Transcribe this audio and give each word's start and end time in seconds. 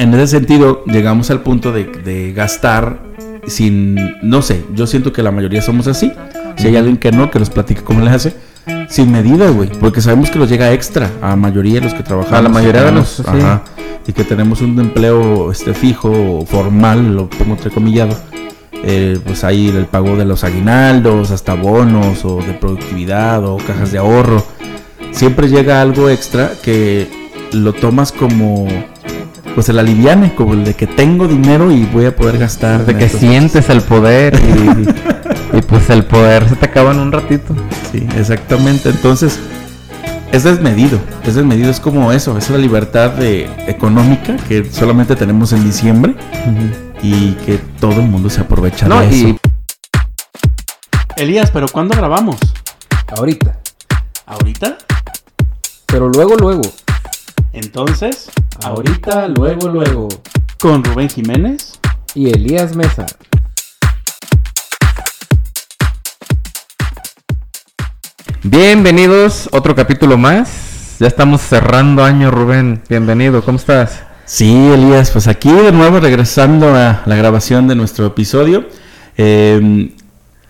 en 0.00 0.14
ese 0.14 0.28
sentido 0.28 0.82
llegamos 0.86 1.30
al 1.30 1.42
punto 1.42 1.72
de, 1.72 1.84
de 1.84 2.32
gastar 2.32 3.00
sin, 3.46 3.96
no 4.22 4.42
sé, 4.42 4.64
yo 4.74 4.86
siento 4.86 5.12
que 5.12 5.22
la 5.22 5.30
mayoría 5.30 5.60
somos 5.60 5.86
así. 5.86 6.12
Si 6.56 6.66
hay 6.66 6.76
alguien 6.76 6.96
que 6.96 7.12
no, 7.12 7.30
que 7.30 7.38
nos 7.38 7.50
platique 7.50 7.82
cómo 7.82 8.00
le 8.00 8.10
hace. 8.10 8.34
Sin 8.88 9.12
medida, 9.12 9.48
güey. 9.50 9.70
Porque 9.80 10.00
sabemos 10.00 10.30
que 10.30 10.38
nos 10.38 10.48
llega 10.48 10.72
extra 10.72 11.10
a 11.22 11.30
la 11.30 11.36
mayoría 11.36 11.74
de 11.74 11.80
los 11.82 11.94
que 11.94 12.02
trabajamos. 12.02 12.38
A 12.38 12.42
la 12.42 12.48
mayoría 12.48 12.82
de 12.82 12.92
los. 12.92 13.20
Ajá. 13.20 13.62
Y 14.06 14.12
que 14.12 14.24
tenemos 14.24 14.60
un 14.60 14.78
empleo 14.80 15.52
este, 15.52 15.74
fijo, 15.74 16.44
formal, 16.46 17.14
lo 17.14 17.28
pongo 17.28 17.52
entrecomillado. 17.54 18.16
Eh, 18.82 19.18
pues 19.24 19.44
ahí 19.44 19.68
el 19.68 19.86
pago 19.86 20.16
de 20.16 20.24
los 20.24 20.42
aguinaldos, 20.42 21.30
hasta 21.30 21.54
bonos 21.54 22.24
o 22.24 22.38
de 22.38 22.54
productividad 22.54 23.44
o 23.44 23.58
cajas 23.58 23.92
de 23.92 23.98
ahorro. 23.98 24.44
Siempre 25.12 25.48
llega 25.48 25.80
algo 25.80 26.08
extra 26.08 26.52
que 26.62 27.08
lo 27.52 27.72
tomas 27.72 28.12
como 28.12 28.66
pues 29.60 29.68
el 29.68 29.78
aliviane, 29.78 30.34
como 30.34 30.54
el 30.54 30.64
de 30.64 30.72
que 30.72 30.86
tengo 30.86 31.28
dinero 31.28 31.70
y 31.70 31.84
voy 31.84 32.06
a 32.06 32.16
poder 32.16 32.38
gastar. 32.38 32.86
De 32.86 32.96
que 32.96 33.10
sientes 33.10 33.68
el 33.68 33.82
poder 33.82 34.32
y, 35.54 35.58
y 35.58 35.60
pues 35.60 35.90
el 35.90 36.06
poder 36.06 36.48
se 36.48 36.56
te 36.56 36.64
acaba 36.64 36.92
en 36.92 36.98
un 36.98 37.12
ratito. 37.12 37.54
Sí, 37.92 38.08
exactamente. 38.16 38.88
Entonces, 38.88 39.38
es 40.32 40.44
desmedido. 40.44 40.98
Es 41.26 41.34
desmedido. 41.34 41.70
Es 41.70 41.78
como 41.78 42.10
eso. 42.10 42.38
Es 42.38 42.48
la 42.48 42.56
libertad 42.56 43.10
de, 43.10 43.50
económica 43.66 44.34
que 44.48 44.64
solamente 44.64 45.14
tenemos 45.14 45.52
en 45.52 45.62
diciembre 45.62 46.14
y 47.02 47.32
que 47.44 47.58
todo 47.80 48.00
el 48.00 48.08
mundo 48.08 48.30
se 48.30 48.40
aprovecha 48.40 48.88
No, 48.88 49.00
de 49.00 49.08
eso. 49.08 49.28
y 49.28 49.38
Elías, 51.16 51.50
¿pero 51.50 51.68
cuándo 51.68 51.94
grabamos? 51.94 52.38
Ahorita. 53.14 53.58
¿Ahorita? 54.24 54.78
Pero 55.84 56.08
luego, 56.08 56.36
luego. 56.36 56.62
Entonces, 57.52 58.30
Ahorita, 58.62 59.26
luego, 59.28 59.68
luego. 59.68 60.08
con 60.60 60.84
Rubén 60.84 61.08
Jiménez. 61.08 61.80
Y 62.14 62.28
Elías 62.30 62.74
Mesa. 62.76 63.06
bienvenidos, 68.42 69.48
otro 69.52 69.74
capítulo 69.74 70.16
más. 70.16 70.96
Ya 70.98 71.06
estamos 71.06 71.40
cerrando 71.40 72.04
año, 72.04 72.30
Rubén. 72.30 72.82
Bienvenido, 72.88 73.42
¿cómo 73.44 73.58
estás? 73.58 74.02
Sí, 74.26 74.52
Elías, 74.72 75.10
pues 75.10 75.26
aquí 75.26 75.50
de 75.50 75.72
nuevo 75.72 75.98
regresando 75.98 76.74
a 76.74 77.02
la 77.04 77.16
grabación 77.16 77.66
de 77.68 77.74
nuestro 77.74 78.06
episodio. 78.06 78.66
Eh, 79.16 79.92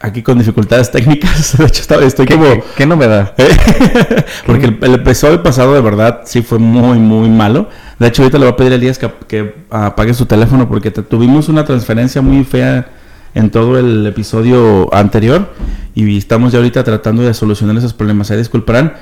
aquí 0.01 0.23
con 0.23 0.39
dificultades 0.39 0.91
técnicas. 0.91 1.56
De 1.59 1.67
hecho, 1.67 1.83
estaba- 1.83 2.03
estoy 2.05 2.27
¿Qué, 2.27 2.34
como... 2.34 2.47
qué- 2.51 2.62
qué 2.77 2.87
novedad? 2.87 3.34
Porque 4.47 4.67
el, 4.67 4.79
el 4.83 4.95
episodio 4.95 5.43
pasado 5.43 5.75
de 5.75 5.81
verdad 5.81 6.23
sí 6.25 6.43
fue 6.43 6.59
muy, 6.59 6.98
muy 6.98 7.29
malo. 7.29 7.69
De 7.98 8.06
hecho, 8.09 8.23
ahorita 8.23 8.39
le 8.39 8.45
voy 8.47 8.53
a 8.53 8.56
pedir 8.56 8.73
a 8.73 8.75
Elías 8.77 8.98
que, 8.98 9.11
que 9.28 9.55
apague 9.71 10.15
su 10.15 10.27
teléfono 10.27 10.69
porque 10.69 10.91
te- 10.91 11.03
tuvimos 11.03 11.48
una 11.48 11.65
transferencia 11.65 12.23
muy 12.23 12.45
fea 12.45 12.89
en 13.34 13.51
todo 13.51 13.78
el 13.78 14.05
episodio 14.06 14.93
anterior 14.93 15.53
y 15.95 16.19
estamos 16.19 16.51
ya 16.53 16.59
ahorita 16.59 16.83
tratando 16.83 17.23
de 17.23 17.33
solucionar 17.34 17.77
esos 17.77 17.93
problemas. 17.95 18.31
Ahí 18.31 18.39
disculparán. 18.39 18.95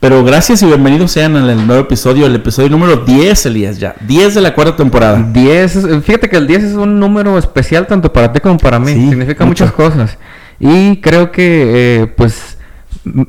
Pero 0.00 0.24
gracias 0.24 0.62
y 0.62 0.66
bienvenidos 0.66 1.12
sean 1.12 1.36
al 1.36 1.66
nuevo 1.66 1.82
episodio, 1.82 2.26
el 2.26 2.34
episodio 2.34 2.70
número 2.70 2.96
10, 2.96 3.46
Elías, 3.46 3.78
ya. 3.78 3.94
10 4.06 4.34
de 4.34 4.40
la 4.40 4.54
cuarta 4.54 4.76
temporada. 4.76 5.22
10, 5.32 5.76
es- 5.76 6.04
fíjate 6.04 6.28
que 6.28 6.36
el 6.36 6.46
10 6.46 6.64
es 6.64 6.72
un 6.74 6.98
número 6.98 7.38
especial 7.38 7.86
tanto 7.86 8.12
para 8.12 8.32
ti 8.32 8.40
como 8.40 8.58
para 8.58 8.78
mí. 8.78 8.92
Sí, 8.92 9.08
Significa 9.10 9.44
mucho. 9.44 9.64
muchas 9.64 9.72
cosas. 9.72 10.18
Y 10.60 10.98
creo 10.98 11.32
que, 11.32 12.02
eh, 12.02 12.06
pues, 12.06 12.58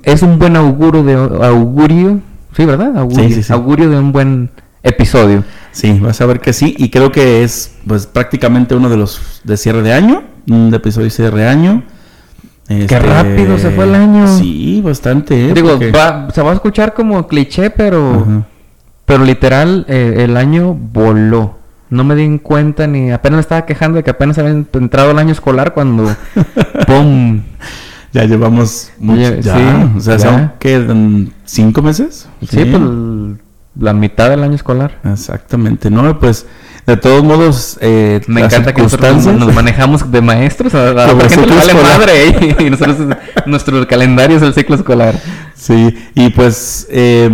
es 0.04 0.22
un 0.22 0.38
buen 0.38 0.56
augurio 0.58 1.04
de 1.04 1.14
augurio. 1.46 2.20
Sí, 2.56 2.66
¿verdad? 2.66 2.98
Augurio, 2.98 3.30
Sí, 3.30 3.36
sí, 3.36 3.44
sí. 3.44 3.54
augurio 3.54 3.90
de 3.90 3.98
un 3.98 4.12
buen 4.12 4.52
episodio. 4.84 5.44
Sí, 5.72 5.98
vas 6.02 6.20
a 6.20 6.26
ver 6.26 6.42
que 6.42 6.52
sí. 6.52 6.76
Y 6.78 6.90
creo 6.90 7.12
que 7.12 7.44
es 7.44 7.76
pues 7.88 8.06
prácticamente 8.06 8.76
uno 8.76 8.90
de 8.90 8.98
los 8.98 9.42
de 9.46 9.56
cierre 9.56 9.82
de 9.82 9.94
año. 9.94 10.24
Un 10.50 10.74
episodio 10.74 11.06
de 11.06 11.12
cierre 11.12 11.40
de 11.42 11.48
año. 11.48 11.84
Este, 12.68 13.00
rápido 13.00 13.58
se 13.58 13.70
fue 13.72 13.86
el 13.86 13.96
año. 13.96 14.28
Sí, 14.38 14.82
bastante. 14.84 15.50
¿eh? 15.50 15.54
Digo, 15.54 15.70
Porque- 15.72 15.92
va- 15.92 16.28
se 16.34 16.42
va 16.42 16.52
a 16.52 16.54
escuchar 16.56 16.94
como 16.94 17.26
cliché, 17.28 17.70
pero, 17.70 18.16
Ajá. 18.22 18.46
pero 19.06 19.24
literal, 19.24 19.86
eh, 19.88 20.16
el 20.26 20.36
año 20.36 20.74
voló. 20.74 21.58
No 21.92 22.04
me 22.04 22.16
di 22.16 22.24
en 22.24 22.40
cuenta 22.40 22.88
ni 22.88 23.12
apenas 23.12 23.36
me 23.36 23.42
estaba 23.42 23.66
quejando 23.66 23.98
de 23.98 24.04
que 24.04 24.10
apenas 24.10 24.38
había 24.40 24.52
entrado 24.52 25.12
el 25.12 25.20
año 25.20 25.32
escolar 25.32 25.74
cuando 25.74 26.16
¡pum! 26.88 27.42
Ya 28.14 28.24
llevamos 28.26 28.92
mucho. 28.98 29.36
Ya, 29.36 29.54
sí, 29.54 29.98
o 29.98 30.00
sea, 30.00 30.18
ya. 30.18 30.24
¿son 30.24 30.54
qué? 30.58 30.76
¿En 30.76 31.34
¿Cinco 31.46 31.82
meses? 31.82 32.28
Sí, 32.50 32.66
pues 32.66 32.82
la 33.80 33.94
mitad 33.94 34.30
del 34.30 34.44
año 34.44 34.56
escolar. 34.56 35.00
Exactamente, 35.04 35.90
¿no? 35.90 36.20
Pues 36.20 36.46
de 36.88 36.98
todos 36.98 37.24
modos, 37.24 37.78
eh, 37.82 38.22
Me 38.28 38.42
encanta 38.42 38.74
que 38.74 38.82
nosotros 38.82 39.26
nos 39.26 39.54
manejamos 39.54 40.12
de 40.12 40.22
maestros. 40.22 40.74
A, 40.74 40.90
a 40.90 40.94
la 40.94 41.30
gente 41.30 41.46
le 41.46 41.56
vale 41.56 41.74
madre. 41.74 42.28
¿eh? 42.28 42.56
Y 42.60 42.70
nosotros, 42.70 42.98
nuestro 43.46 43.88
calendario 43.88 44.38
es 44.38 44.44
el 44.44 44.54
ciclo 44.54 44.76
escolar. 44.76 45.16
Sí, 45.56 45.96
y 46.16 46.30
pues 46.30 46.88
eh, 46.90 47.30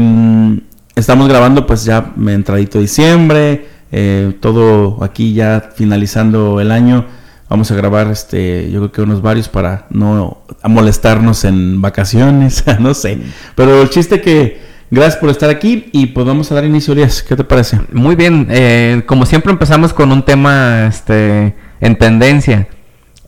estamos 0.95 1.27
grabando 1.27 1.65
pues 1.65 1.85
ya 1.85 2.13
entradito 2.27 2.79
diciembre, 2.79 3.67
eh, 3.91 4.33
todo 4.39 5.03
aquí 5.03 5.33
ya 5.33 5.69
finalizando 5.75 6.59
el 6.61 6.71
año. 6.71 7.05
Vamos 7.49 7.71
a 7.71 7.75
grabar 7.75 8.07
este, 8.07 8.69
yo 8.71 8.79
creo 8.79 8.91
que 8.91 9.01
unos 9.01 9.21
varios 9.21 9.47
para 9.47 9.87
no 9.89 10.43
molestarnos 10.63 11.45
en 11.45 11.81
vacaciones, 11.81 12.63
no 12.79 12.93
sé. 12.93 13.19
Pero 13.55 13.81
el 13.81 13.89
chiste 13.89 14.19
que 14.21 14.59
gracias 14.91 15.17
por 15.17 15.29
estar 15.29 15.49
aquí 15.49 15.89
y 15.93 16.07
pues 16.07 16.49
dar 16.49 16.65
inicio, 16.65 16.93
Elías. 16.93 17.23
¿Qué 17.23 17.35
te 17.35 17.43
parece? 17.43 17.79
Muy 17.93 18.15
bien, 18.15 18.47
eh, 18.49 19.03
como 19.05 19.25
siempre 19.25 19.51
empezamos 19.51 19.93
con 19.93 20.11
un 20.11 20.23
tema 20.23 20.87
este, 20.87 21.55
en 21.79 21.97
tendencia. 21.97 22.67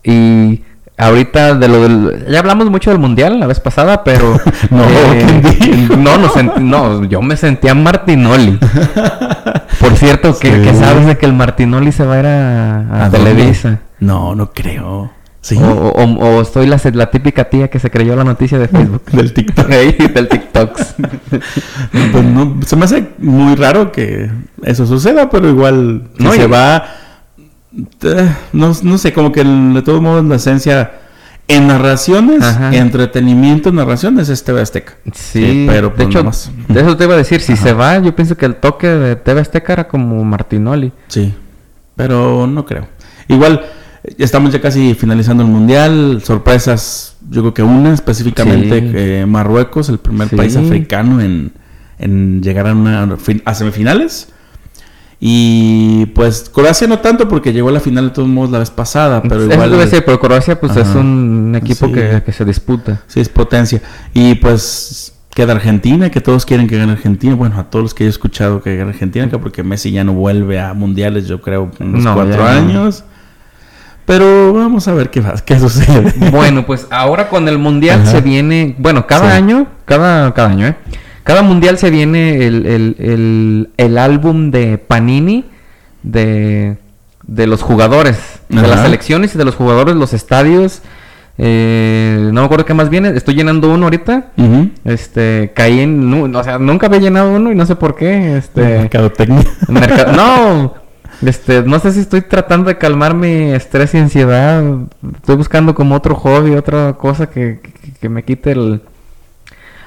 Y 0.02 0.62
ahorita 1.00 1.54
de 1.54 1.68
lo 1.68 1.82
del... 1.82 2.26
Ya 2.28 2.38
hablamos 2.40 2.70
mucho 2.70 2.90
del 2.90 2.98
mundial 2.98 3.40
la 3.40 3.46
vez 3.46 3.60
pasada, 3.60 4.04
pero... 4.04 4.38
No, 4.70 4.84
¿quién 5.12 5.42
dijo? 5.42 5.96
no, 5.96 6.18
no, 6.18 6.28
sent- 6.28 6.56
no, 6.58 7.04
yo 7.04 7.22
me 7.22 7.36
sentía 7.36 7.74
Martinoli. 7.74 8.58
Por 9.80 9.96
cierto, 9.96 10.38
que, 10.38 10.50
Sí. 10.56 10.62
que 10.62 10.74
sabes 10.74 11.06
de 11.06 11.16
que 11.18 11.26
el 11.26 11.32
Martinoli 11.32 11.92
se 11.92 12.04
va 12.04 12.14
a 12.16 12.20
ir 12.20 12.26
a, 12.26 12.76
a 12.80 13.04
¿A 13.06 13.08
dónde? 13.10 13.18
Televisa. 13.32 13.78
No, 14.00 14.34
no 14.34 14.50
creo. 14.52 15.10
Sí. 15.42 15.56
O, 15.56 15.62
o, 15.70 16.36
o 16.40 16.44
soy 16.44 16.66
la, 16.66 16.78
la 16.92 17.10
típica 17.10 17.44
tía 17.44 17.68
que 17.68 17.78
se 17.78 17.90
creyó 17.90 18.14
la 18.14 18.24
noticia 18.24 18.58
de 18.58 18.68
Facebook. 18.68 19.04
Del 19.12 19.32
TikTok. 19.32 19.66
Del 20.14 20.28
TikToks. 20.28 20.94
Pues 22.12 22.24
no, 22.24 22.56
se 22.66 22.76
me 22.76 22.84
hace 22.84 23.08
muy 23.18 23.54
raro 23.56 23.90
que 23.90 24.30
eso 24.62 24.86
suceda, 24.86 25.30
pero 25.30 25.48
igual 25.48 26.10
si 26.18 26.24
No, 26.24 26.32
se 26.32 26.46
va, 26.46 26.76
eh, 26.76 26.82
no, 28.52 28.72
no 28.82 28.98
sé, 28.98 29.12
como 29.12 29.32
que 29.32 29.44
de 29.44 29.82
todos 29.82 30.00
modos 30.02 30.24
la 30.24 30.36
esencia 30.36 30.92
en 31.48 31.66
narraciones, 31.66 32.42
Ajá. 32.42 32.74
entretenimiento, 32.76 33.72
narraciones 33.72 34.28
es 34.28 34.44
TV 34.44 34.60
Azteca. 34.60 34.94
Sí, 35.12 35.64
pero 35.68 35.88
de 35.90 35.94
pues 35.96 36.08
hecho, 36.08 36.24
más. 36.24 36.50
de 36.68 36.80
eso 36.80 36.96
te 36.96 37.04
iba 37.04 37.14
a 37.14 37.16
decir, 37.16 37.40
si 37.40 37.54
Ajá. 37.54 37.62
se 37.62 37.72
va, 37.72 37.98
yo 37.98 38.14
pienso 38.14 38.36
que 38.36 38.46
el 38.46 38.56
toque 38.56 38.86
de 38.86 39.16
TV 39.16 39.40
Azteca 39.40 39.72
era 39.72 39.88
como 39.88 40.22
Martinoli. 40.24 40.92
Sí, 41.08 41.34
pero 41.96 42.46
no 42.46 42.64
creo. 42.64 42.86
Igual 43.28 43.62
eh, 44.04 44.14
estamos 44.18 44.52
ya 44.52 44.60
casi 44.60 44.94
finalizando 44.94 45.42
el 45.42 45.48
mundial, 45.48 46.22
sorpresas, 46.24 47.16
yo 47.30 47.42
creo 47.42 47.54
que 47.54 47.62
una 47.64 47.92
específicamente 47.94 48.80
Sí. 48.80 48.90
eh, 48.94 49.26
Marruecos, 49.26 49.88
el 49.88 49.98
primer 49.98 50.28
Sí. 50.28 50.36
país 50.36 50.56
africano 50.56 51.20
en, 51.20 51.52
en 51.98 52.42
llegar 52.42 52.68
a, 52.68 52.74
una, 52.74 53.08
a 53.44 53.54
semifinales. 53.54 54.28
Y 55.22 56.06
pues 56.14 56.50
Croacia 56.52 56.86
no 56.88 56.98
tanto 57.00 57.28
porque 57.28 57.52
llegó 57.52 57.68
a 57.68 57.72
la 57.72 57.80
final 57.80 58.08
de 58.08 58.14
todos 58.14 58.28
modos 58.28 58.50
la 58.50 58.58
vez 58.58 58.70
pasada, 58.70 59.20
pero 59.22 59.42
Eso 59.42 59.52
igual 59.52 59.70
debe 59.70 59.86
ser, 59.86 60.02
pero 60.04 60.18
Croacia 60.18 60.58
pues 60.58 60.74
es 60.76 60.88
un 60.94 61.52
equipo 61.54 61.86
Sí. 61.88 61.92
que, 61.92 62.22
que 62.24 62.32
se 62.32 62.44
disputa. 62.46 63.02
sí 63.06 63.20
es 63.20 63.28
potencia. 63.28 63.82
Y 64.14 64.36
pues 64.36 65.12
queda 65.34 65.52
Argentina, 65.52 66.10
que 66.10 66.22
todos 66.22 66.46
quieren 66.46 66.66
que 66.66 66.78
gane 66.78 66.92
Argentina. 66.92 67.34
Bueno, 67.34 67.58
a 67.58 67.64
todos 67.64 67.82
los 67.82 67.94
que 67.94 68.06
he 68.06 68.08
escuchado 68.08 68.62
que 68.62 68.76
gane 68.76 68.90
Argentina, 68.92 69.28
que 69.28 69.38
porque 69.38 69.62
Messi 69.62 69.90
ya 69.92 70.04
no 70.04 70.14
vuelve 70.14 70.58
a 70.58 70.72
mundiales, 70.72 71.28
yo 71.28 71.42
creo, 71.42 71.70
en 71.78 71.88
unos 71.90 72.02
No, 72.04 72.14
cuatro 72.14 72.42
no. 72.42 72.48
años. 72.48 73.04
Pero 74.06 74.52
vamos 74.54 74.88
a 74.88 74.94
ver 74.94 75.10
qué, 75.10 75.20
va- 75.20 75.34
qué 75.44 75.58
sucede. 75.60 76.14
Bueno, 76.30 76.64
pues 76.64 76.86
ahora 76.90 77.28
con 77.28 77.46
el 77.46 77.58
mundial 77.58 78.00
Ajá. 78.02 78.10
se 78.12 78.20
viene, 78.22 78.74
bueno, 78.78 79.06
cada 79.06 79.30
Sí. 79.32 79.36
año, 79.36 79.66
cada, 79.84 80.32
cada 80.32 80.48
año, 80.48 80.66
¿eh? 80.66 80.76
Cada 81.24 81.42
mundial 81.42 81.78
se 81.78 81.90
viene 81.90 82.46
el, 82.46 82.66
el, 82.66 82.96
el, 82.98 83.70
el 83.76 83.98
álbum 83.98 84.50
de 84.50 84.78
Panini 84.78 85.44
de, 86.02 86.76
de 87.26 87.46
los 87.46 87.62
jugadores, 87.62 88.40
de 88.48 88.62
las 88.62 88.82
selecciones 88.82 89.34
y 89.34 89.38
de 89.38 89.44
los 89.44 89.54
jugadores, 89.54 89.94
los 89.96 90.12
estadios. 90.14 90.82
eh, 91.38 92.18
no 92.32 92.40
me 92.40 92.44
acuerdo 92.44 92.64
qué 92.64 92.74
más 92.74 92.90
viene, 92.90 93.10
estoy 93.10 93.34
llenando 93.34 93.72
uno 93.72 93.84
ahorita. 93.86 94.26
Este, 94.84 95.52
caí 95.54 95.80
en, 95.80 96.10
nu- 96.10 96.36
o 96.38 96.44
sea, 96.44 96.58
nunca 96.58 96.86
había 96.86 97.00
llenado 97.00 97.32
uno 97.32 97.52
y 97.52 97.54
no 97.54 97.66
sé 97.66 97.76
por 97.76 97.94
qué. 97.96 98.36
Este, 98.36 98.60
Mercadotecnia. 98.78 99.44
Merca- 99.68 100.12
no, 100.16 100.74
este, 101.26 101.62
no 101.62 101.78
sé 101.80 101.92
si 101.92 102.00
estoy 102.00 102.22
tratando 102.22 102.68
de 102.68 102.78
calmar 102.78 103.14
mi 103.14 103.52
estrés 103.52 103.94
y 103.94 103.98
ansiedad. 103.98 104.62
Estoy 105.16 105.36
buscando 105.36 105.74
como 105.74 105.94
otro 105.94 106.14
hobby, 106.14 106.54
otra 106.54 106.94
cosa 106.94 107.28
que, 107.30 107.60
que- 107.62 107.92
que 108.00 108.08
me 108.08 108.22
quite 108.22 108.52
el, 108.52 108.82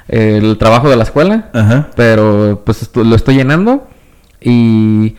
el 0.07 0.57
trabajo 0.57 0.89
de 0.89 0.95
la 0.95 1.03
escuela. 1.03 1.49
Ajá. 1.53 1.89
Pero 1.95 2.61
pues 2.65 2.81
esto- 2.81 3.03
lo 3.03 3.15
estoy 3.15 3.35
llenando 3.35 3.87
y 4.41 5.15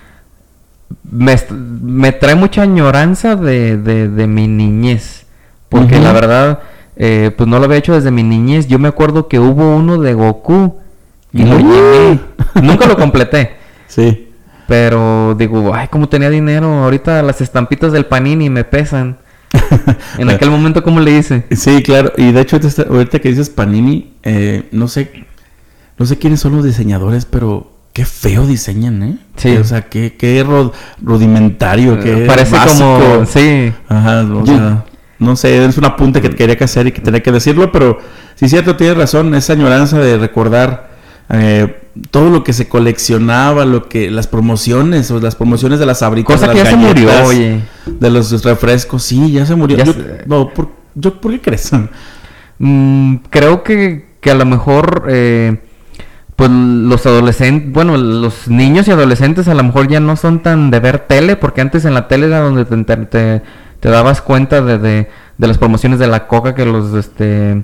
me, 1.10 1.36
me 1.50 2.12
trae 2.12 2.34
mucha 2.34 2.62
añoranza 2.62 3.36
de, 3.36 3.76
de, 3.76 4.08
de 4.08 4.26
mi 4.26 4.46
niñez. 4.48 5.26
Porque 5.68 5.98
la 5.98 6.12
verdad, 6.12 6.60
eh, 6.96 7.32
pues 7.36 7.48
no 7.48 7.58
lo 7.58 7.64
había 7.64 7.78
hecho 7.78 7.94
desde 7.94 8.10
mi 8.10 8.22
niñez. 8.22 8.68
Yo 8.68 8.78
me 8.78 8.88
acuerdo 8.88 9.26
que 9.28 9.38
hubo 9.40 9.74
uno 9.76 9.98
de 10.00 10.14
Goku 10.14 10.76
y 11.32 11.42
lo 11.44 11.58
llené. 11.58 12.20
Nunca 12.62 12.86
lo 12.86 12.96
completé. 12.96 13.56
Sí. 13.86 14.30
Pero 14.66 15.36
digo, 15.38 15.72
ay, 15.74 15.86
como 15.88 16.08
tenía 16.08 16.28
dinero, 16.30 16.66
ahorita 16.84 17.22
las 17.22 17.40
estampitas 17.40 17.92
del 17.92 18.06
Panini 18.06 18.50
me 18.50 18.64
pesan. 18.64 19.18
En 20.18 20.30
aquel 20.30 20.50
momento, 20.50 20.82
¿cómo 20.82 21.00
le 21.00 21.18
hice? 21.18 21.44
Sí, 21.50 21.82
claro. 21.82 22.12
Y 22.16 22.32
de 22.32 22.40
hecho, 22.40 22.58
ahorita, 22.88 23.18
que 23.20 23.28
dices 23.30 23.50
Panini, 23.50 24.12
eh, 24.22 24.68
no 24.72 24.88
sé, 24.88 25.10
no 25.98 26.06
sé 26.06 26.18
quiénes 26.18 26.40
son 26.40 26.56
los 26.56 26.64
diseñadores, 26.64 27.24
pero 27.24 27.72
qué 27.92 28.04
feo 28.04 28.46
diseñan, 28.46 29.02
¿eh? 29.02 29.18
Sí. 29.36 29.56
O 29.56 29.64
sea, 29.64 29.82
qué, 29.82 30.16
qué 30.18 30.44
ru- 30.44 30.72
rudimentario, 31.02 31.98
qué 32.00 32.24
Parece 32.26 32.56
básico. 32.56 32.98
como, 33.00 33.26
sí, 33.26 33.72
Ajá, 33.88 34.22
o 34.22 34.44
Yo- 34.44 34.46
sea, 34.56 34.84
no 35.18 35.36
sé, 35.36 35.64
es 35.64 35.78
un 35.78 35.84
apunte 35.84 36.20
que 36.20 36.30
quería 36.30 36.56
que 36.56 36.64
hacer 36.64 36.88
y 36.88 36.92
que 36.92 37.00
tenía 37.00 37.22
que 37.22 37.30
decirlo, 37.32 37.70
pero 37.72 37.98
sí, 38.34 38.48
cierto, 38.48 38.76
tienes 38.76 38.96
razón, 38.96 39.34
esa 39.34 39.52
añoranza 39.52 39.98
de 39.98 40.18
recordar 40.18 40.93
eh, 41.30 41.80
todo 42.10 42.30
lo 42.30 42.44
que 42.44 42.52
se 42.52 42.68
coleccionaba, 42.68 43.64
lo 43.64 43.88
que 43.88 44.10
las 44.10 44.26
promociones, 44.26 45.10
o 45.10 45.20
las 45.20 45.36
promociones 45.36 45.78
de 45.78 45.86
las 45.86 46.02
abritas, 46.02 46.36
cosa 46.40 46.48
de 46.48 46.54
que 46.54 46.64
las 46.64 46.72
ya 46.72 46.78
se 46.78 46.84
murió, 46.86 47.06
galletas, 47.08 47.26
oye. 47.28 47.60
de 47.86 48.10
los 48.10 48.42
refrescos, 48.44 49.02
sí, 49.02 49.32
ya 49.32 49.46
se 49.46 49.54
murió. 49.54 49.76
Ya 49.78 49.84
Yo- 49.84 49.92
se- 49.92 50.22
no, 50.26 50.50
¿por, 50.50 50.68
yo, 50.94 51.20
¿por 51.20 51.32
qué 51.32 51.40
crees? 51.40 51.70
Mm, 52.58 53.16
creo 53.30 53.62
que, 53.62 54.06
que 54.20 54.30
a 54.30 54.34
lo 54.34 54.44
mejor, 54.46 55.06
eh, 55.08 55.58
pues 56.36 56.50
los 56.50 57.04
adolescentes, 57.06 57.72
bueno, 57.72 57.96
los 57.96 58.48
niños 58.48 58.88
y 58.88 58.90
adolescentes 58.90 59.48
a 59.48 59.54
lo 59.54 59.62
mejor 59.64 59.88
ya 59.88 60.00
no 60.00 60.16
son 60.16 60.42
tan 60.42 60.70
de 60.70 60.80
ver 60.80 61.00
tele, 61.00 61.36
porque 61.36 61.60
antes 61.60 61.84
en 61.84 61.94
la 61.94 62.08
tele 62.08 62.26
era 62.26 62.40
donde 62.40 62.64
te, 62.64 62.76
te, 62.84 62.96
te- 63.06 63.42
te 63.80 63.88
dabas 63.88 64.20
cuenta 64.20 64.60
de, 64.62 64.78
de, 64.78 65.08
de 65.38 65.46
las 65.46 65.58
promociones 65.58 65.98
de 65.98 66.06
la 66.06 66.26
coca, 66.26 66.54
que 66.54 66.64
los, 66.64 66.94
este, 66.94 67.62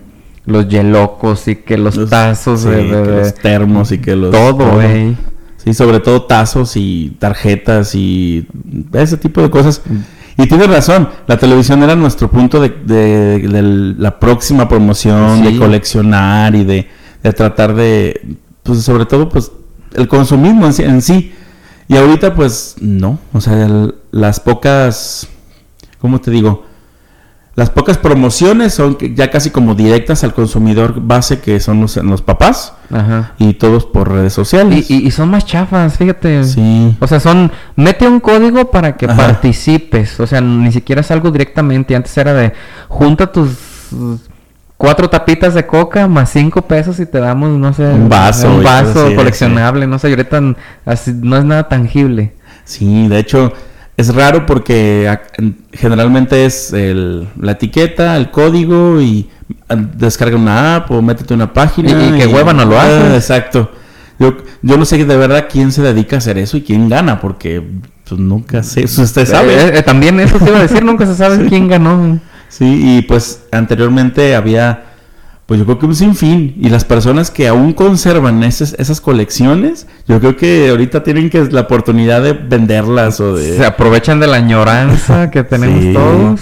los 0.50 0.68
yelocos 0.68 1.48
y 1.48 1.56
que 1.56 1.78
los, 1.78 2.08
tazos 2.10 2.60
sí, 2.62 2.68
de, 2.68 2.76
de- 2.76 2.88
que 2.90 3.10
de- 3.10 3.18
los 3.20 3.34
termos 3.34 3.92
y 3.92 3.98
que 3.98 4.16
los 4.16 4.30
todo, 4.30 4.72
güey. 4.72 5.16
Sí, 5.56 5.74
sobre 5.74 6.00
todo 6.00 6.22
tazos 6.22 6.76
y 6.76 7.16
tarjetas 7.18 7.94
y 7.94 8.46
ese 8.92 9.16
tipo 9.16 9.42
de 9.42 9.50
cosas. 9.50 9.82
Y 10.38 10.46
tienes 10.46 10.68
razón, 10.68 11.08
la 11.26 11.36
televisión 11.36 11.82
era 11.82 11.94
nuestro 11.94 12.30
punto 12.30 12.60
de, 12.60 12.70
de- 12.70 13.38
de 13.46 13.62
la 13.98 14.18
próxima 14.18 14.68
promoción, 14.68 15.42
de 15.44 15.58
coleccionar 15.58 16.54
y 16.54 16.64
de, 16.64 16.88
de 17.22 17.32
tratar 17.34 17.74
de, 17.74 18.36
pues 18.62 18.82
sobre 18.82 19.04
todo, 19.04 19.28
pues 19.28 19.52
el 19.94 20.08
consumismo 20.08 20.64
en 20.66 20.72
sí. 20.72 20.82
en 20.82 21.02
sí. 21.02 21.32
Y 21.88 21.96
ahorita, 21.96 22.34
pues 22.34 22.76
no, 22.80 23.18
o 23.34 23.40
sea, 23.40 23.66
el- 23.66 23.94
las 24.12 24.40
pocas, 24.40 25.28
¿cómo 26.00 26.20
te 26.20 26.30
digo? 26.30 26.64
Las 27.60 27.68
pocas 27.68 27.98
promociones 27.98 28.72
son 28.72 28.96
ya 29.14 29.30
casi 29.30 29.50
como 29.50 29.74
directas 29.74 30.24
al 30.24 30.32
consumidor 30.32 30.94
base 30.98 31.40
que 31.40 31.60
son 31.60 31.82
los, 31.82 31.94
los 31.98 32.22
papás 32.22 32.72
Ajá. 32.90 33.34
y 33.36 33.52
todos 33.52 33.84
por 33.84 34.10
redes 34.10 34.32
sociales. 34.32 34.90
y, 34.90 35.06
y 35.06 35.10
son 35.10 35.28
más 35.28 35.44
chafas, 35.44 35.98
fíjate. 35.98 36.42
Sí. 36.44 36.96
O 37.00 37.06
sea, 37.06 37.20
son, 37.20 37.52
mete 37.76 38.08
un 38.08 38.18
código 38.18 38.70
para 38.70 38.96
que 38.96 39.04
Ajá. 39.04 39.14
participes. 39.14 40.18
O 40.20 40.26
sea, 40.26 40.40
ni 40.40 40.72
siquiera 40.72 41.02
es 41.02 41.10
algo 41.10 41.30
directamente. 41.30 41.94
Antes 41.94 42.16
era 42.16 42.32
de, 42.32 42.54
junta 42.88 43.30
tus 43.30 43.50
cuatro 44.78 45.10
tapitas 45.10 45.52
de 45.52 45.66
coca 45.66 46.08
más 46.08 46.30
cinco 46.30 46.62
pesos 46.62 46.98
y 46.98 47.04
te 47.04 47.20
damos, 47.20 47.50
no 47.50 47.74
sé, 47.74 47.84
Un 47.84 48.08
vaso 48.08 48.48
un 48.54 48.62
vaso 48.64 49.14
coleccionable. 49.14 49.86
No 49.86 49.98
sé, 49.98 50.08
y 50.08 50.12
ahorita 50.12 50.40
así, 50.86 51.12
no 51.14 51.36
es 51.36 51.44
nada 51.44 51.68
tangible. 51.68 52.32
Sí, 52.64 53.06
de 53.06 53.18
hecho 53.18 53.52
es 54.00 54.14
raro 54.14 54.46
porque 54.46 55.08
generalmente 55.72 56.44
es 56.46 56.72
el- 56.72 57.28
la 57.40 57.52
etiqueta, 57.52 58.16
el 58.16 58.30
código 58.30 59.00
y 59.00 59.28
ah, 59.68 59.76
descarga 59.76 60.36
una 60.36 60.76
app 60.76 60.90
o 60.90 61.02
métete 61.02 61.34
una 61.34 61.52
página. 61.52 61.90
Y- 61.90 62.14
y 62.14 62.18
que 62.18 62.26
hueva 62.26 62.52
no 62.52 62.64
lo 62.64 62.78
Ah, 62.78 62.84
haces. 62.84 63.14
Exacto. 63.14 63.70
Yo, 64.18 64.36
yo 64.62 64.76
no 64.76 64.84
sé 64.84 65.02
de 65.04 65.16
verdad 65.16 65.46
quién 65.50 65.72
se 65.72 65.80
dedica 65.82 66.16
a 66.16 66.18
hacer 66.18 66.36
eso 66.38 66.56
y 66.56 66.62
quién 66.62 66.88
gana 66.88 67.20
porque 67.20 67.62
pues, 68.08 68.20
nunca 68.20 68.62
sé. 68.62 68.84
Eso 68.84 69.02
usted 69.10 69.26
sabe. 69.26 69.54
Eh, 69.54 69.78
eh, 69.78 69.82
también 69.82 70.18
eso 70.20 70.38
te 70.38 70.46
iba 70.50 70.58
a 70.58 70.62
decir, 70.62 70.84
nunca 70.84 71.06
se 71.06 71.14
sabe 71.14 71.46
quién 71.48 71.68
ganó. 71.68 72.18
Sí, 72.48 72.98
y 72.98 73.02
pues 73.02 73.44
anteriormente 73.52 74.34
había, 74.34 74.89
pues 75.50 75.58
yo 75.58 75.66
creo 75.66 75.80
que 75.80 75.86
un 75.86 75.96
sinfín. 75.96 76.54
Y 76.60 76.68
las 76.68 76.84
personas 76.84 77.28
que 77.32 77.48
aún 77.48 77.72
conservan 77.72 78.44
esas, 78.44 78.72
esas 78.78 79.00
colecciones, 79.00 79.88
yo 80.06 80.20
creo 80.20 80.36
que 80.36 80.68
ahorita 80.70 81.02
tienen 81.02 81.28
que 81.28 81.42
la 81.46 81.62
oportunidad 81.62 82.22
de 82.22 82.34
venderlas 82.34 83.18
o 83.18 83.34
de... 83.34 83.56
Se 83.56 83.66
aprovechan 83.66 84.20
de 84.20 84.28
la 84.28 84.36
añoranza 84.36 85.28
que 85.32 85.42
tenemos 85.42 85.82
Sí. 85.82 85.92
todos 85.92 86.40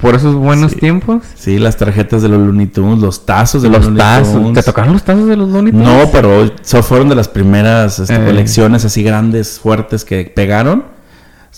por 0.00 0.14
esos 0.14 0.34
buenos 0.36 0.72
Sí. 0.72 0.78
tiempos. 0.78 1.22
Sí, 1.34 1.58
las 1.58 1.76
tarjetas 1.76 2.22
de 2.22 2.30
los 2.30 2.38
Looney 2.38 2.68
Tunes, 2.68 2.98
los 2.98 3.26
tazos 3.26 3.60
de 3.60 3.68
los, 3.68 3.76
Los 3.80 3.86
Looney 3.88 3.98
tazos. 4.00 4.32
Tunes. 4.32 4.54
¿Te 4.54 4.62
tocaron 4.62 4.94
los 4.94 5.02
tazos 5.02 5.26
de 5.28 5.36
los 5.36 5.50
Looney 5.50 5.72
Tunes? 5.72 5.86
No, 5.86 6.10
pero 6.10 6.50
fueron 6.82 7.10
de 7.10 7.14
las 7.14 7.28
primeras 7.28 7.98
este, 7.98 8.14
Eh. 8.16 8.24
colecciones 8.24 8.86
así 8.86 9.02
grandes, 9.02 9.60
fuertes 9.60 10.02
que 10.06 10.32
pegaron. 10.34 10.95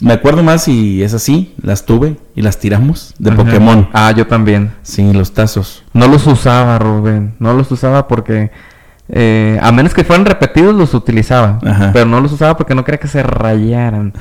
Me 0.01 0.13
acuerdo 0.13 0.43
más 0.43 0.69
y 0.69 1.03
es 1.03 1.15
así, 1.15 1.55
las 1.63 1.85
tuve 1.85 2.17
y 2.35 2.43
las 2.43 2.59
tiramos 2.59 3.15
de 3.19 3.31
Ajá. 3.31 3.45
Pokémon. 3.45 3.89
Ah, 3.93 4.13
yo 4.17 4.27
también. 4.27 4.73
Sí, 4.83 5.13
los 5.13 5.33
tazos. 5.33 5.83
No 5.93 6.07
los 6.09 6.27
usaba, 6.27 6.79
Rubén. 6.79 7.35
No 7.39 7.53
los 7.55 7.71
usaba 7.73 8.07
porque... 8.09 8.51
eh, 9.09 9.59
a 9.63 9.73
menos 9.73 9.95
que 9.95 10.05
fueran 10.05 10.27
repetidos, 10.27 10.75
los 10.75 10.95
utilizaba. 10.95 11.59
Ajá. 11.65 11.91
Pero 11.93 12.07
no 12.07 12.21
los 12.21 12.33
usaba 12.33 12.57
porque 12.57 12.75
no 12.75 12.85
quería 12.85 12.99
que 13.01 13.09
se 13.09 13.23
rayaran. 13.23 14.13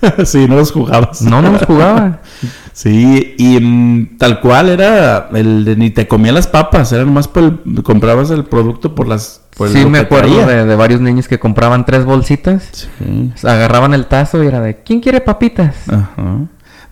sí, 0.24 0.46
no 0.48 0.56
los 0.56 0.72
jugabas. 0.72 1.22
No, 1.22 1.40
no 1.42 1.50
los 1.52 1.62
jugaba. 1.64 2.20
Sí, 2.74 3.36
y 3.38 3.60
mm, 3.60 4.18
tal 4.18 4.40
cual 4.40 4.68
era 4.68 5.28
el 5.32 5.64
de 5.64 5.76
ni 5.76 5.90
te 5.90 6.08
comía 6.08 6.32
las 6.32 6.48
papas, 6.48 6.90
era 6.92 7.04
nomás 7.04 7.28
por 7.28 7.44
el- 7.44 7.82
comprabas 7.84 8.30
el 8.30 8.44
producto 8.46 8.96
por 8.96 9.06
las 9.06 9.42
por 9.56 9.68
sí, 9.68 9.84
me 9.86 9.98
acuerdo 10.00 10.44
de, 10.44 10.64
de 10.66 10.74
varios 10.74 11.00
niños 11.00 11.28
que 11.28 11.38
compraban 11.38 11.86
tres 11.86 12.04
bolsitas. 12.04 12.88
Sí. 12.98 13.32
Agarraban 13.46 13.94
el 13.94 14.06
tazo 14.06 14.42
y 14.42 14.48
era 14.48 14.60
de... 14.60 14.78
¿Quién 14.82 14.98
quiere 15.00 15.20
papitas? 15.20 15.76
Ajá. 15.88 16.38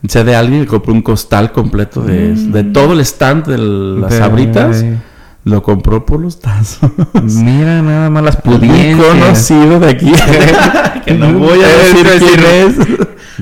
Sé 0.06 0.22
de 0.22 0.36
alguien 0.36 0.60
que 0.60 0.68
compró 0.68 0.92
un 0.92 1.02
costal 1.02 1.50
completo 1.50 2.00
de, 2.00 2.32
de 2.36 2.62
todo 2.62 2.92
el 2.92 3.00
stand 3.00 3.46
de 3.48 3.58
las 4.02 4.10
De- 4.12 4.18
sabritas. 4.18 4.84
Lo 5.44 5.62
compró 5.62 6.06
por 6.06 6.20
los 6.20 6.38
tazos. 6.40 6.90
Mira 7.22 7.82
nada 7.82 8.10
más 8.10 8.22
las 8.22 8.36
pudiencias. 8.36 8.96
conocido 9.04 9.80
de 9.80 9.88
aquí. 9.90 10.12
que 11.04 11.14
no 11.14 11.32
voy 11.32 11.60
a 11.62 11.66
decir 11.68 12.06
sí, 12.06 12.24
quién 12.26 12.40
es. 12.46 12.76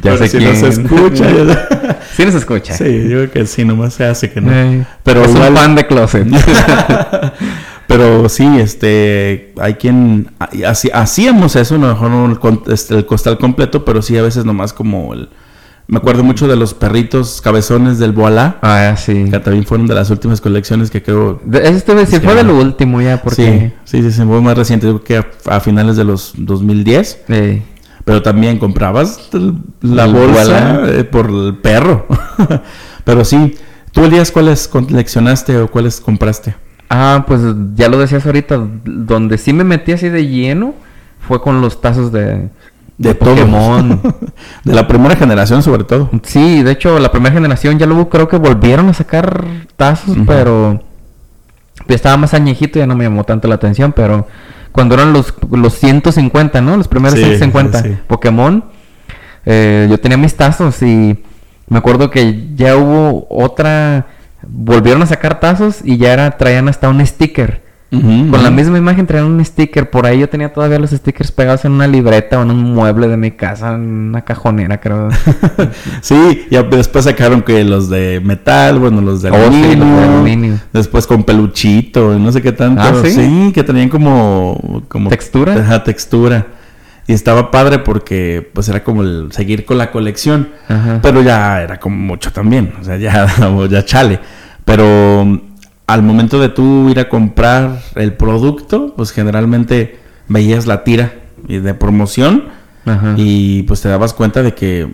Ya 0.02 0.16
sé 0.16 0.28
si 0.28 0.38
quién. 0.38 0.52
no 0.54 0.58
se 0.58 0.68
escucha. 0.68 1.26
Sí 2.16 2.24
nos 2.26 2.34
escucha. 2.34 2.74
sí, 2.74 2.84
yo 3.04 3.16
creo 3.18 3.30
que 3.30 3.46
sí, 3.46 3.64
nomás 3.64 3.94
se 3.94 4.04
hace 4.04 4.30
que 4.30 4.40
no. 4.40 4.52
Eh, 4.52 4.84
Pero 5.04 5.24
es 5.24 5.30
igual- 5.30 5.50
un 5.50 5.56
fan 5.56 5.74
de 5.74 5.86
closet. 5.86 6.26
Pero 7.86 8.28
sí, 8.28 8.46
este, 8.58 9.52
hay 9.58 9.74
quien 9.74 10.30
así, 10.66 10.90
hacíamos 10.92 11.56
eso, 11.56 11.76
no 11.78 11.88
mejor 11.88 12.10
no 12.10 12.26
el, 12.26 12.72
este, 12.72 12.96
el 12.96 13.06
costal 13.06 13.36
completo, 13.38 13.84
pero 13.84 14.00
sí 14.00 14.16
a 14.16 14.22
veces 14.22 14.44
nomás 14.44 14.72
como 14.72 15.12
el, 15.12 15.28
me 15.90 15.98
acuerdo 15.98 16.22
mucho 16.22 16.46
de 16.46 16.54
los 16.56 16.72
perritos 16.72 17.40
cabezones 17.40 17.98
del 17.98 18.12
Boalá, 18.12 18.58
ah, 18.62 18.94
sí. 18.96 19.24
que 19.30 19.38
también 19.40 19.66
fueron 19.66 19.86
de 19.88 19.94
las 19.94 20.08
últimas 20.10 20.40
colecciones 20.40 20.90
que 20.90 21.02
creo, 21.02 21.40
De- 21.44 21.68
Este 21.68 22.06
sí 22.06 22.16
Sí, 22.16 22.20
fue 22.20 22.34
de 22.36 22.44
lo 22.44 22.56
último 22.56 23.00
ya, 23.02 23.20
porque... 23.20 23.72
sí, 23.84 23.98
sí, 24.02 24.02
sí, 24.02 24.12
sí, 24.12 24.22
fue 24.24 24.40
más 24.40 24.56
reciente, 24.56 24.86
creo 24.86 25.02
que 25.02 25.16
a, 25.18 25.26
a 25.56 25.60
finales 25.60 25.96
de 25.96 26.04
los 26.04 26.32
2010, 26.36 27.22
eh, 27.28 27.62
pero 28.04 28.22
también 28.22 28.58
comprabas 28.58 29.28
la 29.82 30.04
El 30.04 30.12
bolsa 30.12 30.82
eh, 30.90 31.04
por 31.04 31.28
el 31.28 31.56
perro, 31.58 32.06
pero 33.04 33.24
sí, 33.24 33.56
¿tú 33.92 34.04
Elías 34.04 34.30
cuáles 34.30 34.68
coleccionaste 34.68 35.58
o 35.58 35.68
cuáles 35.70 36.00
compraste? 36.00 36.54
Ah, 36.88 37.24
pues 37.26 37.40
ya 37.74 37.88
lo 37.88 37.98
decías 37.98 38.24
ahorita, 38.26 38.64
donde 38.84 39.38
sí 39.38 39.52
me 39.52 39.64
metí 39.64 39.92
así 39.92 40.08
de 40.08 40.26
lleno 40.26 40.74
fue 41.20 41.40
con 41.40 41.60
los 41.60 41.80
tazos 41.80 42.10
de, 42.12 42.48
De. 43.00 43.14
Pokémon. 43.14 43.98
de 44.64 44.74
la 44.74 44.86
primera 44.86 45.16
generación 45.16 45.62
sobre 45.62 45.84
todo. 45.84 46.10
sí, 46.22 46.62
de 46.62 46.72
hecho, 46.72 46.98
la 46.98 47.10
primera 47.10 47.34
generación 47.34 47.78
ya 47.78 47.86
luego 47.86 48.10
creo 48.10 48.28
que 48.28 48.36
volvieron 48.36 48.90
a 48.90 48.92
sacar 48.92 49.42
tazos, 49.76 50.18
pero 50.26 50.82
estaba 51.88 52.18
más 52.18 52.34
añejito, 52.34 52.78
ya 52.78 52.86
no 52.86 52.94
me 52.94 53.04
llamó 53.04 53.24
tanto 53.24 53.48
la 53.48 53.54
atención, 53.54 53.92
pero 53.92 54.26
cuando 54.70 54.96
eran 54.96 55.14
los, 55.14 55.32
los 55.50 55.74
150, 55.78 56.60
¿no? 56.60 56.76
Los 56.76 56.88
primeros 56.88 57.18
Sí, 57.18 57.24
150 57.24 57.82
sí. 57.82 57.96
Pokémon, 58.06 58.64
eh, 59.46 59.86
yo 59.88 59.98
tenía 59.98 60.18
mis 60.18 60.36
tazos 60.36 60.82
y 60.82 61.24
me 61.68 61.78
acuerdo 61.78 62.10
que 62.10 62.50
ya 62.54 62.76
hubo 62.76 63.26
otra, 63.30 64.08
volvieron 64.46 65.02
a 65.02 65.06
sacar 65.06 65.40
tazos 65.40 65.78
y 65.82 65.96
ya 65.96 66.12
era, 66.12 66.32
traían 66.32 66.68
hasta 66.68 66.90
un 66.90 67.04
sticker. 67.06 67.69
Con 67.90 68.42
la 68.44 68.52
misma 68.52 68.78
imagen 68.78 69.04
traían 69.04 69.26
un 69.26 69.44
sticker. 69.44 69.90
Por 69.90 70.06
ahí 70.06 70.20
yo 70.20 70.28
tenía 70.28 70.52
todavía 70.52 70.78
los 70.78 70.90
stickers 70.90 71.32
pegados 71.32 71.64
en 71.64 71.72
una 71.72 71.88
libreta 71.88 72.38
o 72.38 72.42
en 72.42 72.50
un 72.52 72.62
mueble 72.72 73.08
de 73.08 73.16
mi 73.16 73.32
casa, 73.32 73.74
en 73.74 73.80
una 74.10 74.20
cajonera, 74.22 74.78
creo. 74.80 75.08
sí, 76.00 76.46
y 76.50 76.56
después 76.70 77.04
sacaron 77.04 77.42
que 77.42 77.64
los 77.64 77.90
de 77.90 78.20
metal, 78.24 78.78
bueno, 78.78 79.00
los 79.00 79.22
de 79.22 79.30
Oh, 79.30 79.34
sí, 79.34 79.40
aluminio. 79.42 79.76
los 79.84 79.96
de 79.96 80.04
aluminio. 80.04 80.58
Después 80.72 81.06
con 81.08 81.24
peluchito, 81.24 82.16
y 82.16 82.20
no 82.20 82.30
sé 82.30 82.40
qué 82.40 82.52
tanto. 82.52 82.80
Ah, 82.80 82.92
¿sí? 83.04 83.50
que 83.52 83.64
tenían 83.64 83.88
como, 83.88 84.82
como 84.86 85.10
¿Textura? 85.10 85.54
Ajá, 85.54 85.82
textura. 85.82 86.46
Y 87.08 87.12
estaba 87.12 87.50
padre 87.50 87.80
porque 87.80 88.48
pues 88.54 88.68
era 88.68 88.84
como 88.84 89.02
el 89.02 89.32
seguir 89.32 89.64
con 89.64 89.78
la 89.78 89.90
colección. 89.90 90.50
Ajá. 90.68 91.00
Pero 91.02 91.22
ya 91.22 91.60
era 91.60 91.80
como 91.80 91.96
mucho 91.96 92.30
también. 92.30 92.72
O 92.80 92.84
sea, 92.84 92.96
ya, 92.98 93.26
ya 93.68 93.84
chale. 93.84 94.20
Pero 94.64 95.40
al 95.92 96.02
momento 96.02 96.40
de 96.40 96.48
tú 96.48 96.88
ir 96.90 96.98
a 97.00 97.08
comprar 97.08 97.82
el 97.94 98.14
producto, 98.14 98.94
pues 98.96 99.10
generalmente 99.12 99.98
veías 100.28 100.66
la 100.66 100.84
tira 100.84 101.14
y 101.48 101.58
de 101.58 101.74
promoción 101.74 102.44
Ajá. 102.86 103.14
y 103.16 103.62
pues 103.64 103.80
te 103.80 103.88
dabas 103.88 104.14
cuenta 104.14 104.42
de 104.42 104.54
que 104.54 104.92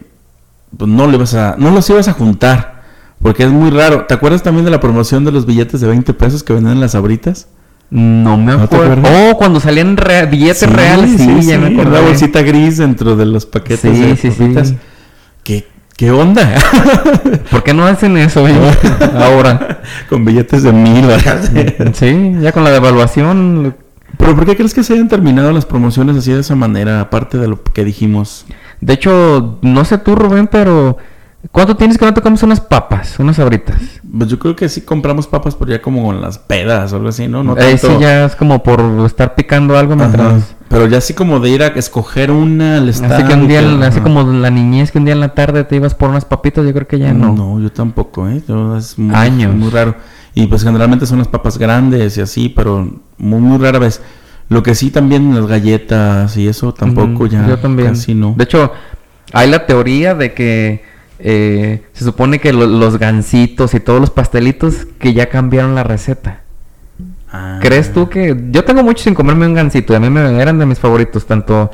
pues, 0.76 0.90
no, 0.90 1.06
le 1.06 1.16
ibas 1.16 1.34
a, 1.34 1.56
no 1.58 1.70
los 1.70 1.88
ibas 1.90 2.08
a 2.08 2.12
juntar. 2.12 2.76
Porque 3.22 3.44
es 3.44 3.50
muy 3.50 3.70
raro. 3.70 4.04
¿Te 4.06 4.12
acuerdas 4.12 4.42
también 4.42 4.66
de 4.66 4.70
la 4.70 4.78
promoción 4.78 5.24
de 5.24 5.32
los 5.32 5.46
billetes 5.46 5.80
de 5.80 5.86
20 5.88 6.12
pesos 6.12 6.42
que 6.42 6.52
vendían 6.52 6.74
en 6.74 6.80
las 6.80 6.94
abritas? 6.94 7.48
No 7.88 8.36
me 8.36 8.52
¿No 8.52 8.62
acuerdo. 8.64 8.92
acuerdas? 8.92 9.30
oh, 9.32 9.36
cuando 9.38 9.58
salían 9.58 9.96
billetes 10.30 10.70
reales, 10.70 11.12
sí, 11.18 11.42
ya 11.46 11.58
me 11.58 11.68
acuerdo. 11.68 11.92
Una 11.92 12.00
bolsita 12.00 12.42
gris 12.42 12.76
dentro 12.76 13.16
de 13.16 13.24
los 13.24 13.46
paquetes 13.46 13.96
Sí, 13.96 14.02
de 14.02 14.16
sí, 14.16 14.30
sí. 14.32 14.76
¿Qué, 15.96 16.06
¿Qué 16.06 16.10
onda? 16.10 16.54
¿Por 17.50 17.62
qué 17.62 17.72
no 17.72 17.86
hacen 17.86 18.16
eso 18.16 18.44
ahora? 19.14 19.80
Con 20.08 20.24
billetes 20.24 20.62
de 20.62 20.72
mil. 20.72 21.06
¿verdad? 21.06 21.92
Sí, 21.94 22.36
ya 22.40 22.52
con 22.52 22.64
la 22.64 22.70
devaluación. 22.70 23.74
¿Pero 24.18 24.34
por 24.34 24.46
qué 24.46 24.56
crees 24.56 24.74
que 24.74 24.82
se 24.82 24.94
hayan 24.94 25.08
terminado 25.08 25.52
las 25.52 25.66
promociones 25.66 26.16
así 26.16 26.32
de 26.32 26.40
esa 26.40 26.54
manera? 26.54 27.00
Aparte 27.00 27.38
de 27.38 27.48
lo 27.48 27.62
que 27.62 27.84
dijimos. 27.84 28.46
De 28.80 28.94
hecho, 28.94 29.58
no 29.62 29.84
sé 29.84 29.98
tú, 29.98 30.14
Rubén, 30.14 30.48
pero 30.48 30.98
¿cuánto 31.52 31.76
tienes 31.76 31.98
que 31.98 32.04
no 32.04 32.14
te 32.14 32.20
comes 32.20 32.42
unas 32.42 32.60
papas, 32.60 33.18
unas 33.18 33.38
abritas? 33.38 33.76
Pues 34.16 34.30
yo 34.30 34.38
creo 34.38 34.56
que 34.56 34.68
sí 34.68 34.82
compramos 34.82 35.26
papas 35.26 35.54
por 35.54 35.68
ya 35.68 35.80
como 35.82 36.12
en 36.12 36.20
las 36.20 36.38
pedas 36.38 36.92
o 36.92 36.96
algo 36.96 37.08
así, 37.08 37.28
¿no? 37.28 37.42
No 37.42 37.54
sí 37.56 37.88
ya 38.00 38.24
es 38.26 38.36
como 38.36 38.62
por 38.62 38.80
estar 39.06 39.34
picando 39.34 39.76
algo 39.76 39.96
mientras... 39.96 40.54
Pero 40.68 40.86
ya 40.88 40.98
así 40.98 41.14
como 41.14 41.38
de 41.38 41.50
ir 41.50 41.62
a 41.62 41.68
escoger 41.68 42.30
una 42.32 42.78
al 42.78 42.88
Así 42.88 43.04
stand 43.04 43.28
que 43.28 43.34
un 43.34 43.46
día, 43.46 43.60
que- 43.60 43.84
así 43.84 44.00
como 44.00 44.22
la 44.24 44.50
niñez 44.50 44.90
que 44.90 44.98
un 44.98 45.04
día 45.04 45.14
en 45.14 45.20
la 45.20 45.32
tarde 45.34 45.62
te 45.64 45.76
ibas 45.76 45.94
por 45.94 46.10
unas 46.10 46.24
papitas, 46.24 46.64
yo 46.64 46.72
creo 46.72 46.88
que 46.88 46.98
ya 46.98 47.12
no. 47.12 47.32
No, 47.32 47.60
yo 47.60 47.70
tampoco, 47.70 48.28
¿eh? 48.28 48.42
Yo- 48.48 48.76
es 48.76 48.98
muy, 48.98 49.14
Años. 49.14 49.54
muy 49.54 49.70
raro. 49.70 49.94
Y 50.34 50.48
pues 50.48 50.64
generalmente 50.64 51.06
son 51.06 51.18
las 51.18 51.28
papas 51.28 51.56
grandes 51.56 52.18
y 52.18 52.20
así, 52.20 52.48
pero 52.48 52.90
muy, 53.16 53.40
muy 53.40 53.58
rara 53.58 53.78
vez. 53.78 54.02
Lo 54.48 54.62
que 54.62 54.74
sí 54.74 54.90
también 54.90 55.34
las 55.34 55.46
galletas 55.46 56.36
y 56.36 56.48
eso 56.48 56.74
tampoco 56.74 57.26
ya 57.26 57.46
Yo 57.48 57.58
también. 57.58 57.90
casi 57.90 58.14
no. 58.14 58.34
De 58.36 58.44
hecho, 58.44 58.72
hay 59.32 59.48
la 59.48 59.66
teoría 59.66 60.14
de 60.14 60.34
que 60.34 60.84
eh, 61.18 61.82
se 61.92 62.04
supone 62.04 62.38
que 62.40 62.52
lo- 62.52 62.66
los 62.66 62.98
gancitos 62.98 63.74
y 63.74 63.80
todos 63.80 64.00
los 64.00 64.10
pastelitos 64.10 64.86
que 64.98 65.12
ya 65.14 65.28
cambiaron 65.28 65.74
la 65.74 65.82
receta. 65.84 66.40
Ah. 67.32 67.58
¿Crees 67.60 67.92
tú 67.92 68.08
que.? 68.08 68.36
Yo 68.50 68.64
tengo 68.64 68.82
mucho 68.82 69.04
sin 69.04 69.14
comerme 69.14 69.46
un 69.46 69.54
gansito 69.54 69.92
y 69.92 69.96
a 69.96 70.00
mí 70.00 70.10
me 70.10 70.40
eran 70.40 70.58
de 70.58 70.66
mis 70.66 70.78
favoritos, 70.78 71.26
tanto 71.26 71.70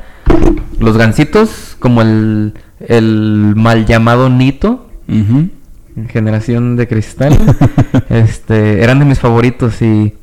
los 0.79 0.97
gansitos 0.97 1.75
como 1.79 2.01
el, 2.01 2.53
el 2.79 3.53
mal 3.55 3.85
llamado 3.85 4.29
Nito, 4.29 4.89
generación 6.09 6.75
de 6.75 6.87
cristal. 6.87 7.37
este, 8.09 8.83
eran 8.83 8.99
de 8.99 9.05
mis 9.05 9.19
favoritos 9.19 9.81
y 9.81 10.13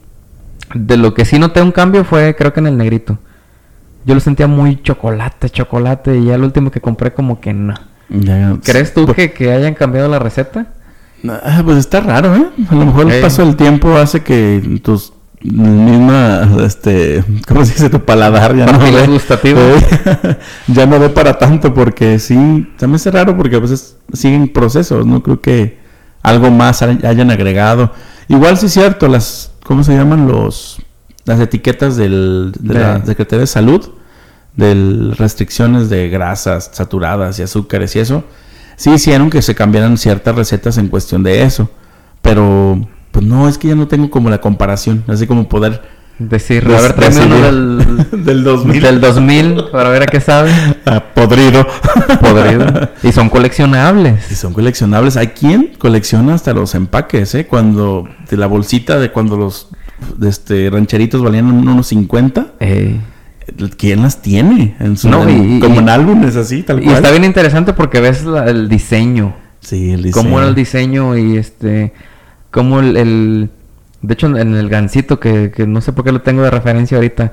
de 0.74 0.96
lo 0.96 1.14
que 1.14 1.24
sí 1.24 1.38
noté 1.38 1.62
un 1.62 1.72
cambio 1.72 2.04
fue, 2.04 2.34
creo 2.36 2.52
que 2.52 2.60
en 2.60 2.66
el 2.66 2.76
negrito. 2.76 3.18
Yo 4.04 4.14
lo 4.14 4.20
sentía 4.20 4.46
muy 4.46 4.82
chocolate, 4.82 5.50
chocolate, 5.50 6.16
y 6.18 6.24
ya 6.26 6.34
el 6.36 6.42
último 6.44 6.70
que 6.70 6.80
compré, 6.80 7.12
como 7.12 7.40
que 7.40 7.52
no. 7.52 7.74
Ya, 8.10 8.56
¿Crees 8.64 8.92
tú 8.92 9.06
pues, 9.06 9.16
que, 9.16 9.32
que 9.32 9.52
hayan 9.52 9.74
cambiado 9.74 10.08
la 10.08 10.18
receta? 10.18 10.66
ah, 11.28 11.62
pues 11.64 11.78
está 11.78 12.00
raro, 12.00 12.34
¿eh? 12.34 12.46
A 12.68 12.74
lo 12.74 12.86
mejor 12.86 13.10
el 13.12 13.20
paso 13.20 13.44
del 13.44 13.56
tiempo 13.56 13.96
hace 13.96 14.22
que 14.22 14.80
tus 14.82 15.12
misma, 15.42 16.48
este, 16.66 17.24
¿cómo 17.48 17.64
se 17.64 17.72
dice? 17.72 17.88
Tu 17.90 18.00
paladar 18.04 18.54
ya 18.56 18.66
no 18.66 18.78
dé- 18.78 19.06
gustativas. 19.06 19.82
eh, 20.24 20.36
ya 20.68 20.86
no 20.86 20.98
dé 20.98 21.08
para 21.08 21.38
tanto 21.38 21.72
porque 21.72 22.18
sí, 22.18 22.34
también 22.78 22.96
es 22.96 23.06
raro 23.06 23.36
porque 23.36 23.56
a 23.56 23.60
veces 23.60 23.96
siguen 24.12 24.48
procesos, 24.52 25.06
no 25.06 25.22
creo 25.22 25.40
que 25.40 25.78
algo 26.22 26.50
más 26.50 26.82
hay- 26.82 27.00
hayan 27.04 27.30
agregado. 27.30 27.92
Igual 28.28 28.56
sí 28.58 28.66
es 28.66 28.72
cierto, 28.72 29.08
las, 29.08 29.52
¿cómo 29.64 29.82
se 29.82 29.94
llaman 29.96 30.26
los, 30.28 30.76
las 31.24 31.40
etiquetas 31.40 31.96
del, 31.96 32.52
de 32.58 32.74
la 32.74 32.98
De- 32.98 33.06
Secretaría 33.06 33.40
de 33.40 33.46
Salud? 33.46 33.88
De 34.60 35.14
restricciones 35.16 35.88
de 35.90 36.08
grasas 36.08 36.70
saturadas 36.72 37.38
y 37.38 37.42
azúcares 37.42 37.96
y 37.96 38.00
eso, 38.00 38.24
sí 38.76 38.90
hicieron 38.90 39.30
que 39.30 39.42
se 39.42 39.54
cambiaran 39.54 39.96
ciertas 39.98 40.34
recetas 40.34 40.78
en 40.78 40.88
cuestión 40.88 41.22
de 41.22 41.42
eso. 41.42 41.70
Pero, 42.22 42.86
pues 43.12 43.24
no, 43.24 43.48
es 43.48 43.58
que 43.58 43.68
ya 43.68 43.74
no 43.74 43.88
tengo 43.88 44.10
como 44.10 44.30
la 44.30 44.40
comparación, 44.40 45.04
así 45.08 45.26
como 45.26 45.48
poder 45.48 46.00
Decir, 46.20 46.66
a 46.66 46.80
ver, 46.82 46.92
tráeme 46.92 47.24
uno 47.24 47.34
decidir. 47.36 48.06
del, 48.10 48.24
del 48.26 48.44
2000 48.44 48.82
del 48.82 49.00
2000 49.00 49.64
para 49.72 49.88
ver 49.88 50.02
a 50.02 50.06
qué 50.06 50.20
sabe. 50.20 50.52
Ah, 50.84 51.02
podrido. 51.14 51.66
Podrido. 52.20 52.90
Y 53.02 53.10
son 53.12 53.28
Y 53.28 53.30
coleccionables. 53.30 54.24
son 54.36 54.52
coleccionables. 54.52 55.16
Hay 55.16 55.28
quien 55.28 55.72
colecciona 55.78 56.34
hasta 56.34 56.52
los 56.52 56.74
empaques, 56.74 57.34
¿eh? 57.34 57.46
Cuando 57.46 58.06
de 58.28 58.36
la 58.36 58.46
bolsita 58.48 58.98
de 58.98 59.10
cuando 59.12 59.38
los 59.38 59.68
de 60.18 60.28
este 60.28 60.68
rancheritos 60.68 61.22
valían 61.22 61.46
unos 61.46 61.86
50, 61.86 62.48
Eh, 62.60 63.00
¿quién 63.76 64.02
las 64.02 64.22
tiene? 64.22 64.74
En 64.80 64.96
su, 64.96 65.08
No, 65.08 65.28
y- 65.28 65.60
como 65.60 65.76
y- 65.76 65.78
en 65.78 65.88
álbumes 65.88 66.36
así, 66.36 66.62
tal 66.62 66.80
y 66.80 66.84
cual. 66.84 66.96
está 66.96 67.10
bien 67.10 67.24
interesante 67.24 67.72
porque 67.72 68.00
ves 68.00 68.24
la- 68.24 68.44
el 68.50 68.68
diseño. 68.68 69.34
Sí, 69.60 69.92
el 69.92 70.10
cómo 70.12 70.24
diseño. 70.28 70.38
era 70.38 70.48
el 70.48 70.54
diseño 70.54 71.16
y 71.18 71.36
este 71.36 71.92
cómo 72.50 72.80
el, 72.80 72.96
el- 72.96 73.50
de 74.02 74.14
hecho 74.14 74.26
en 74.34 74.54
el 74.56 74.68
gancito 74.70 75.20
que, 75.20 75.50
que 75.54 75.66
no 75.66 75.80
sé 75.80 75.92
por 75.92 76.04
qué 76.04 76.12
lo 76.12 76.22
tengo 76.22 76.42
de 76.42 76.50
referencia 76.50 76.96
ahorita 76.96 77.32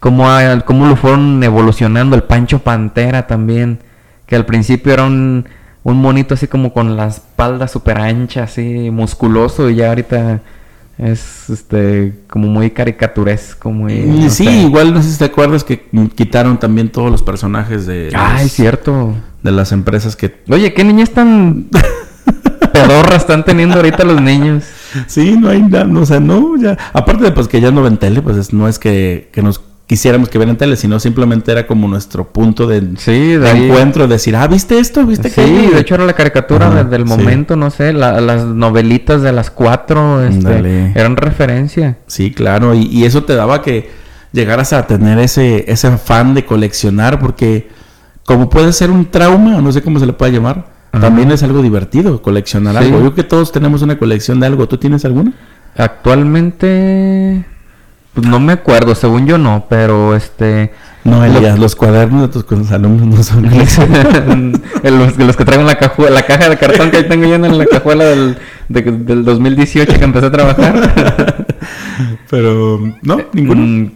cómo, 0.00 0.26
cómo 0.64 0.86
lo 0.86 0.96
fueron 0.96 1.42
evolucionando 1.44 2.16
el 2.16 2.24
Pancho 2.24 2.58
Pantera 2.58 3.26
también 3.28 3.78
que 4.26 4.34
al 4.36 4.44
principio 4.44 4.92
era 4.92 5.04
un, 5.04 5.46
un 5.84 5.96
monito 5.96 6.34
así 6.34 6.48
como 6.48 6.72
con 6.72 6.96
la 6.96 7.06
espalda 7.06 7.68
súper 7.68 7.98
ancha 7.98 8.42
así 8.42 8.90
musculoso 8.90 9.70
y 9.70 9.76
ya 9.76 9.88
ahorita 9.90 10.40
es 10.98 11.48
este 11.48 12.12
como 12.28 12.48
muy 12.48 12.70
caricaturesco 12.72 13.70
muy 13.70 14.00
no 14.00 14.28
sí, 14.30 14.44
sé. 14.46 14.52
igual 14.62 14.92
no 14.92 15.00
sé 15.02 15.12
si 15.12 15.18
te 15.18 15.26
acuerdas 15.26 15.62
que 15.64 15.88
quitaron 16.16 16.58
también 16.58 16.88
todos 16.90 17.10
los 17.10 17.22
personajes 17.22 17.86
de, 17.86 18.10
ay 18.14 18.42
los- 18.44 18.52
cierto 18.52 19.14
de 19.42 19.52
las 19.52 19.70
empresas 19.72 20.16
que... 20.16 20.42
oye 20.50 20.74
qué 20.74 20.82
niñas 20.84 21.10
tan 21.10 21.68
pedorras 22.72 23.16
están 23.22 23.44
teniendo 23.44 23.76
ahorita 23.76 24.04
los 24.04 24.20
niños 24.20 24.64
Sí, 25.06 25.36
no 25.38 25.50
hay 25.50 25.60
nada, 25.60 25.84
no, 25.84 26.00
o 26.00 26.06
sea, 26.06 26.18
no, 26.18 26.56
ya... 26.56 26.74
Aparte 26.94 27.24
de 27.24 27.32
pues 27.32 27.46
que 27.46 27.60
ya 27.60 27.70
no 27.70 27.82
ven 27.82 27.98
tele, 27.98 28.22
pues 28.22 28.38
es- 28.38 28.54
no 28.54 28.66
es 28.66 28.78
que, 28.78 29.28
que 29.32 29.42
nos 29.42 29.60
quisiéramos 29.88 30.28
que 30.28 30.38
vieran 30.38 30.56
tele, 30.56 30.76
sino 30.76 31.00
simplemente 31.00 31.50
era 31.50 31.66
como 31.66 31.88
nuestro 31.88 32.28
punto 32.28 32.66
de, 32.68 32.82
sí 32.98 33.32
encuentro, 33.32 34.06
de 34.06 34.14
decir, 34.14 34.36
ah, 34.36 34.46
¿viste 34.46 34.78
esto? 34.78 35.04
¿Viste 35.04 35.30
Sí, 35.30 35.40
aquello?" 35.40 35.70
de 35.72 35.80
hecho 35.80 35.94
era 35.96 36.04
la 36.04 36.12
caricatura 36.12 36.68
Ajá, 36.68 36.84
de- 36.84 36.90
del 36.90 37.02
sí. 37.02 37.08
momento, 37.08 37.56
no 37.56 37.70
sé, 37.70 37.92
la- 37.92 38.20
las 38.20 38.44
novelitas 38.44 39.22
de 39.22 39.32
las 39.32 39.50
cuatro 39.50 40.22
este, 40.22 40.92
eran 40.94 41.16
referencia. 41.16 41.98
Sí, 42.06 42.30
claro, 42.32 42.74
y, 42.74 42.82
y 42.86 43.04
eso 43.06 43.24
te 43.24 43.34
daba 43.34 43.62
que 43.62 43.90
llegaras 44.32 44.72
a 44.74 44.86
tener 44.86 45.18
ese, 45.18 45.64
ese 45.72 45.86
afán 45.88 46.34
de 46.34 46.44
coleccionar, 46.44 47.18
porque 47.18 47.70
como 48.26 48.50
puede 48.50 48.74
ser 48.74 48.90
un 48.90 49.06
trauma, 49.10 49.56
o 49.56 49.62
no 49.62 49.72
sé 49.72 49.80
cómo 49.80 49.98
se 49.98 50.04
le 50.06 50.12
puede 50.12 50.32
llamar, 50.32 50.66
Ajá. 50.92 51.00
también 51.00 51.32
es 51.32 51.42
algo 51.42 51.62
divertido 51.62 52.20
coleccionar 52.20 52.74
Sí. 52.76 52.84
algo. 52.84 52.98
Yo 52.98 53.00
creo 53.04 53.14
que 53.14 53.24
todos 53.24 53.52
tenemos 53.52 53.80
una 53.80 53.98
colección 53.98 54.38
de 54.38 54.46
algo. 54.46 54.68
¿Tú 54.68 54.76
tienes 54.76 55.02
alguna? 55.06 55.32
Actualmente, 55.76 57.44
pues 58.20 58.26
no 58.30 58.40
me 58.40 58.52
acuerdo, 58.54 58.94
según 58.96 59.26
yo 59.26 59.38
no, 59.38 59.66
pero 59.68 60.16
este... 60.16 60.72
No, 61.04 61.24
Elías, 61.24 61.56
los 61.58 61.76
cuadernos 61.76 62.22
de 62.22 62.28
tus 62.28 62.42
con- 62.44 62.66
alumnos 62.72 63.06
no 63.06 63.22
son 63.22 63.48
los, 64.82 65.16
los 65.16 65.36
que 65.36 65.44
traigo 65.44 65.60
en 65.62 65.66
la, 65.68 65.78
caju- 65.78 66.08
la 66.10 66.22
caja 66.22 66.48
de 66.48 66.56
cartón 66.58 66.90
que 66.90 66.96
ahí 66.98 67.08
tengo 67.08 67.24
yo 67.26 67.36
en 67.36 67.56
la 67.56 67.64
cajuela 67.66 68.04
del, 68.04 68.36
de- 68.68 68.82
del 68.82 69.24
2018 69.24 69.98
que 69.98 70.04
empecé 70.04 70.26
a 70.26 70.30
trabajar. 70.32 71.46
Pero, 72.30 72.80
no, 73.02 73.20
ninguno. 73.32 73.62
Mm, 73.62 73.90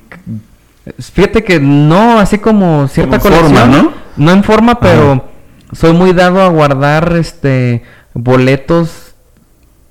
Fíjate 1.12 1.42
que 1.44 1.60
no, 1.60 2.18
así 2.18 2.38
como 2.38 2.88
cierta 2.88 3.18
Como 3.18 3.34
forma, 3.34 3.60
colección. 3.62 3.70
¿no? 3.84 3.92
No 4.24 4.32
en 4.32 4.42
forma, 4.44 4.80
pero 4.80 5.28
soy 5.72 5.92
muy 5.92 6.12
dado 6.12 6.40
a 6.42 6.48
guardar 6.48 7.14
este 7.16 7.82
boletos 8.14 9.14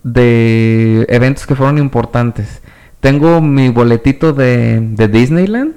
de 0.04 1.06
eventos 1.10 1.46
que 1.46 1.56
fueron 1.56 1.78
importantes. 1.78 2.62
Tengo 3.02 3.42
mi 3.42 3.70
boletito 3.70 4.32
de, 4.32 4.80
de 4.80 5.08
Disneyland. 5.08 5.74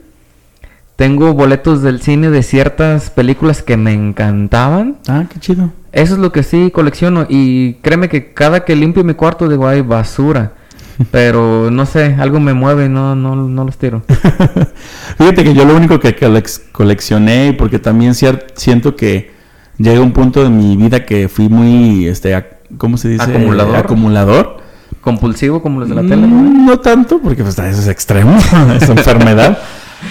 Tengo 0.97 1.35
boletos 1.35 1.83
del 1.83 2.01
cine 2.01 2.31
de 2.31 2.43
ciertas 2.45 3.11
películas 3.11 3.63
que 3.63 3.77
me 3.77 3.93
encantaban. 3.93 4.99
Ah, 5.09 5.25
qué 5.33 5.41
chido. 5.41 5.73
Eso 5.91 6.15
es 6.15 6.21
lo 6.21 6.31
que 6.31 6.45
sí 6.45 6.71
colecciono. 6.71 7.27
Y 7.29 7.75
créeme 7.83 8.09
que 8.09 8.33
cada 8.33 8.65
que 8.65 8.77
limpio 8.77 9.03
mi 9.03 9.15
cuarto 9.15 9.49
digo, 9.49 9.67
ay, 9.67 9.81
basura. 9.81 10.53
Pero 11.11 11.71
no 11.73 11.87
sé, 11.87 12.15
algo 12.21 12.39
me 12.39 12.55
mueve 12.55 12.89
no, 12.89 13.17
no, 13.17 13.35
no 13.35 13.65
los 13.65 13.77
tiro. 13.79 14.03
Fíjate 15.19 15.43
que 15.43 15.55
yo 15.55 15.65
lo 15.65 15.75
único 15.77 15.99
que 15.99 16.17
colec- 16.17 16.71
coleccioné, 16.71 17.55
porque 17.59 17.81
también 17.81 18.15
siento 18.15 18.95
que 18.95 19.33
llega 19.79 20.01
un 20.01 20.13
punto 20.13 20.45
de 20.45 20.51
mi 20.51 20.77
vida 20.77 21.05
que 21.05 21.29
fui 21.29 21.49
muy, 21.49 22.07
este, 22.07 22.41
¿cómo 22.79 22.97
se 22.97 23.09
dice? 23.09 23.25
Acumulador. 23.25 23.77
Acumulador. 23.77 24.64
Compulsivo 25.05 25.63
como 25.63 25.81
los 25.81 25.89
de 25.89 25.95
la 25.95 26.01
tele. 26.03 26.27
¿no? 26.27 26.29
Mm, 26.29 26.79
tanto, 26.83 27.19
porque 27.21 27.43
pues, 27.43 27.59
eso 27.59 27.81
es 27.81 27.89
extremo, 27.89 28.35
es 28.81 28.89
enfermedad. 28.89 29.59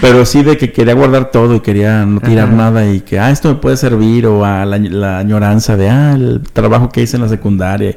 Pero 0.02 0.26
sí 0.26 0.42
de 0.44 0.58
que 0.58 0.72
quería 0.72 0.94
guardar 0.94 1.30
todo 1.32 1.56
y 1.56 1.60
quería 1.60 2.06
no 2.06 2.20
tirar 2.20 2.48
Ajá. 2.48 2.56
nada 2.56 2.92
y 2.92 3.02
que, 3.02 3.20
ah, 3.20 3.30
esto 3.30 3.50
me 3.50 3.56
puede 3.56 3.78
servir 3.78 4.26
o 4.28 4.44
a 4.46 4.66
la, 4.66 4.78
la 4.80 5.20
añoranza 5.20 5.76
de, 5.78 5.90
ah, 5.90 6.14
el 6.14 6.42
trabajo 6.54 6.90
que 6.90 7.02
hice 7.02 7.18
en 7.18 7.24
la 7.24 7.30
secundaria. 7.30 7.96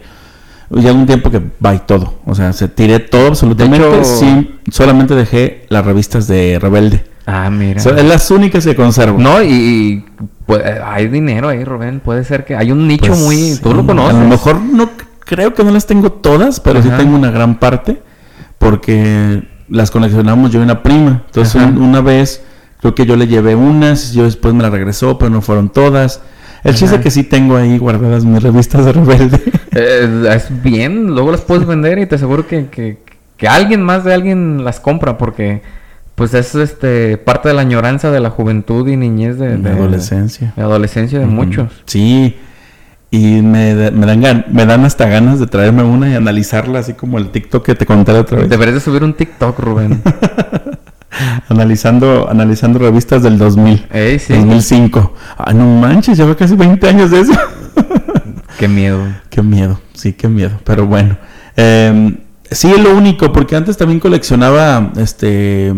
Ya 0.71 0.93
un 0.93 1.07
tiempo 1.07 1.31
que 1.31 1.41
va 1.65 1.75
y 1.75 1.79
todo. 1.81 2.19
O 2.27 2.35
sea, 2.35 2.53
se 2.53 2.69
tiré 2.69 2.99
todo 2.99 3.29
absolutamente. 3.29 3.87
De 3.87 3.99
hecho- 3.99 4.05
sí, 4.05 4.57
solamente 4.71 5.15
dejé 5.15 5.65
las 5.69 5.85
revistas 5.87 6.27
de 6.27 6.59
Rebelde. 6.61 7.05
Ah, 7.25 7.49
mira. 7.51 7.81
Son- 7.81 7.97
las 8.09 8.31
únicas 8.31 8.65
que 8.65 8.75
conservo. 8.75 9.19
No, 9.19 9.43
y, 9.43 9.49
y, 9.53 10.05
pues, 10.45 10.63
hay 10.85 11.09
dinero 11.09 11.49
ahí, 11.49 11.65
Rubén. 11.65 12.01
Puede 12.01 12.25
ser 12.25 12.45
que 12.45 12.57
hay 12.57 12.73
un 12.73 12.87
nicho 12.89 13.09
Pues, 13.09 13.21
muy... 13.21 13.37
sí, 13.37 13.61
Tú 13.63 13.75
lo 13.75 13.87
conoces. 13.87 14.17
A 14.17 14.23
lo 14.23 14.29
mejor 14.29 14.61
no 14.61 14.91
creo 15.27 15.53
que 15.53 15.63
no 15.63 15.71
las 15.71 15.87
tengo 15.87 16.11
todas, 16.13 16.61
pero 16.61 16.81
sí 16.83 16.89
tengo 16.97 17.15
una 17.15 17.31
gran 17.31 17.59
parte 17.59 18.01
porque 18.59 19.43
las 19.69 19.91
coleccionamos 19.91 20.51
yo 20.51 20.61
y 20.61 20.63
una 20.63 20.83
prima. 20.83 21.23
Entonces 21.27 21.55
un- 21.57 21.79
una 21.79 22.01
vez 22.01 22.43
creo 22.81 22.95
que 22.95 23.05
yo 23.07 23.17
le 23.17 23.27
llevé 23.27 23.55
unas, 23.55 24.13
yo 24.13 24.25
después 24.25 24.55
me 24.55 24.63
la 24.63 24.71
regresó, 24.71 25.19
pero 25.19 25.31
no 25.31 25.43
fueron 25.43 25.69
todas. 25.69 26.23
El 26.65 26.73
chiste 26.73 26.87
Ajá. 26.87 26.97
es 26.97 27.03
que 27.03 27.11
sí 27.11 27.23
tengo 27.25 27.57
ahí 27.57 27.79
guardadas 27.79 28.25
mis 28.25 28.43
revistas 28.43 28.85
de 28.85 28.93
Rebelde. 28.93 29.41
Eh, 29.79 30.25
es 30.35 30.63
bien, 30.63 31.09
luego 31.09 31.31
las 31.33 31.43
puedes 31.43 31.67
vender 31.67 31.99
y 31.99 32.07
te 32.07 32.15
aseguro 32.15 32.47
que, 32.47 32.69
que, 32.69 32.97
que 33.37 33.47
alguien 33.47 33.83
más 33.83 34.05
de 34.05 34.15
alguien 34.15 34.65
las 34.65 34.81
compra 34.81 35.19
porque 35.19 35.61
pues 36.15 36.33
es 36.33 36.55
este 36.55 37.19
parte 37.19 37.49
de 37.51 37.55
la 37.55 37.61
añoranza 37.61 38.11
de 38.11 38.21
la 38.21 38.31
juventud 38.31 38.89
y 38.89 38.97
niñez 38.97 39.39
de, 39.39 39.49
de 39.51 39.57
de- 39.59 39.69
adolescencia. 39.69 40.55
de 40.57 40.63
adolescencia 40.63 41.19
de 41.19 41.27
muchos. 41.27 41.71
Sí. 41.85 42.37
Y 43.11 43.41
me, 43.41 43.91
me, 43.93 44.07
dan 44.07 44.45
me 44.51 44.67
dan 44.67 44.85
hasta 44.85 45.07
ganas 45.07 45.39
de 45.39 45.47
traerme 45.47 45.85
una 45.85 46.11
y 46.11 46.15
analizarla, 46.15 46.81
así 46.81 46.95
como 46.95 47.19
el 47.19 47.31
TikTok 47.31 47.65
que 47.65 47.75
te 47.75 47.87
conté 47.87 48.13
la 48.13 48.21
otra 48.21 48.39
vez. 48.39 48.49
Deberías 48.49 48.75
de 48.75 48.81
subir 48.81 49.05
un 49.05 49.15
TikTok, 49.15 49.59
Rubén. 49.59 50.03
Analizando, 51.49 52.29
analizando 52.29 52.79
revistas 52.79 53.23
del 53.23 53.39
2000. 53.39 53.87
Ey, 53.91 54.19
sí. 54.19 54.35
2005. 54.35 55.15
Ah, 55.39 55.53
no 55.55 55.65
manches, 55.81 56.19
lleva 56.19 56.37
casi 56.37 56.57
20 56.57 56.89
años 56.89 57.11
de 57.11 57.21
eso. 57.21 57.33
Qué 58.59 58.69
miedo. 58.69 59.07
qué 59.29 59.43
miedo, 59.43 59.81
sí, 59.93 60.15
qué 60.15 60.29
miedo. 60.29 60.59
Pero 60.65 60.87
bueno. 60.87 61.19
Eh, 61.57 62.17
sí, 62.51 62.71
es 62.71 62.83
lo 62.83 62.97
único, 62.97 63.33
porque 63.33 63.57
antes 63.57 63.77
también 63.77 64.01
coleccionaba, 64.01 64.93
este, 64.97 65.73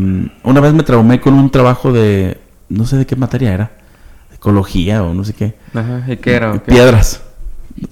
una 0.44 0.60
vez 0.60 0.74
me 0.74 0.82
traumé 0.82 1.20
con 1.20 1.34
un 1.34 1.50
trabajo 1.50 1.92
de, 1.92 2.38
no 2.68 2.86
sé 2.86 2.96
de 2.96 3.06
qué 3.06 3.16
materia 3.16 3.52
era, 3.52 3.70
ecología 4.38 5.02
o 5.02 5.14
no 5.14 5.24
sé 5.24 5.32
qué. 5.34 5.54
Ajá, 5.74 6.04
¿y 6.08 6.16
qué 6.16 6.34
era? 6.34 6.52
Piedras. 6.62 7.22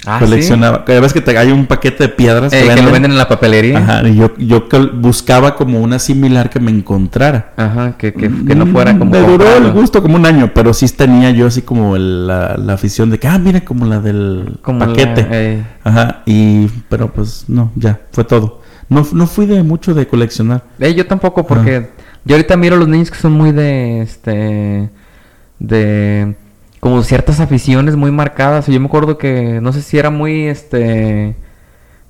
Ah, 0.05 0.19
coleccionaba. 0.19 0.85
Cada 0.85 0.99
vez 0.99 1.13
que 1.13 1.21
te 1.21 1.37
hay 1.39 1.53
un 1.53 1.67
paquete 1.67 2.05
de 2.05 2.09
piedras. 2.09 2.53
Eh, 2.53 2.69
que 2.75 2.83
lo 2.83 2.91
venden 2.91 3.13
en 3.13 3.19
la 3.19 3.29
papelería. 3.29 3.79
Ajá, 3.79 4.09
y 4.09 4.17
yo, 4.17 4.37
yo 4.37 4.65
buscaba 4.95 5.55
como 5.55 5.81
una 5.81 6.01
similar 6.01 6.51
que 6.51 6.59
me 6.59 6.73
encontrara. 6.73 7.53
Ajá, 7.57 7.97
que, 7.97 8.13
que, 8.13 8.23
que 8.23 8.55
no 8.57 8.67
fuera 8.67 8.99
como... 8.99 9.13
Me 9.13 9.21
duró 9.21 9.57
el 9.57 9.71
gusto 9.73 10.03
como 10.03 10.17
un 10.17 10.27
año, 10.27 10.51
pero 10.53 10.75
sí 10.75 10.89
tenía 10.89 11.31
yo 11.31 11.47
así 11.47 11.63
como 11.63 11.95
el- 11.95 12.27
la, 12.27 12.57
la 12.57 12.73
afición 12.73 13.11
de 13.11 13.21
que, 13.21 13.29
ah, 13.29 13.39
mira, 13.39 13.61
como 13.65 13.87
la 13.87 14.01
del 14.01 14.59
Como 14.61 14.81
la- 14.81 14.87
paquete. 14.87 15.29
eh, 15.31 15.65
Ajá, 15.85 16.23
y, 16.27 16.67
pero 16.89 17.13
pues 17.13 17.45
no, 17.47 17.71
ya, 17.77 18.01
fue 18.11 18.25
todo. 18.25 18.63
No, 18.89 19.07
no 19.13 19.27
fui 19.29 19.47
de 19.47 19.63
mucho 19.63 19.95
de 19.95 20.09
coleccionar. 20.09 20.65
Eh, 20.81 20.95
yo 20.97 21.07
tampoco, 21.07 21.47
porque 21.47 21.91
yo 22.25 22.35
ahorita 22.35 22.57
miro 22.57 22.75
a 22.75 22.79
los 22.81 22.89
niños 22.89 23.11
que 23.13 23.19
son 23.19 23.33
muy 23.35 23.53
de, 23.53 24.01
este, 24.03 24.91
de, 25.59 26.35
como 26.81 27.03
ciertas 27.03 27.41
aficiones 27.41 27.97
muy 27.97 28.11
marcadas. 28.11 28.67
Yo 28.67 28.81
me 28.81 28.87
acuerdo 28.87 29.19
que, 29.19 29.61
no 29.63 29.73
sé 29.73 29.83
si 29.83 29.99
era 29.99 30.11
muy, 30.11 30.47
este, 30.47 31.37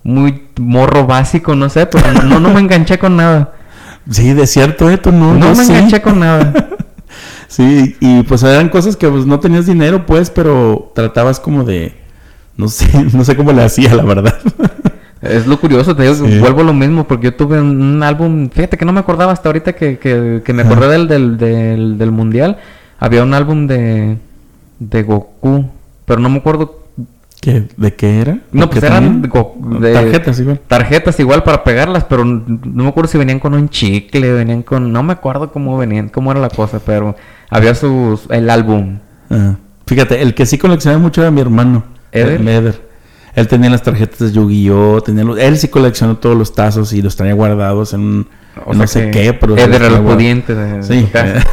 muy 0.03 0.45
morro 0.59 1.07
básico, 1.07 1.55
no 1.55 1.69
sé, 1.69 1.87
pero 1.87 2.13
no, 2.13 2.23
no, 2.23 2.41
no 2.41 2.51
me 2.55 2.61
enganché 2.61 2.99
con 2.99 3.17
nada. 3.17 3.53
Sí, 4.11 4.33
de 4.35 4.47
cierto, 4.47 4.89
esto 4.91 5.11
no, 5.11 5.35
No, 5.35 5.49
no 5.51 5.55
me 5.55 5.65
sé. 5.65 5.73
enganché 5.77 6.01
con 6.03 6.21
nada. 6.21 6.53
Sí, 7.49 7.97
y 8.01 8.23
pues 8.25 8.43
eran 8.43 8.69
cosas 8.69 8.97
que 8.97 9.09
pues 9.09 9.25
no 9.25 9.39
tenías 9.39 9.67
dinero, 9.67 10.05
pues, 10.05 10.31
pero 10.31 10.91
tratabas 10.95 11.39
como 11.39 11.63
de, 11.63 11.95
no 12.57 12.69
sé, 12.69 12.87
no 13.15 13.25
sé 13.25 13.37
cómo 13.37 13.53
le 13.53 13.63
hacía, 13.63 13.95
la 13.95 14.03
verdad. 14.03 14.35
Es 15.23 15.47
lo 15.47 15.59
curioso, 15.59 15.95
te 15.97 16.03
digo, 16.03 16.15
Sí. 16.15 16.39
vuelvo 16.41 16.61
a 16.61 16.65
lo 16.65 16.75
mismo, 16.75 17.05
porque 17.07 17.27
yo 17.27 17.35
tuve 17.37 17.61
un, 17.61 18.03
álbum, 18.03 18.51
fíjate 18.51 18.77
que 18.77 18.85
no 18.85 18.93
me 18.93 19.01
acordaba 19.01 19.33
hasta 19.33 19.49
ahorita 19.49 19.73
que, 19.75 19.97
que, 19.99 20.43
que 20.45 20.53
me 20.53 20.63
acordé 20.63 20.89
del, 20.89 21.09
del, 21.09 21.39
del, 21.39 21.99
del 21.99 22.11
mundial. 22.11 22.59
Había 22.99 23.23
un 23.23 23.35
álbum 23.35 23.67
de, 23.67 24.17
de 24.79 25.03
Goku, 25.03 25.67
pero 26.05 26.21
no 26.21 26.29
me 26.29 26.39
acuerdo 26.39 26.85
¿Qué, 27.41 27.69
¿De 27.77 27.95
qué 27.95 28.21
era? 28.21 28.39
No, 28.51 28.69
pues 28.69 28.81
¿Qué 28.81 28.87
eran 28.87 29.23
de- 29.23 29.93
tarjetas 29.93 30.41
igual. 30.41 30.61
tarjetas 30.67 31.21
igual 31.21 31.45
para 31.45 31.63
pegarlas, 31.63 32.03
pero 32.05 32.25
no 32.25 32.83
me 32.83 32.89
acuerdo 32.89 33.09
si 33.09 33.19
venían 33.19 33.39
con 33.39 33.55
un 33.55 33.69
chicle, 33.69 34.33
venían 34.33 34.63
con, 34.63 34.91
no 34.93 35.03
me 35.05 35.13
acuerdo 35.13 35.53
cómo 35.53 35.77
venían, 35.79 36.09
cómo 36.09 36.33
era 36.33 36.41
la 36.41 36.49
cosa, 36.49 36.81
pero 36.85 37.15
había 37.49 37.75
sus, 37.77 38.23
el 38.31 38.51
álbum. 38.51 38.99
Ah, 39.31 39.57
Fíjate, 39.87 40.23
el 40.23 40.35
que 40.35 40.45
sí 40.47 40.59
coleccionaba 40.59 41.01
mucho 41.01 41.21
era 41.21 41.31
mi 41.31 41.41
hermano. 41.41 41.85
¿Eder? 42.11 42.41
Eder. 42.41 42.81
Él 43.37 43.47
tenía 43.47 43.71
las 43.71 43.83
tarjetas 43.83 44.19
de 44.19 44.33
Yu-Gi-Oh! 44.33 45.03
tenía 45.03 45.23
los- 45.23 45.39
él 45.39 45.57
sí 45.59 45.69
coleccionó 45.69 46.17
todos 46.17 46.37
los 46.37 46.53
tazos 46.55 46.93
y 46.95 47.03
los 47.03 47.15
tenía 47.15 47.35
guardados 47.35 47.93
en 47.93 48.01
un- 48.01 48.29
O 48.65 48.73
no 48.75 48.87
sé 48.87 49.11
qué, 49.11 49.33
pero... 49.35 49.55
Los 49.55 50.01
pudiente 50.01 50.55
de, 50.55 50.73
de 50.79 50.83
Sí. 50.83 51.03
su 51.03 51.11
casa. 51.13 51.45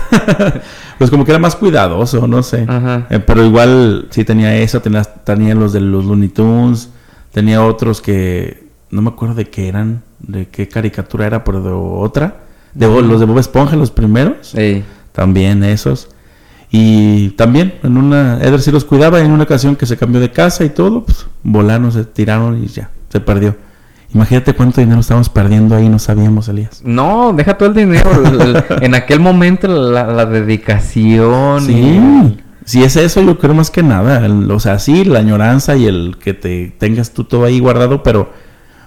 pues 0.97 1.09
como 1.09 1.25
que 1.25 1.31
era 1.31 1.39
más 1.39 1.55
cuidadoso, 1.55 2.27
no 2.27 2.41
sé. 2.43 2.65
Ajá. 2.67 3.07
Eh, 3.09 3.19
pero 3.19 3.43
igual 3.45 4.07
sí 4.09 4.23
tenía 4.23 4.55
eso, 4.55 4.81
tenía, 4.81 5.03
tenía 5.03 5.53
los 5.55 5.73
de 5.73 5.81
los 5.81 6.05
Looney 6.05 6.29
Tunes, 6.29 6.89
tenía 7.31 7.63
otros 7.63 8.01
que 8.01 8.67
no 8.89 9.01
me 9.01 9.09
acuerdo 9.09 9.35
de 9.35 9.49
qué 9.49 9.67
eran, 9.67 10.01
de 10.19 10.47
qué 10.47 10.67
caricatura 10.67 11.25
era, 11.25 11.43
pero 11.43 11.61
de 11.61 11.71
otra. 11.71 12.37
De, 12.73 12.87
los 12.87 13.19
de 13.19 13.25
Bob 13.25 13.39
Esponja, 13.39 13.75
los 13.75 13.91
primeros. 13.91 14.55
Ey. 14.55 14.83
También 15.11 15.63
esos. 15.63 16.09
Y 16.71 17.29
también 17.31 17.75
en 17.83 17.97
una, 17.97 18.39
Eder 18.41 18.59
sí 18.61 18.71
los 18.71 18.83
cuidaba 18.85 19.19
en 19.19 19.29
una 19.31 19.43
ocasión 19.43 19.75
que 19.75 19.85
se 19.85 19.95
cambió 19.97 20.19
de 20.19 20.31
casa 20.31 20.63
y 20.63 20.69
todo, 20.69 21.03
pues 21.05 21.27
volaron, 21.43 21.91
se 21.91 22.03
tiraron 22.03 22.63
y 22.63 22.67
ya, 22.67 22.89
se 23.09 23.19
perdió. 23.19 23.55
Imagínate 24.13 24.53
cuánto 24.53 24.79
dinero 24.81 24.99
estábamos 25.01 25.29
perdiendo 25.29 25.75
ahí, 25.75 25.89
no 25.89 25.97
sabíamos, 25.99 26.47
Elías. 26.47 26.81
No, 26.83 27.33
deja 27.33 27.57
todo 27.57 27.69
el 27.69 27.75
dinero. 27.75 28.09
en 28.81 28.93
aquel 28.95 29.19
momento 29.19 29.67
la, 29.67 30.05
la 30.05 30.25
dedicación. 30.25 31.61
Sí, 31.65 31.73
y- 31.73 32.39
si 32.65 32.81
es 32.83 32.95
eso, 32.95 33.21
yo 33.21 33.37
creo 33.39 33.53
más 33.53 33.69
que 33.71 33.83
nada. 33.83 34.25
el- 34.25 34.49
o 34.51 34.59
sea, 34.59 34.79
sí, 34.79 35.03
la 35.03 35.19
añoranza 35.19 35.75
y 35.75 35.85
el 35.85 36.17
que 36.23 36.33
te 36.33 36.73
tengas 36.77 37.11
tú 37.11 37.23
todo 37.25 37.43
ahí 37.45 37.59
guardado, 37.59 38.03
pero 38.03 38.31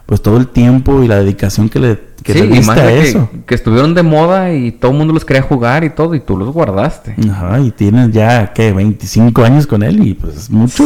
pues 0.06 0.22
todo 0.22 0.36
el 0.36 0.46
tiempo 0.46 1.02
y 1.02 1.08
la 1.08 1.16
dedicación 1.16 1.68
que 1.68 1.80
le, 1.80 1.98
que 2.22 2.32
sí, 2.32 2.46
le 2.46 2.58
a 2.70 2.92
eso. 2.92 3.28
que, 3.32 3.44
que 3.44 3.54
estuvieron 3.56 3.92
de 3.92 4.04
moda 4.04 4.52
y 4.54 4.70
todo 4.70 4.92
el 4.92 4.96
mundo 4.98 5.12
los 5.12 5.24
quería 5.24 5.42
jugar 5.42 5.82
y 5.82 5.90
todo, 5.90 6.14
y 6.14 6.20
tú 6.20 6.38
los 6.38 6.52
guardaste. 6.52 7.16
Ajá, 7.28 7.58
y 7.60 7.72
tienes 7.72 8.12
ya, 8.12 8.52
¿qué? 8.54 8.72
25 8.72 9.42
años 9.44 9.66
con 9.66 9.82
él 9.82 10.06
y 10.06 10.14
pues 10.14 10.36
es 10.36 10.50
mucho. 10.50 10.84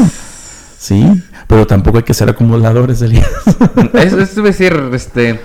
Sí, 0.78 1.04
pero 1.50 1.66
tampoco 1.66 1.98
hay 1.98 2.04
que 2.04 2.14
ser 2.14 2.30
acumuladores, 2.30 3.02
Elías. 3.02 3.28
Eso 3.92 4.20
es 4.20 4.34
decir, 4.36 4.72
este. 4.94 5.40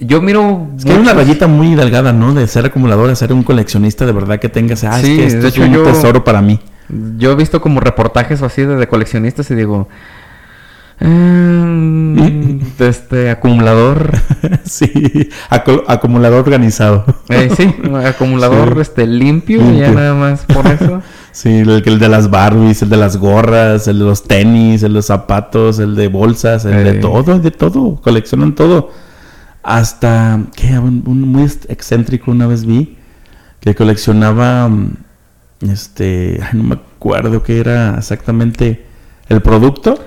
Yo 0.00 0.20
miro. 0.20 0.66
Es 0.76 0.84
que 0.84 0.90
hay 0.92 0.98
una 0.98 1.14
rayita 1.14 1.46
muy 1.46 1.76
delgada, 1.76 2.12
¿no? 2.12 2.34
De 2.34 2.46
ser 2.48 2.66
acumulador 2.66 3.08
a 3.10 3.14
ser 3.14 3.32
un 3.32 3.44
coleccionista 3.44 4.04
de 4.04 4.12
verdad 4.12 4.40
que 4.40 4.48
tengas, 4.48 4.82
ah, 4.82 4.98
Sí, 5.00 5.12
es 5.12 5.18
que 5.18 5.26
esto 5.26 5.42
de 5.42 5.48
es 5.48 5.58
un 5.58 5.72
yo- 5.72 5.84
tesoro 5.84 6.24
para 6.24 6.42
mí. 6.42 6.58
Yo 7.16 7.30
he 7.30 7.34
visto 7.36 7.60
como 7.62 7.78
reportajes 7.80 8.42
o 8.42 8.46
así 8.46 8.62
de, 8.62 8.74
de 8.76 8.88
coleccionistas 8.88 9.50
y 9.52 9.54
digo. 9.54 9.88
"Mm, 11.00 12.58
este, 12.80 13.30
acumulador. 13.30 14.10
sí, 14.64 15.30
acu- 15.50 15.84
acumulador 15.86 16.40
organizado. 16.40 17.04
Eh, 17.28 17.50
sí, 17.56 17.74
acumulador 18.06 18.74
Sí. 18.74 18.80
este 18.80 19.06
limpio, 19.06 19.60
ya 19.72 19.90
nada 19.92 20.14
más 20.14 20.44
por 20.44 20.66
eso. 20.66 21.02
Sí, 21.36 21.48
el, 21.48 21.82
el 21.84 21.98
de 21.98 22.08
las 22.08 22.30
Barbies, 22.30 22.80
el 22.82 22.90
de 22.90 22.96
las 22.96 23.16
gorras, 23.16 23.88
el 23.88 23.98
de 23.98 24.04
los 24.04 24.22
tenis, 24.22 24.84
el 24.84 24.92
de 24.92 24.98
los 24.98 25.06
zapatos, 25.06 25.80
el 25.80 25.96
de 25.96 26.06
bolsas, 26.06 26.64
el 26.64 26.84
de 26.84 26.90
Eh. 26.90 26.94
todo, 27.00 27.40
de 27.40 27.50
todo, 27.50 28.00
coleccionan 28.00 28.54
todo. 28.54 28.90
Hasta, 29.64 30.38
¿qué? 30.54 30.78
Un, 30.78 31.02
un 31.06 31.22
muy 31.22 31.42
excéntrico 31.68 32.30
una 32.30 32.46
vez 32.46 32.64
vi 32.64 32.96
que 33.60 33.74
coleccionaba, 33.74 34.68
mm, 34.68 34.90
este, 35.70 36.38
ay, 36.40 36.50
no 36.52 36.62
me 36.62 36.74
acuerdo 36.76 37.42
qué 37.42 37.58
era 37.58 37.96
exactamente 37.98 38.84
el 39.28 39.40
producto, 39.42 39.98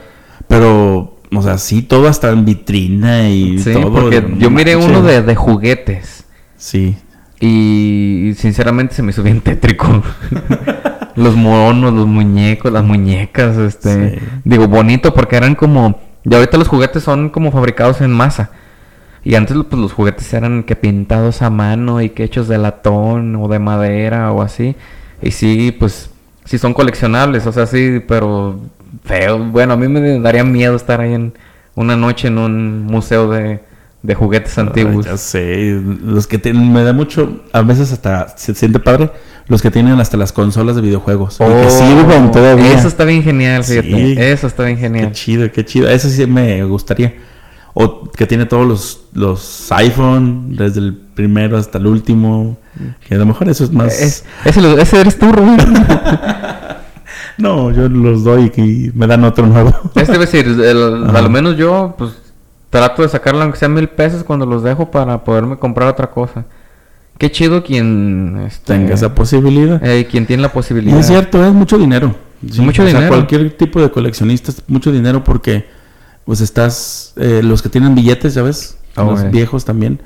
pero, 0.48 1.18
o 1.36 1.42
sea, 1.42 1.58
sí, 1.58 1.82
todo 1.82 2.08
hasta 2.08 2.30
en 2.30 2.46
vitrina 2.46 3.30
y 3.30 3.60
Sí, 3.60 3.74
todo. 3.74 3.92
porque 3.92 4.22
no 4.22 4.38
yo 4.38 4.50
miré 4.50 4.76
manches. 4.78 4.92
uno 4.92 5.02
de, 5.06 5.22
de 5.24 5.36
juguetes. 5.36 6.24
Sí, 6.56 6.96
Y 7.42 8.32
sinceramente 8.38 8.96
se 8.96 9.04
me 9.04 9.12
hizo 9.12 9.24
bien 9.24 9.42
tétrico. 9.42 10.02
los 11.18 11.36
monos, 11.36 11.94
los 11.94 12.08
muñecos, 12.08 12.72
las 12.72 12.86
muñecas, 12.86 13.58
este, 13.58 14.20
Sí. 14.20 14.26
digo 14.46 14.68
bonito 14.70 15.14
porque 15.14 15.36
eran 15.36 15.56
como, 15.56 16.00
y 16.24 16.34
ahorita 16.34 16.58
los 16.58 16.68
juguetes 16.70 17.04
son 17.04 17.30
como 17.30 17.52
fabricados 17.52 18.00
en 18.02 18.12
masa. 18.12 18.52
Y 19.24 19.36
antes 19.36 19.58
pues 19.70 19.82
los 19.82 19.92
juguetes 19.92 20.34
eran 20.34 20.64
que 20.64 20.78
pintados 20.78 21.42
a 21.42 21.50
mano 21.50 22.02
y 22.02 22.12
que 22.12 22.24
hechos 22.24 22.48
de 22.48 22.58
latón 22.58 23.36
o 23.36 23.50
de 23.50 23.60
madera 23.60 24.32
o 24.32 24.42
así. 24.42 24.76
Y 25.22 25.32
sí, 25.32 25.76
pues 25.78 26.12
sí 26.46 26.58
son 26.58 26.74
coleccionables, 26.74 27.46
o 27.46 27.52
sea, 27.52 27.66
sí, 27.66 28.02
pero 28.08 28.58
feo. 29.04 29.40
Bueno, 29.40 29.74
a 29.74 29.78
mí 29.78 29.90
me 29.90 30.20
daría 30.22 30.46
miedo 30.46 30.76
estar 30.78 31.02
ahí 31.02 31.14
en 31.14 31.34
una 31.76 31.98
noche 31.98 32.30
en 32.30 32.38
un 32.38 32.86
museo 32.86 33.28
de, 33.30 33.60
de 34.02 34.16
juguetes 34.16 34.58
Ay, 34.58 34.68
antiguos. 34.68 35.06
ya 35.06 35.18
sé, 35.18 35.82
los 36.04 36.26
que 36.26 36.38
tienen, 36.38 36.72
me 36.72 36.84
da 36.84 36.94
mucho, 36.94 37.42
a 37.52 37.62
veces 37.64 37.92
hasta 37.92 38.30
se 38.38 38.54
siente 38.56 38.80
padre, 38.80 39.12
los 39.48 39.62
que 39.62 39.72
tienen 39.72 40.00
hasta 40.00 40.18
las 40.18 40.32
consolas 40.32 40.76
de 40.76 40.82
videojuegos. 40.82 41.38
que 41.38 41.70
sirven 41.70 42.32
todavía. 42.32 42.72
Oh, 42.74 42.78
Eso 42.78 42.88
está 42.88 43.06
bien 43.06 43.24
genial, 43.24 43.64
fíjate. 43.64 43.88
Sí. 43.90 44.16
Eso 44.18 44.48
está 44.48 44.64
bien 44.64 44.76
Qué 44.78 44.82
genial. 44.84 45.12
chido, 45.14 45.52
qué 45.52 45.64
chido. 45.66 45.88
Eso 45.90 46.10
sí 46.10 46.26
me 46.28 46.64
gustaría. 46.66 47.16
O 47.74 48.10
que 48.12 48.26
tiene 48.26 48.46
todos 48.46 48.66
los, 48.68 49.02
los 49.14 49.72
iPhone, 49.72 50.56
desde 50.56 50.80
el 50.80 50.94
primero 50.96 51.58
hasta 51.58 51.78
el 51.78 51.88
último. 51.88 52.58
Que 53.08 53.16
a 53.16 53.18
lo 53.20 53.26
mejor 53.26 53.50
eso 53.50 53.64
es 53.64 53.72
más... 53.72 54.00
Es- 54.00 54.26
ese, 54.46 55.00
eres 55.00 55.18
tú, 55.20 55.32
Rubén. 55.32 55.58
No, 57.38 57.72
yo 57.72 57.88
los 57.88 58.24
doy 58.24 58.52
y 58.58 58.92
me 58.98 59.06
dan 59.06 59.24
otro 59.24 59.46
nuevo. 59.46 59.72
Es 59.96 60.08
decir, 60.08 60.48
el- 60.48 61.08
a 61.16 61.22
lo 61.22 61.30
menos 61.30 61.56
yo, 61.56 61.94
pues, 61.98 62.12
trato 62.72 63.04
de 63.04 63.10
sacarle 63.10 63.44
aunque 63.44 63.60
sea 63.60 63.70
mil 63.70 63.88
pesos 63.90 64.24
cuando 64.24 64.46
los 64.48 64.64
dejo 64.64 64.90
para 64.90 65.24
poderme 65.24 65.58
comprar 65.58 65.88
otra 65.90 66.10
cosa. 66.10 66.46
Qué 67.18 67.32
chido 67.32 67.64
quien 67.64 68.44
este, 68.48 68.74
Tenga 68.74 68.94
esa 68.94 69.16
posibilidad. 69.16 69.84
eh, 69.84 70.08
quien 70.10 70.26
tiene 70.28 70.42
la 70.44 70.50
Y 70.50 70.52
posibilidad. 70.52 71.00
es 71.00 71.08
cierto, 71.08 71.44
es 71.46 71.54
mucho 71.54 71.78
dinero. 71.78 72.16
Mucho 72.60 72.84
o 72.84 72.86
sea, 72.86 72.94
dinero. 72.94 73.08
cualquier 73.10 73.58
tipo 73.58 73.82
de 73.82 73.90
coleccionista 73.90 74.52
es 74.52 74.62
mucho 74.68 74.92
dinero 74.92 75.24
porque, 75.24 75.66
pues 76.26 76.42
estás, 76.42 77.14
eh, 77.18 77.42
los 77.44 77.62
que 77.62 77.70
tienen 77.70 77.96
billetes, 77.96 78.36
¿ya 78.36 78.44
ves? 78.44 78.78
Los 78.96 79.30
viejos 79.32 79.66
también. 79.66 80.00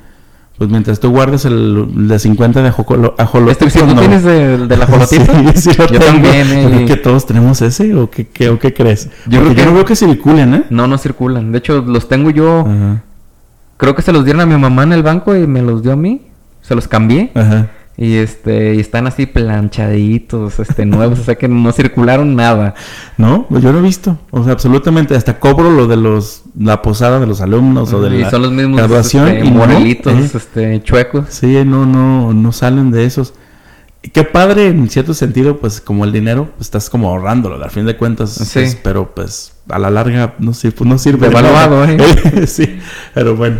Pues 0.58 0.68
mientras 0.70 1.00
tú 1.00 1.10
guardes 1.10 1.44
el, 1.46 2.08
de 2.08 2.18
50 2.18 2.62
de 2.62 2.68
ajolote. 2.68 3.50
Este, 3.66 3.70
si 3.70 3.84
no. 3.86 3.98
tienes 3.98 4.22
de, 4.22 4.66
de 4.66 4.76
la 4.76 4.86
jolotita, 4.86 5.24
Sí, 5.56 5.70
sí 5.70 5.76
yo 5.76 5.86
tengo. 5.86 6.04
también. 6.04 6.46
Eh, 6.52 6.84
que 6.86 6.96
todos 6.96 7.26
tenemos 7.26 7.60
ese, 7.62 7.94
¿o 7.94 8.08
qué, 8.10 8.28
qué- 8.28 8.50
o 8.50 8.58
qué 8.58 8.72
crees? 8.72 9.08
Yo 9.26 9.40
creo 9.40 9.54
que- 9.54 9.60
yo 9.60 9.64
no 9.66 9.74
veo 9.74 9.84
que 9.84 9.96
circulen, 9.96 10.54
¿eh? 10.54 10.64
No, 10.70 10.86
no 10.86 10.98
circulan. 10.98 11.52
De 11.52 11.58
hecho, 11.58 11.80
los 11.82 12.06
tengo 12.08 12.30
yo. 12.30 12.60
Ajá, 12.60 13.02
Creo 13.78 13.96
que 13.96 14.02
se 14.02 14.12
los 14.12 14.24
dieron 14.24 14.40
a 14.42 14.46
mi 14.46 14.56
mamá 14.56 14.84
en 14.84 14.92
el 14.92 15.02
banco 15.02 15.34
y 15.34 15.46
me 15.46 15.60
los 15.62 15.82
dio 15.82 15.92
a 15.92 15.96
mí. 15.96 16.22
Se 16.62 16.74
los 16.74 16.88
cambié. 16.88 17.30
ajá. 17.34 17.68
Y 17.94 18.14
este, 18.14 18.74
y 18.74 18.80
están 18.80 19.06
así 19.06 19.26
planchaditos, 19.26 20.58
este, 20.60 20.86
nuevos, 20.86 21.18
o 21.20 21.24
sea 21.24 21.34
que 21.34 21.46
no 21.46 21.70
circularon 21.72 22.34
nada. 22.34 22.74
No, 23.18 23.46
pues 23.50 23.62
yo 23.62 23.70
no 23.70 23.80
he 23.80 23.82
visto. 23.82 24.18
O 24.30 24.42
sea, 24.42 24.54
absolutamente. 24.54 25.14
Hasta 25.14 25.38
cobro 25.38 25.70
lo 25.70 25.86
de 25.86 25.98
los, 25.98 26.42
la 26.58 26.80
posada 26.80 27.20
de 27.20 27.26
los 27.26 27.42
alumnos 27.42 27.92
o 27.92 28.00
de 28.00 28.16
y 28.16 28.20
la 28.22 28.30
son 28.30 28.42
los 28.42 28.52
mismos 28.52 28.78
graduación. 28.78 29.28
este, 29.28 29.44
y 29.46 29.50
no, 29.50 29.56
morelitos, 29.58 30.12
¿eh? 30.14 30.30
este, 30.34 30.82
chuecos. 30.82 31.26
Sí, 31.28 31.62
no, 31.66 31.84
no, 31.84 32.32
no 32.32 32.52
salen 32.52 32.90
de 32.90 33.04
esos. 33.04 33.34
Y 34.02 34.08
qué 34.08 34.24
padre, 34.24 34.68
en 34.68 34.88
cierto 34.88 35.12
sentido, 35.14 35.58
pues 35.58 35.80
como 35.82 36.04
el 36.06 36.12
dinero, 36.12 36.46
pues, 36.56 36.68
estás 36.68 36.88
como 36.88 37.10
ahorrándolo, 37.10 37.62
al 37.62 37.70
fin 37.70 37.84
de 37.84 37.96
cuentas. 37.96 38.30
Sí. 38.32 38.50
pues, 38.60 38.78
pero 38.82 39.14
pues 39.14 39.52
a 39.68 39.78
la 39.78 39.90
larga 39.90 40.34
no, 40.38 40.54
sir- 40.54 40.74
pues, 40.74 40.88
no 40.88 40.96
sirve. 40.98 41.28
de 41.28 41.34
Devaluado. 41.34 41.84
¿eh? 41.84 41.98
sí, 42.46 42.78
pero 43.14 43.36
bueno. 43.36 43.58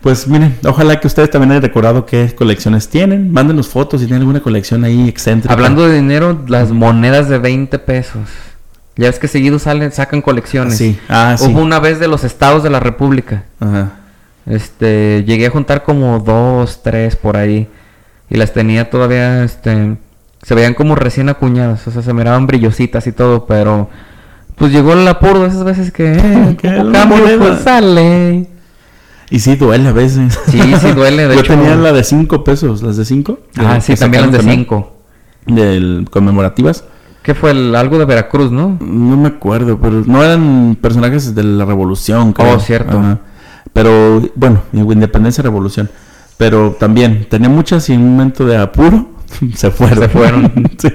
Pues 0.00 0.26
miren, 0.26 0.56
ojalá 0.64 0.98
que 0.98 1.06
ustedes 1.06 1.30
también 1.30 1.50
hayan 1.52 1.62
recordado 1.62 2.06
qué 2.06 2.34
colecciones 2.34 2.88
tienen. 2.88 3.32
Mándenos 3.32 3.68
fotos 3.68 4.00
si 4.00 4.06
tienen 4.06 4.22
alguna 4.22 4.40
colección 4.40 4.84
ahí 4.84 5.08
excéntrica. 5.08 5.52
Hablando 5.52 5.86
de 5.86 5.94
dinero, 5.94 6.42
las 6.48 6.70
monedas 6.70 7.28
de 7.28 7.38
20 7.38 7.78
pesos. 7.80 8.22
Ya 8.96 9.06
ves 9.06 9.18
que 9.18 9.28
seguido 9.28 9.58
salen, 9.58 9.92
sacan 9.92 10.22
colecciones. 10.22 10.78
Sí, 10.78 10.98
ah, 11.08 11.36
sí. 11.38 11.46
Hubo 11.46 11.60
una 11.60 11.80
vez 11.80 12.00
de 12.00 12.08
los 12.08 12.24
estados 12.24 12.62
de 12.62 12.70
la 12.70 12.80
República. 12.80 13.44
Ajá. 13.60 13.92
Este, 14.46 15.22
llegué 15.26 15.46
a 15.46 15.50
juntar 15.50 15.84
como 15.84 16.18
dos, 16.18 16.82
tres 16.82 17.16
por 17.16 17.36
ahí. 17.36 17.68
Y 18.30 18.36
las 18.36 18.52
tenía 18.52 18.90
todavía, 18.90 19.44
este, 19.44 19.96
se 20.42 20.54
veían 20.54 20.74
como 20.74 20.94
recién 20.94 21.28
acuñadas. 21.28 21.86
O 21.86 21.90
sea, 21.90 22.02
se 22.02 22.14
miraban 22.14 22.46
brillositas 22.46 23.06
y 23.06 23.12
todo, 23.12 23.46
pero 23.46 23.90
pues 24.56 24.72
llegó 24.72 24.92
el 24.92 25.08
apuro 25.08 25.40
de 25.40 25.48
esas 25.48 25.64
veces 25.64 25.92
que, 25.92 26.12
eh, 26.12 26.56
la 26.62 26.92
cambio, 26.92 27.38
pues 27.38 27.60
sale. 27.60 28.46
Y 29.30 29.38
sí, 29.38 29.56
duele 29.56 29.88
a 29.88 29.92
veces. 29.92 30.38
Sí, 30.48 30.60
sí 30.80 30.92
duele, 30.92 31.28
de 31.28 31.34
Yo 31.34 31.40
hecho. 31.40 31.54
tenía 31.54 31.76
la 31.76 31.92
de 31.92 32.02
5 32.02 32.42
pesos, 32.42 32.82
las 32.82 32.96
de 32.96 33.04
5. 33.04 33.38
Ah, 33.56 33.80
sí, 33.80 33.94
también 33.94 34.30
las 34.30 34.44
de 34.44 34.52
cinco. 34.52 34.96
Del 35.46 36.06
conmemorativas. 36.10 36.84
¿Qué 37.22 37.34
fue? 37.34 37.52
El, 37.52 37.74
algo 37.74 37.98
de 37.98 38.04
Veracruz, 38.06 38.50
¿no? 38.50 38.76
No 38.80 39.16
me 39.16 39.28
acuerdo, 39.28 39.78
pero 39.78 40.02
no 40.06 40.24
eran 40.24 40.76
personajes 40.80 41.34
de 41.34 41.44
la 41.44 41.64
revolución, 41.64 42.32
creo. 42.32 42.56
Oh, 42.56 42.60
cierto. 42.60 42.98
Ajá. 42.98 43.20
Pero, 43.72 44.22
bueno, 44.34 44.62
independencia 44.72 45.42
revolución. 45.42 45.90
Pero 46.36 46.76
también 46.78 47.26
tenía 47.28 47.48
muchas 47.48 47.88
y 47.90 47.92
en 47.92 48.00
un 48.00 48.12
momento 48.12 48.46
de 48.46 48.56
apuro 48.56 49.10
se 49.54 49.70
fueron. 49.70 49.98
Se 49.98 50.08
fueron. 50.08 50.70
Sí, 50.78 50.88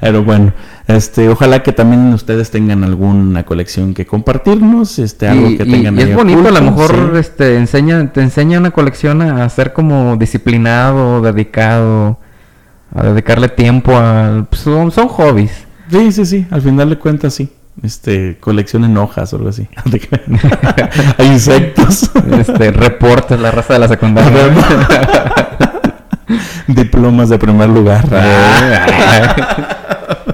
Pero 0.00 0.22
bueno, 0.22 0.52
este, 0.96 1.28
ojalá 1.28 1.62
que 1.62 1.72
también 1.72 2.12
ustedes 2.12 2.50
tengan 2.50 2.84
alguna 2.84 3.44
colección 3.44 3.94
que 3.94 4.06
compartirnos, 4.06 4.98
este, 4.98 5.28
algo 5.28 5.50
y, 5.50 5.56
que 5.56 5.64
tengan 5.64 5.98
y 5.98 6.02
ahí 6.02 6.10
es 6.10 6.16
bonito, 6.16 6.48
a 6.48 6.52
lo 6.52 6.62
mejor 6.62 7.10
sí. 7.12 7.18
este 7.18 7.56
enseña, 7.56 8.12
te 8.12 8.20
enseña 8.20 8.58
una 8.58 8.70
colección 8.70 9.22
a 9.22 9.48
ser 9.48 9.72
como 9.72 10.16
disciplinado, 10.16 11.20
dedicado, 11.22 12.18
a 12.94 13.04
dedicarle 13.04 13.48
tiempo 13.48 13.96
a 13.96 14.46
pues, 14.48 14.62
son, 14.62 14.90
son 14.90 15.08
hobbies. 15.08 15.66
Sí, 15.90 16.12
sí, 16.12 16.26
sí, 16.26 16.46
al 16.50 16.62
final 16.62 16.90
de 16.90 16.98
cuentas 16.98 17.34
sí. 17.34 17.50
Este, 17.82 18.36
coleccionen 18.40 18.96
hojas 18.98 19.32
o 19.32 19.36
algo 19.36 19.48
así. 19.48 19.66
Hay 21.18 21.26
insectos. 21.32 22.10
Este, 22.38 22.72
reportes 22.72 23.40
la 23.40 23.50
raza 23.50 23.74
de 23.74 23.78
la 23.78 23.88
secundaria. 23.88 24.50
Diplomas 26.66 27.28
de 27.30 27.38
primer 27.38 27.68
lugar. 27.68 28.04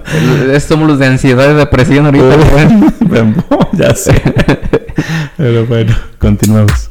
Somos 0.66 0.88
los 0.88 0.99
de 0.99 1.07
ansiedad 1.07 1.51
y 1.51 1.55
depresión 1.55 2.07
ahorita. 2.07 2.37
Ya 3.73 3.95
sé. 3.95 4.12
Pero 5.37 5.66
bueno, 5.66 5.95
continuamos. 6.19 6.88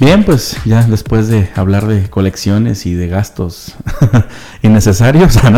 Bien, 0.00 0.22
pues 0.22 0.56
ya 0.64 0.82
después 0.84 1.28
de 1.28 1.48
hablar 1.56 1.86
de 1.86 2.08
colecciones 2.08 2.86
y 2.86 2.94
de 2.94 3.08
gastos 3.08 3.74
innecesarios, 4.62 5.42
no. 5.42 5.50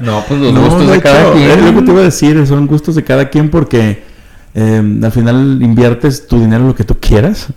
No, 0.00 0.24
pues 0.26 0.40
los 0.40 0.52
No, 0.54 0.62
gustos 0.62 0.90
de, 0.90 1.00
cada 1.02 1.20
hecho, 1.22 1.32
quien. 1.34 1.50
Es 1.50 1.62
lo 1.62 1.74
que 1.74 1.82
te 1.82 1.90
iba 1.92 2.00
a 2.00 2.04
decir, 2.04 2.46
son 2.46 2.66
gustos 2.66 2.94
de 2.94 3.04
cada 3.04 3.28
quien 3.28 3.50
porque 3.50 4.02
eh, 4.54 4.98
al 5.02 5.12
final 5.12 5.58
inviertes 5.62 6.26
tu 6.26 6.38
dinero 6.40 6.62
en 6.62 6.68
lo 6.68 6.74
que 6.74 6.84
tú 6.84 6.96
quieras 6.98 7.48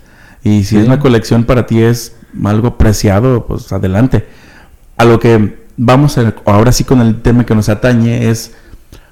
y 0.42 0.64
si 0.64 0.70
Sí. 0.70 0.76
es 0.78 0.86
una 0.86 0.98
colección 0.98 1.44
para 1.44 1.64
ti 1.66 1.80
es 1.80 2.12
algo 2.44 2.76
preciado, 2.78 3.46
pues 3.46 3.72
adelante. 3.72 4.26
A 4.96 5.04
lo 5.04 5.18
que 5.18 5.60
vamos 5.76 6.18
a, 6.18 6.34
ahora 6.44 6.72
sí 6.72 6.84
con 6.84 7.00
el 7.00 7.22
tema 7.22 7.46
que 7.46 7.54
nos 7.54 7.68
atañe 7.68 8.28
es 8.28 8.54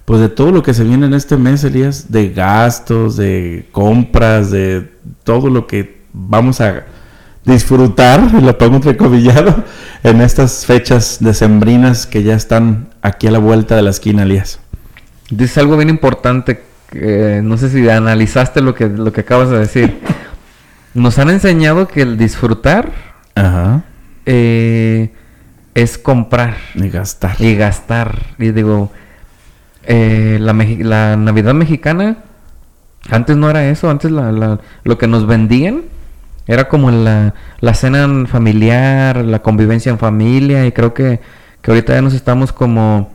pues 0.04 0.20
de 0.20 0.30
todo 0.30 0.52
lo 0.52 0.62
que 0.62 0.72
se 0.72 0.84
viene 0.84 1.04
en 1.04 1.12
este 1.12 1.36
mes, 1.36 1.64
Elías, 1.64 2.10
de 2.10 2.30
gastos, 2.30 3.16
de 3.18 3.68
compras, 3.72 4.50
de 4.50 4.90
todo 5.22 5.50
lo 5.50 5.66
que 5.66 6.00
vamos 6.14 6.62
a 6.62 6.86
disfrutar, 7.44 8.32
lo 8.42 8.56
pongo 8.56 8.76
entrecomillado, 8.76 9.64
en 10.02 10.22
estas 10.22 10.64
fechas 10.64 11.18
decembrinas 11.20 12.06
que 12.06 12.22
ya 12.22 12.34
están 12.34 12.88
aquí 13.02 13.26
a 13.26 13.32
la 13.32 13.38
vuelta 13.38 13.76
de 13.76 13.82
la 13.82 13.90
esquina, 13.90 14.22
Elías. 14.22 14.60
Dices 15.30 15.58
algo 15.58 15.76
bien 15.76 15.90
importante. 15.90 16.62
que, 16.90 17.40
no 17.44 17.58
sé 17.58 17.68
si 17.68 17.86
analizaste 17.88 18.62
lo 18.62 18.74
que, 18.74 18.88
lo 18.88 19.12
que 19.12 19.20
acabas 19.20 19.50
de 19.50 19.58
decir. 19.58 20.00
Nos 20.94 21.18
han 21.18 21.28
enseñado 21.28 21.86
que 21.86 22.00
el 22.00 22.16
disfrutar 22.16 22.92
Ajá. 23.38 23.82
eh, 24.26 25.10
es 25.74 25.96
comprar 25.98 26.56
Y 26.74 26.88
gastar. 26.88 27.36
y 27.40 27.54
gastar. 27.54 28.18
Y 28.38 28.50
digo, 28.50 28.90
eh, 29.84 30.38
la, 30.40 30.52
la 30.52 31.16
Navidad 31.16 31.54
mexicana, 31.54 32.18
antes 33.10 33.36
no 33.36 33.48
era 33.48 33.68
eso. 33.68 33.88
Antes 33.90 34.10
la, 34.10 34.32
la- 34.32 34.60
lo 34.84 34.98
que 34.98 35.06
nos 35.06 35.26
vendían 35.26 35.82
era 36.46 36.68
como 36.68 36.90
la, 36.90 37.34
la 37.60 37.74
cena 37.74 38.08
familiar, 38.26 39.18
la 39.24 39.40
convivencia 39.40 39.90
en 39.90 39.98
familia. 39.98 40.66
Y 40.66 40.72
creo 40.72 40.94
que, 40.94 41.20
que 41.62 41.70
ahorita 41.70 41.94
ya 41.94 42.02
nos 42.02 42.14
estamos 42.14 42.52
como 42.52 43.10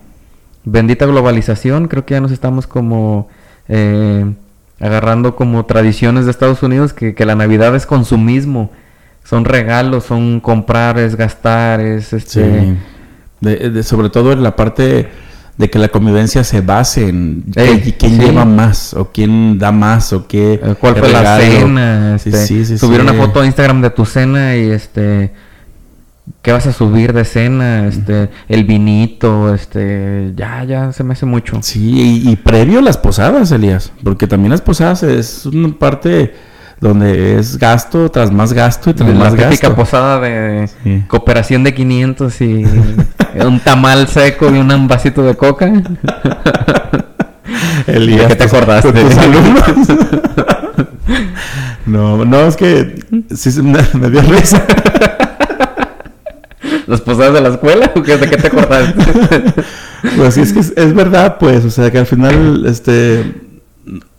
bendita 0.66 1.06
globalización, 1.06 1.88
creo 1.90 2.06
que 2.06 2.14
ya 2.14 2.22
nos 2.22 2.32
estamos 2.32 2.68
como 2.68 3.28
eh, 3.68 4.34
agarrando 4.80 5.36
como 5.36 5.66
tradiciones 5.66 6.24
de 6.26 6.32
Estados 6.32 6.64
Unidos 6.64 6.94
que, 6.94 7.14
que 7.16 7.26
la 7.26 7.36
Navidad 7.36 7.76
es 7.76 7.86
consumismo, 7.86 8.72
son 9.24 9.46
regalos, 9.46 10.04
son 10.06 10.40
comprar, 10.40 10.98
es 11.00 11.16
gastar, 11.16 11.80
es 11.82 12.08
Sí. 12.08 12.16
este 12.18 12.76
De- 13.42 13.70
de- 13.72 13.84
sobre 13.84 14.10
todo 14.10 14.32
en 14.32 14.42
la 14.42 14.56
parte 14.56 15.10
de 15.58 15.70
que 15.70 15.78
la 15.78 15.90
convivencia 15.90 16.44
se 16.46 16.62
base 16.62 17.10
en 17.10 17.44
Ey, 17.56 17.82
qué- 17.82 17.94
quién 17.98 18.14
sí. 18.14 18.20
lleva 18.26 18.46
más, 18.46 18.94
o 18.94 19.12
quién 19.12 19.60
da 19.60 19.72
más, 19.74 20.14
o 20.14 20.26
qué. 20.28 20.54
eh, 20.64 20.76
cuál 20.80 20.96
fue 20.96 21.10
la 21.12 21.38
cena, 21.40 22.18
Sí, 22.20 22.30
este, 22.30 22.46
sí, 22.48 22.66
sí, 22.66 22.78
subir 22.78 23.02
sí. 23.02 23.08
una 23.08 23.14
foto 23.14 23.42
a 23.42 23.46
Instagram 23.46 23.82
de 23.82 23.90
tu 23.90 24.06
cena 24.06 24.56
y 24.56 24.72
este 24.72 25.32
qué 26.42 26.54
vas 26.54 26.66
a 26.68 26.72
subir 26.72 27.12
de 27.12 27.26
cena, 27.26 27.86
este 27.88 28.30
el 28.48 28.64
vinito, 28.64 29.54
este 29.54 30.32
ya 30.38 30.64
ya 30.64 30.92
se 30.94 31.04
me 31.04 31.12
hace 31.14 31.26
mucho. 31.26 31.58
Sí, 31.62 32.22
y, 32.24 32.30
y 32.32 32.36
previo 32.38 32.80
a 32.80 32.82
las 32.82 32.98
posadas, 32.98 33.52
Elías, 33.52 33.92
porque 34.04 34.26
también 34.26 34.52
las 34.52 34.62
posadas 34.62 35.04
es 35.04 35.46
una 35.46 35.78
parte 35.78 36.34
donde 36.80 37.40
es 37.40 37.58
gasto 37.58 38.10
tras 38.10 38.32
más 38.32 38.52
gasto 38.54 38.90
y 38.90 38.94
tras 38.94 39.10
La 39.10 39.16
más 39.16 39.36
gasto. 39.36 39.76
posada 39.76 40.20
de 40.20 40.70
Sí. 40.84 41.04
cooperación 41.08 41.64
de 41.64 41.74
500 41.74 42.42
y 42.42 42.66
un 43.46 43.60
tamal 43.60 44.08
seco 44.08 44.54
y 44.54 44.60
un 44.60 44.88
vasito 44.88 45.24
de 45.24 45.36
coca. 45.36 45.72
Elías, 47.88 48.28
¿Qué 48.28 48.36
te 48.36 48.44
tus- 48.46 48.54
acordaste? 48.54 48.92
tus 48.92 49.18
alumnos. 49.20 49.64
no, 51.86 52.26
no, 52.26 52.40
es 52.42 52.56
que 52.56 52.96
sí 53.36 53.62
me, 53.62 53.80
me 54.00 54.10
dio 54.10 54.22
risa. 54.22 54.64
¿Las 56.88 57.02
posadas 57.02 57.34
de 57.34 57.42
la 57.42 57.50
escuela? 57.50 57.92
¿O 57.96 58.02
qué- 58.04 58.18
¿De 58.18 58.30
qué 58.30 58.38
te 58.38 58.48
acordaste? 58.48 59.04
Pues 60.18 60.34
sí, 60.34 60.42
es 60.42 60.54
que 60.54 60.60
es, 60.60 60.74
es 60.76 60.94
verdad, 60.94 61.38
pues, 61.40 61.64
o 61.66 61.70
sea, 61.72 61.90
que 61.92 61.98
al 61.98 62.06
final, 62.06 62.66
este, 62.66 63.34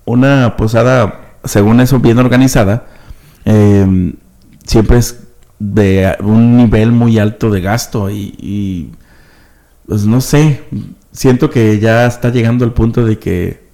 una 0.04 0.56
posada, 0.56 1.20
según 1.44 1.80
eso, 1.80 1.98
bien 2.00 2.18
organizada, 2.18 2.86
eh, 3.44 4.14
siempre 4.66 4.98
es 4.98 5.20
de 5.58 6.16
un 6.20 6.56
nivel 6.56 6.92
muy 6.92 7.18
alto 7.18 7.50
de 7.50 7.60
gasto 7.60 8.10
y, 8.10 8.34
y, 8.38 8.92
pues 9.86 10.04
no 10.06 10.20
sé, 10.20 10.62
siento 11.12 11.50
que 11.50 11.78
ya 11.78 12.06
está 12.06 12.30
llegando 12.30 12.64
el 12.64 12.72
punto 12.72 13.04
de 13.04 13.18
que 13.18 13.64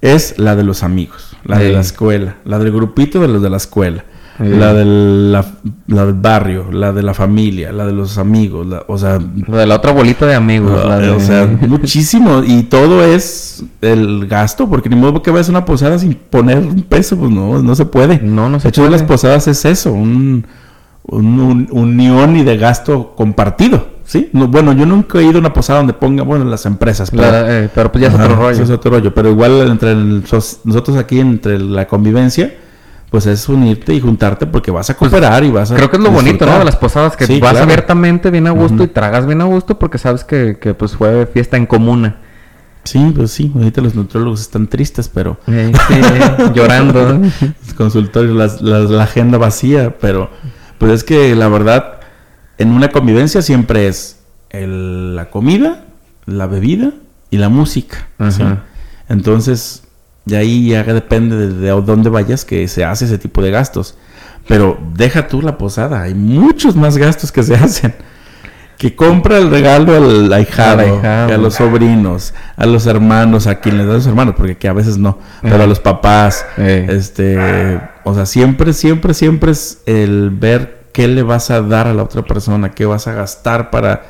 es 0.00 0.38
la 0.38 0.56
de 0.56 0.64
los 0.64 0.82
amigos, 0.82 1.36
la 1.44 1.58
de 1.58 1.72
la 1.72 1.80
escuela, 1.80 2.36
la 2.44 2.58
del 2.58 2.72
grupito 2.72 3.20
de 3.20 3.28
los 3.28 3.42
de 3.42 3.50
la 3.50 3.56
escuela, 3.56 4.04
Sí. 4.42 4.48
la, 4.58 4.74
del, 4.74 5.32
la, 5.32 5.44
la 5.88 6.04
del 6.06 6.14
barrio, 6.14 6.70
la 6.72 6.92
de 6.92 7.02
la 7.02 7.14
familia, 7.14 7.72
la 7.72 7.86
de 7.86 7.92
los 7.92 8.18
amigos, 8.18 8.66
la- 8.66 8.84
o 8.88 8.98
sea, 8.98 9.18
Lo 9.46 9.56
de 9.56 9.66
la 9.66 9.76
otra 9.76 9.92
bolita 9.92 10.26
de 10.26 10.34
amigos. 10.34 10.84
la 10.86 10.98
de- 10.98 11.10
o 11.10 11.20
sea, 11.20 11.46
muchísimo. 11.68 12.42
Y 12.46 12.64
todo 12.64 13.04
es 13.04 13.64
el 13.80 14.26
gasto, 14.26 14.68
porque 14.68 14.88
ni 14.88 14.96
modo 14.96 15.22
que 15.22 15.30
vayas 15.30 15.48
a 15.48 15.52
una 15.52 15.64
posada 15.64 15.98
sin 15.98 16.14
poner 16.14 16.58
un 16.58 16.82
peso, 16.82 17.16
pues 17.16 17.30
no, 17.30 17.62
no 17.62 17.74
se 17.74 17.84
puede. 17.84 18.20
No, 18.20 18.48
no 18.48 18.58
se 18.58 18.64
De 18.64 18.68
hecho, 18.70 18.82
puede. 18.82 18.92
las 18.92 19.02
posadas 19.02 19.48
es 19.48 19.64
eso, 19.64 19.92
un, 19.92 20.46
un- 21.04 21.40
un- 21.40 21.68
unión 21.70 22.36
y 22.36 22.44
de 22.44 22.56
gasto 22.56 23.14
compartido, 23.16 23.86
¿sí? 24.04 24.30
No, 24.32 24.46
bueno, 24.48 24.72
yo 24.72 24.86
nunca 24.86 25.18
he 25.18 25.24
ido 25.24 25.36
a 25.36 25.40
una 25.40 25.52
posada 25.52 25.80
donde 25.80 25.94
ponga, 25.94 26.22
bueno, 26.22 26.44
las 26.44 26.64
empresas, 26.66 27.10
pero... 27.10 27.22
La- 27.22 27.58
eh, 27.64 27.68
pero 27.74 27.90
pues 27.90 28.02
ya 28.02 28.08
es 28.08 28.14
Ajá, 28.14 28.24
otro 28.24 28.36
rollo. 28.36 28.62
es 28.62 28.70
otro 28.70 28.90
rollo. 28.92 29.12
Pero 29.14 29.30
igual 29.30 29.68
entre 29.68 29.92
el- 29.92 30.22
nosotros 30.64 30.96
aquí, 30.96 31.18
entre 31.20 31.58
la 31.58 31.86
convivencia, 31.86 32.54
pues 33.12 33.26
es 33.26 33.48
unirte 33.48 33.94
y 33.94 34.00
juntarte 34.00 34.46
porque 34.46 34.70
vas 34.72 34.88
a 34.90 34.96
cooperar 34.96 35.44
y 35.44 35.50
vas 35.50 35.70
a 35.70 35.76
Creo 35.76 35.88
que 35.90 35.98
es 35.98 36.02
lo 36.02 36.10
bonito, 36.10 36.44
¿no? 36.46 36.58
De 36.58 36.64
las 36.64 36.76
posadas, 36.76 37.16
que 37.16 37.26
Sí, 37.26 37.38
vas 37.38 37.50
claro. 37.52 37.64
abiertamente 37.66 38.30
bien 38.30 38.46
a 38.48 38.50
gusto 38.50 38.82
y 38.82 38.88
tragas 38.88 39.26
bien 39.26 39.40
a 39.42 39.44
gusto 39.44 39.78
porque 39.78 39.98
sabes 39.98 40.24
que, 40.24 40.56
que 40.58 40.72
pues 40.74 40.96
fue 40.96 41.26
fiesta 41.26 41.56
en 41.56 41.66
comuna. 41.66 42.16
Sí, 42.84 43.12
pues 43.14 43.30
sí, 43.30 43.52
ahorita 43.54 43.80
los 43.82 43.94
nutriólogos 43.94 44.40
están 44.40 44.66
tristes, 44.66 45.08
pero 45.08 45.38
Eh, 45.46 45.70
sí, 45.88 45.94
llorando. 46.54 47.20
los 47.64 47.74
consultorios, 47.76 48.34
las- 48.34 48.60
las- 48.62 48.90
la 48.90 49.04
agenda 49.04 49.38
vacía, 49.38 49.94
pero 50.00 50.30
pues 50.78 50.90
es 50.92 51.04
que 51.04 51.36
la 51.36 51.46
verdad, 51.48 52.00
en 52.58 52.70
una 52.72 52.88
convivencia 52.88 53.40
siempre 53.42 53.86
es 53.88 54.18
el- 54.50 55.14
la 55.14 55.28
comida, 55.30 55.84
la 56.26 56.46
bebida 56.46 56.92
y 57.30 57.36
la 57.36 57.48
música. 57.50 58.08
¿sí? 58.30 58.42
Entonces, 59.08 59.82
de 60.24 60.36
ahí 60.36 60.68
ya 60.70 60.82
depende 60.84 61.48
de, 61.48 61.68
dónde 61.70 62.10
vayas 62.10 62.44
que 62.44 62.66
se 62.68 62.84
hace 62.84 63.04
ese 63.06 63.18
tipo 63.18 63.42
de 63.42 63.50
gastos. 63.50 63.96
Pero 64.48 64.78
deja 64.94 65.28
tú 65.28 65.40
la 65.42 65.56
posada, 65.58 66.02
hay 66.02 66.14
muchos 66.14 66.74
más 66.76 66.96
gastos 66.96 67.30
que 67.32 67.42
se 67.42 67.54
hacen. 67.56 67.94
Que 68.78 68.96
compra 68.96 69.38
el 69.38 69.48
regalo 69.50 69.94
al 69.94 70.32
ahijado, 70.32 70.80
ahijado. 70.80 71.32
a 71.34 71.36
los 71.36 71.54
sobrinos, 71.54 72.34
a 72.56 72.66
los 72.66 72.86
hermanos, 72.86 73.46
a 73.46 73.60
quien 73.60 73.78
les 73.78 73.86
da 73.86 73.92
a 73.92 73.96
los 73.96 74.06
hermanos, 74.08 74.34
porque 74.36 74.56
que 74.56 74.66
a 74.66 74.72
veces 74.72 74.98
no, 74.98 75.18
pero 75.40 75.54
Ajá. 75.54 75.64
a 75.64 75.66
los 75.68 75.78
papás, 75.78 76.44
Eh. 76.58 76.86
este, 76.90 77.80
o 78.02 78.12
sea, 78.12 78.26
siempre, 78.26 78.72
siempre, 78.72 79.14
siempre 79.14 79.52
es 79.52 79.82
el 79.86 80.30
ver 80.30 80.86
qué 80.92 81.06
le 81.06 81.22
vas 81.22 81.52
a 81.52 81.62
dar 81.62 81.86
a 81.86 81.94
la 81.94 82.02
otra 82.02 82.22
persona, 82.22 82.72
qué 82.72 82.84
vas 82.84 83.06
a 83.06 83.12
gastar 83.12 83.70
para, 83.70 84.02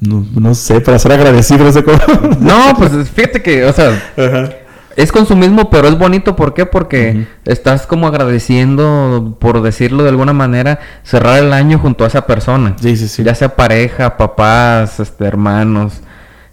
no, 0.00 0.26
no 0.34 0.54
sé, 0.54 0.82
para 0.82 0.98
ser 0.98 1.12
agradecido, 1.12 1.64
no 1.64 1.72
sé 1.72 1.82
cómo. 1.82 1.96
No, 2.38 2.74
pues 2.76 2.92
fíjate 3.08 3.40
que, 3.40 3.64
o 3.64 3.72
sea, 3.72 3.88
Ajá. 4.18 4.50
Es 4.96 5.12
consumismo, 5.12 5.70
pero 5.70 5.88
es 5.88 5.98
bonito. 5.98 6.34
¿Por 6.36 6.54
qué? 6.54 6.66
Porque 6.66 7.26
estás 7.44 7.86
como 7.86 8.06
agradeciendo, 8.06 9.36
por 9.38 9.62
decirlo 9.62 10.02
de 10.02 10.08
alguna 10.08 10.32
manera, 10.32 10.80
cerrar 11.02 11.38
el 11.42 11.52
año 11.52 11.78
junto 11.78 12.04
a 12.04 12.08
esa 12.08 12.26
persona. 12.26 12.74
Sí, 12.80 12.96
sí, 12.96 13.06
sí. 13.08 13.22
Ya 13.22 13.34
sea 13.34 13.54
pareja, 13.56 14.16
papás, 14.16 14.98
este, 15.00 15.24
hermanos. 15.26 16.00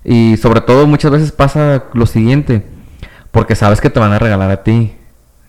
Y 0.04 0.38
sobre 0.38 0.62
todo 0.62 0.86
muchas 0.88 1.12
veces 1.12 1.32
pasa 1.32 1.86
lo 1.94 2.06
siguiente. 2.06 2.66
Porque 3.32 3.56
sabes 3.56 3.82
que 3.82 3.90
te 3.90 4.00
van 4.00 4.12
a 4.12 4.20
regalar 4.20 4.52
a 4.52 4.64
ti. 4.64 4.94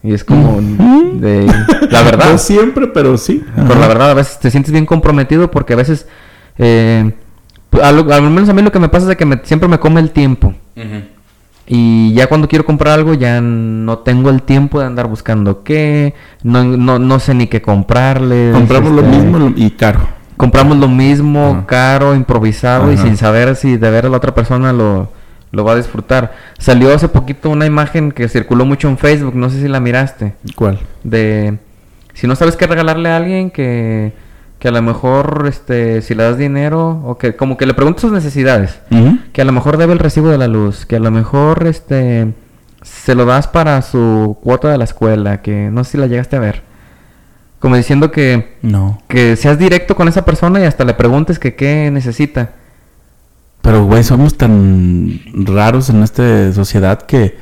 Y 0.02 0.12
es 0.14 0.22
como 0.24 0.60
de... 0.60 1.46
La 1.90 2.02
verdad. 2.02 2.30
No 2.32 2.38
siempre, 2.38 2.86
pero 2.88 3.16
sí. 3.18 3.44
Pero 3.56 3.78
la 3.80 3.88
verdad, 3.88 4.10
a 4.10 4.14
veces 4.14 4.38
te 4.38 4.50
sientes 4.50 4.70
bien 4.72 4.86
comprometido 4.86 5.50
porque 5.50 5.72
a 5.72 5.76
veces... 5.76 6.06
eh, 6.58 7.12
a 7.82 7.90
lo- 7.90 8.12
al 8.12 8.22
menos 8.22 8.48
a 8.48 8.52
mí 8.52 8.62
lo 8.62 8.70
que 8.70 8.78
me 8.78 8.88
pasa 8.88 9.04
es 9.04 9.08
de 9.08 9.16
que 9.16 9.26
me- 9.26 9.40
siempre 9.44 9.68
me 9.68 9.78
come 9.80 10.00
el 10.00 10.10
tiempo. 10.12 10.54
Y 11.66 12.12
ya 12.12 12.26
cuando 12.26 12.48
quiero 12.48 12.64
comprar 12.66 12.98
algo 12.98 13.14
ya 13.14 13.40
no 13.40 13.98
tengo 13.98 14.30
el 14.30 14.42
tiempo 14.42 14.80
de 14.80 14.86
andar 14.86 15.06
buscando 15.06 15.62
qué, 15.62 16.14
no, 16.42 16.62
no, 16.64 16.98
no 16.98 17.18
sé 17.20 17.34
ni 17.34 17.46
qué 17.46 17.62
comprarle. 17.62 18.50
Compramos 18.52 18.92
lo 18.92 19.02
este, 19.02 19.16
mismo 19.16 19.52
y 19.56 19.70
caro. 19.70 20.00
Compramos 20.36 20.76
lo 20.76 20.88
mismo, 20.88 21.64
caro, 21.66 22.14
improvisado 22.14 22.92
y 22.92 22.98
sin 22.98 23.16
saber 23.16 23.56
si 23.56 23.76
de 23.76 23.90
ver 23.90 24.06
a 24.06 24.08
la 24.08 24.16
otra 24.16 24.34
persona 24.34 24.72
lo, 24.72 25.08
lo 25.52 25.64
va 25.64 25.72
a 25.72 25.76
disfrutar. 25.76 26.34
Salió 26.58 26.92
hace 26.92 27.08
poquito 27.08 27.50
una 27.50 27.66
imagen 27.66 28.12
que 28.12 28.28
circuló 28.28 28.66
mucho 28.66 28.88
en 28.88 28.98
Facebook, 28.98 29.36
no 29.36 29.48
sé 29.48 29.60
si 29.60 29.68
la 29.68 29.80
miraste, 29.80 30.34
¿Cuál? 30.56 30.80
de 31.02 31.58
si 32.14 32.26
no 32.26 32.36
sabes 32.36 32.56
qué 32.56 32.66
regalarle 32.66 33.10
a 33.10 33.16
alguien 33.16 33.50
que, 33.50 34.12
que 34.64 34.68
a 34.68 34.72
lo 34.72 34.80
mejor 34.80 35.44
este 35.46 36.00
si 36.00 36.14
le 36.14 36.22
das 36.22 36.38
dinero 36.38 37.02
o 37.04 37.18
que 37.18 37.36
como 37.36 37.58
que 37.58 37.66
le 37.66 37.74
preguntas 37.74 38.00
sus 38.00 38.12
necesidades 38.12 38.80
que 39.34 39.42
a 39.42 39.44
lo 39.44 39.52
mejor 39.52 39.76
debe 39.76 39.92
el 39.92 39.98
recibo 39.98 40.30
de 40.30 40.38
la 40.38 40.48
luz, 40.48 40.86
que 40.86 40.96
a 40.96 41.00
lo 41.00 41.10
mejor 41.10 41.66
este 41.66 42.32
se 42.80 43.14
lo 43.14 43.26
das 43.26 43.46
para 43.46 43.82
su 43.82 44.38
cuota 44.42 44.70
de 44.70 44.78
la 44.78 44.84
escuela, 44.84 45.42
que 45.42 45.68
no 45.70 45.84
sé 45.84 45.90
si 45.92 45.98
la 45.98 46.06
llegaste 46.06 46.36
a 46.36 46.38
ver. 46.38 46.62
Como 47.58 47.76
diciendo 47.76 48.10
que, 48.10 48.56
No. 48.62 49.02
que 49.06 49.36
seas 49.36 49.58
directo 49.58 49.96
con 49.96 50.08
esa 50.08 50.24
persona 50.24 50.60
y 50.60 50.64
hasta 50.64 50.84
le 50.84 50.94
preguntes 50.94 51.38
que 51.38 51.54
qué 51.56 51.90
necesita. 51.90 52.52
Pero, 53.60 53.84
güey, 53.84 54.02
somos 54.02 54.38
tan 54.38 55.20
raros 55.44 55.90
en 55.90 56.02
esta 56.02 56.54
sociedad 56.54 57.02
que 57.02 57.36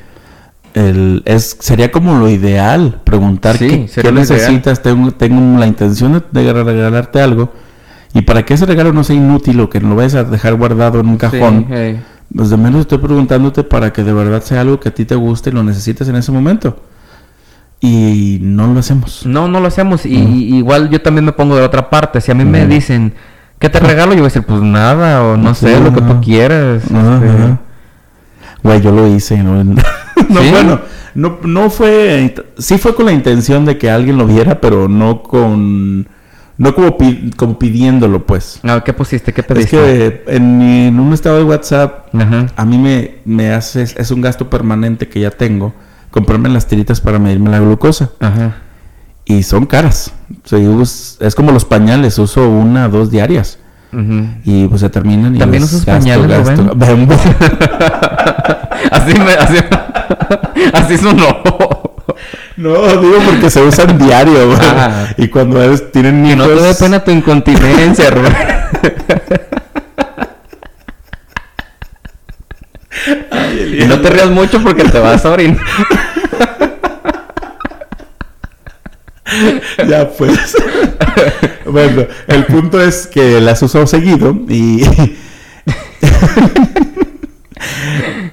el, 0.73 1.21
es, 1.25 1.57
sería 1.59 1.91
como 1.91 2.17
lo 2.17 2.29
ideal 2.29 3.01
preguntar 3.03 3.57
Sí, 3.57 3.87
qué, 3.93 4.11
necesitas. 4.11 4.81
Tengo, 4.81 5.11
tengo 5.11 5.59
la 5.59 5.67
intención 5.67 6.23
de, 6.31 6.43
de 6.43 6.63
regalarte 6.63 7.21
algo. 7.21 7.51
Y 8.13 8.21
para 8.21 8.43
que 8.45 8.53
ese 8.53 8.65
regalo 8.65 8.93
no 8.93 9.03
sea 9.03 9.15
inútil 9.15 9.59
o 9.59 9.69
que 9.69 9.79
no 9.79 9.89
lo 9.89 9.95
vayas 9.95 10.15
a 10.15 10.23
dejar 10.23 10.55
guardado 10.55 10.99
en 10.99 11.07
un 11.07 11.17
cajón, 11.17 11.67
Sí, 11.69 11.99
pues 12.35 12.49
de 12.49 12.57
menos 12.57 12.81
estoy 12.81 12.97
preguntándote 12.97 13.63
para 13.63 13.93
que 13.93 14.03
de 14.03 14.13
verdad 14.13 14.41
sea 14.41 14.61
algo 14.61 14.79
que 14.79 14.89
a 14.89 14.93
ti 14.93 15.05
te 15.05 15.15
guste 15.15 15.49
y 15.49 15.53
lo 15.53 15.63
necesites 15.63 16.07
en 16.07 16.15
ese 16.15 16.31
momento. 16.31 16.77
Y 17.79 18.39
no 18.41 18.67
lo 18.67 18.79
hacemos. 18.79 19.25
No, 19.25 19.47
no 19.47 19.59
lo 19.59 19.67
hacemos. 19.67 20.05
Y, 20.05 20.15
y 20.15 20.55
igual 20.57 20.89
yo 20.89 21.01
también 21.01 21.25
me 21.25 21.33
pongo 21.33 21.55
de 21.55 21.61
la 21.61 21.67
otra 21.67 21.89
parte. 21.89 22.21
Si 22.21 22.31
a 22.31 22.33
mí 22.35 22.45
me 22.45 22.65
dicen, 22.65 23.13
¿qué 23.59 23.69
te 23.69 23.79
regalo? 23.79 24.13
Yo 24.13 24.19
voy 24.19 24.27
a 24.27 24.29
decir, 24.29 24.43
pues 24.43 24.61
nada, 24.61 25.23
o 25.23 25.37
no 25.37 25.53
sé, 25.53 25.79
lo 25.79 25.93
que 25.93 26.01
tú 26.01 26.21
quieras. 26.21 26.83
Este. 26.83 27.57
Güey, 28.63 28.81
yo 28.81 28.91
lo 28.91 29.07
hice, 29.07 29.37
¿no? 29.43 29.63
no, 29.63 29.75
¿Sí? 29.75 30.49
bueno, 30.51 30.79
no, 31.15 31.37
no 31.43 31.69
fue, 31.69 32.33
sí 32.57 32.77
fue 32.77 32.95
con 32.95 33.05
la 33.05 33.11
intención 33.11 33.65
de 33.65 33.77
que 33.77 33.89
alguien 33.91 34.17
lo 34.17 34.25
viera, 34.25 34.61
pero 34.61 34.87
no 34.87 35.21
con, 35.21 36.07
no 36.57 36.73
como, 36.75 36.97
pi- 36.97 37.31
como 37.35 37.59
pidiéndolo, 37.59 38.25
pues. 38.25 38.59
A 38.63 38.75
ver, 38.75 38.83
¿qué 38.83 38.93
pusiste? 38.93 39.33
¿Qué 39.33 39.41
Es 39.41 39.47
pediste? 39.47 39.77
que 39.77 40.23
en, 40.27 40.61
en 40.61 40.99
un 40.99 41.13
estado 41.13 41.37
de 41.37 41.43
WhatsApp, 41.43 42.13
Ajá. 42.15 42.47
a 42.55 42.65
mí 42.65 42.77
me, 42.77 43.15
me 43.25 43.51
hace, 43.51 43.83
es 43.83 44.11
un 44.11 44.21
gasto 44.21 44.49
permanente 44.49 45.07
que 45.09 45.19
ya 45.19 45.29
tengo, 45.31 45.73
comprarme 46.09 46.49
las 46.49 46.65
tiritas 46.67 47.01
para 47.01 47.19
medirme 47.19 47.49
la 47.49 47.59
glucosa. 47.59 48.11
Ajá. 48.19 48.55
Y 49.25 49.43
son 49.43 49.65
caras. 49.65 50.13
O 50.45 50.47
sea, 50.47 50.59
es 51.27 51.35
como 51.35 51.51
los 51.51 51.63
pañales, 51.65 52.17
uso 52.19 52.49
una, 52.49 52.87
dos 52.89 53.09
diarias. 53.11 53.59
Ujú. 53.93 54.25
Y 54.45 54.67
pues 54.67 54.81
se 54.81 54.89
terminan 54.89 55.35
y 55.35 55.39
¿También 55.39 55.63
usas 55.63 55.85
pañales, 55.85 56.27
gasto. 56.27 56.71
Rubén? 56.73 57.07
Así 58.91 59.13
me, 59.19 59.33
así, 59.33 59.55
así 60.73 60.97
sonó. 60.97 61.41
No, 62.57 62.73
digo 62.87 63.15
porque 63.25 63.49
se 63.49 63.61
usan 63.61 63.97
diario, 63.97 64.47
güey. 64.47 64.59
Ah. 64.61 65.07
Y 65.17 65.27
cuando 65.27 65.61
eres, 65.61 65.91
tienen 65.91 66.23
Que 66.25 66.35
no 66.35 66.45
te 66.45 66.53
hijos- 66.55 66.63
dé 66.63 66.73
pena 66.85 67.03
tu 67.03 67.11
incontinencia, 67.11 68.09
Rubén. 68.11 68.33
y 73.79 73.85
no 73.85 73.99
te 73.99 74.09
rías 74.09 74.29
mucho 74.29 74.61
porque 74.61 74.83
te 74.85 74.99
vas 74.99 75.25
a 75.25 75.31
orinar. 75.31 75.57
Ya 79.87 80.09
pues. 80.11 80.55
bueno, 81.65 82.03
el 82.27 82.45
punto 82.45 82.81
es 82.81 83.07
que 83.07 83.39
las 83.41 83.61
uso 83.61 83.85
seguido 83.87 84.37
y. 84.49 84.83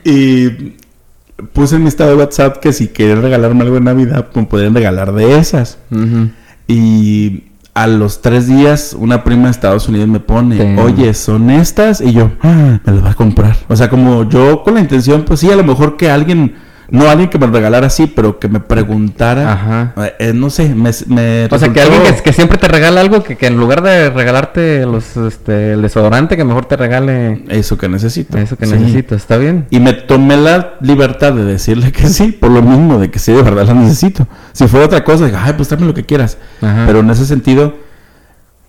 y 0.04 0.74
puse 1.52 1.76
en 1.76 1.82
mi 1.82 1.88
estado 1.88 2.10
de 2.10 2.16
WhatsApp 2.16 2.58
que 2.58 2.72
si 2.72 2.88
quieren 2.88 3.22
regalarme 3.22 3.62
algo 3.62 3.76
en 3.76 3.84
Navidad, 3.84 4.28
pues 4.32 4.46
podrían 4.46 4.74
regalar 4.74 5.12
de 5.12 5.38
esas. 5.38 5.78
Y 6.66 7.44
a 7.74 7.86
los 7.86 8.20
tres 8.20 8.46
días 8.46 8.94
una 8.98 9.24
prima 9.24 9.44
de 9.44 9.50
Estados 9.52 9.88
Unidos 9.88 10.08
me 10.08 10.20
pone, 10.20 10.78
oye, 10.80 11.14
son 11.14 11.50
estas 11.50 12.00
y 12.00 12.12
yo, 12.12 12.32
"Ah, 12.42 12.80
me 12.84 12.92
las 12.92 13.02
voy 13.02 13.10
a 13.10 13.14
comprar. 13.14 13.56
O 13.68 13.76
sea, 13.76 13.88
como 13.88 14.28
yo 14.28 14.62
con 14.62 14.74
la 14.74 14.80
intención, 14.80 15.24
pues 15.24 15.40
sí, 15.40 15.50
a 15.50 15.56
lo 15.56 15.64
mejor 15.64 15.96
que 15.96 16.10
alguien, 16.10 16.54
no 16.90 17.08
alguien 17.08 17.28
que 17.30 17.38
me 17.38 17.46
regalara 17.46 17.86
así, 17.86 18.06
pero 18.06 18.38
que 18.38 18.48
me 18.48 18.60
preguntara, 18.60 19.52
Ajá. 19.52 19.94
eh, 19.96 20.14
eh, 20.18 20.32
no 20.34 20.50
sé, 20.50 20.74
me, 20.74 20.90
me 21.06 21.46
O 21.50 21.58
sea, 21.58 21.72
que 21.72 21.80
alguien 21.80 22.02
que, 22.02 22.22
que 22.22 22.32
siempre 22.32 22.58
te 22.58 22.68
regala 22.68 23.00
algo, 23.00 23.22
que, 23.22 23.36
que 23.36 23.46
en 23.46 23.56
lugar 23.56 23.82
de 23.82 24.10
regalarte 24.10 24.84
los, 24.86 25.16
este, 25.16 25.72
el 25.74 25.82
desodorante, 25.82 26.36
que 26.36 26.44
mejor 26.44 26.66
te 26.66 26.76
regale 26.76 27.44
eso 27.48 27.78
que 27.78 27.88
necesito. 27.88 28.36
eso 28.38 28.56
que 28.56 28.66
Sí. 28.66 28.72
necesitas. 28.74 29.18
¿Está 29.22 29.36
bien? 29.36 29.66
Y 29.70 29.80
me 29.80 29.92
tomé 29.92 30.36
la 30.36 30.74
libertad 30.80 31.32
de 31.32 31.44
decirle 31.44 31.92
que 31.92 32.08
sí, 32.08 32.32
por 32.32 32.50
lo 32.50 32.62
mismo, 32.62 32.98
de 32.98 33.10
que 33.10 33.18
sí, 33.18 33.32
de 33.32 33.42
verdad 33.42 33.66
la 33.66 33.74
necesito. 33.74 34.26
Si 34.52 34.66
fuera 34.68 34.86
otra 34.86 35.04
cosa, 35.04 35.26
digo, 35.26 35.38
ay, 35.40 35.54
pues 35.56 35.68
dame 35.68 35.86
lo 35.86 35.94
que 35.94 36.04
quieras. 36.04 36.38
Ajá. 36.60 36.84
Pero 36.86 37.00
en 37.00 37.10
ese 37.10 37.26
sentido, 37.26 37.74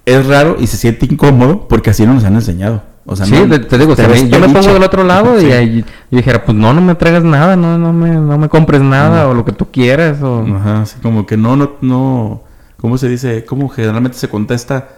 es 0.06 0.26
raro 0.26 0.58
y 0.60 0.68
se 0.68 0.78
siente 0.78 1.06
incómodo 1.10 1.68
porque 1.68 1.90
así 1.92 2.06
no 2.06 2.14
nos 2.14 2.24
han 2.24 2.36
enseñado. 2.36 2.84
O 3.06 3.16
sea, 3.16 3.26
sí, 3.26 3.34
no- 3.34 3.50
te, 3.50 3.60
te 3.60 3.78
digo, 3.80 3.96
te 3.96 4.04
yo 4.30 4.40
me 4.40 4.50
pongo 4.50 4.74
del 4.74 4.84
otro 4.84 5.04
lado 5.04 5.40
Sí. 5.40 5.48
y 5.48 5.52
ahí 5.52 5.86
yo 6.12 6.18
dijera, 6.18 6.46
pues 6.46 6.56
no, 6.56 6.72
no 6.74 6.82
me 6.82 6.94
traigas 6.96 7.24
nada, 7.24 7.56
no, 7.56 7.78
no 7.78 7.92
me, 7.92 8.10
no 8.12 8.38
me 8.38 8.48
compres 8.48 8.82
nada 8.82 9.28
o 9.28 9.34
lo 9.34 9.44
que 9.44 9.52
tú 9.52 9.72
quieras 9.72 10.22
o... 10.22 10.46
Ajá, 10.56 10.82
así 10.84 10.98
como 11.02 11.26
que 11.26 11.36
no, 11.38 11.56
no, 11.56 11.74
no. 11.82 12.44
¿Cómo 12.78 12.98
se 12.98 13.10
dice? 13.10 13.44
¿Cómo 13.46 13.70
generalmente 13.70 14.18
se 14.18 14.28
contesta? 14.30 14.90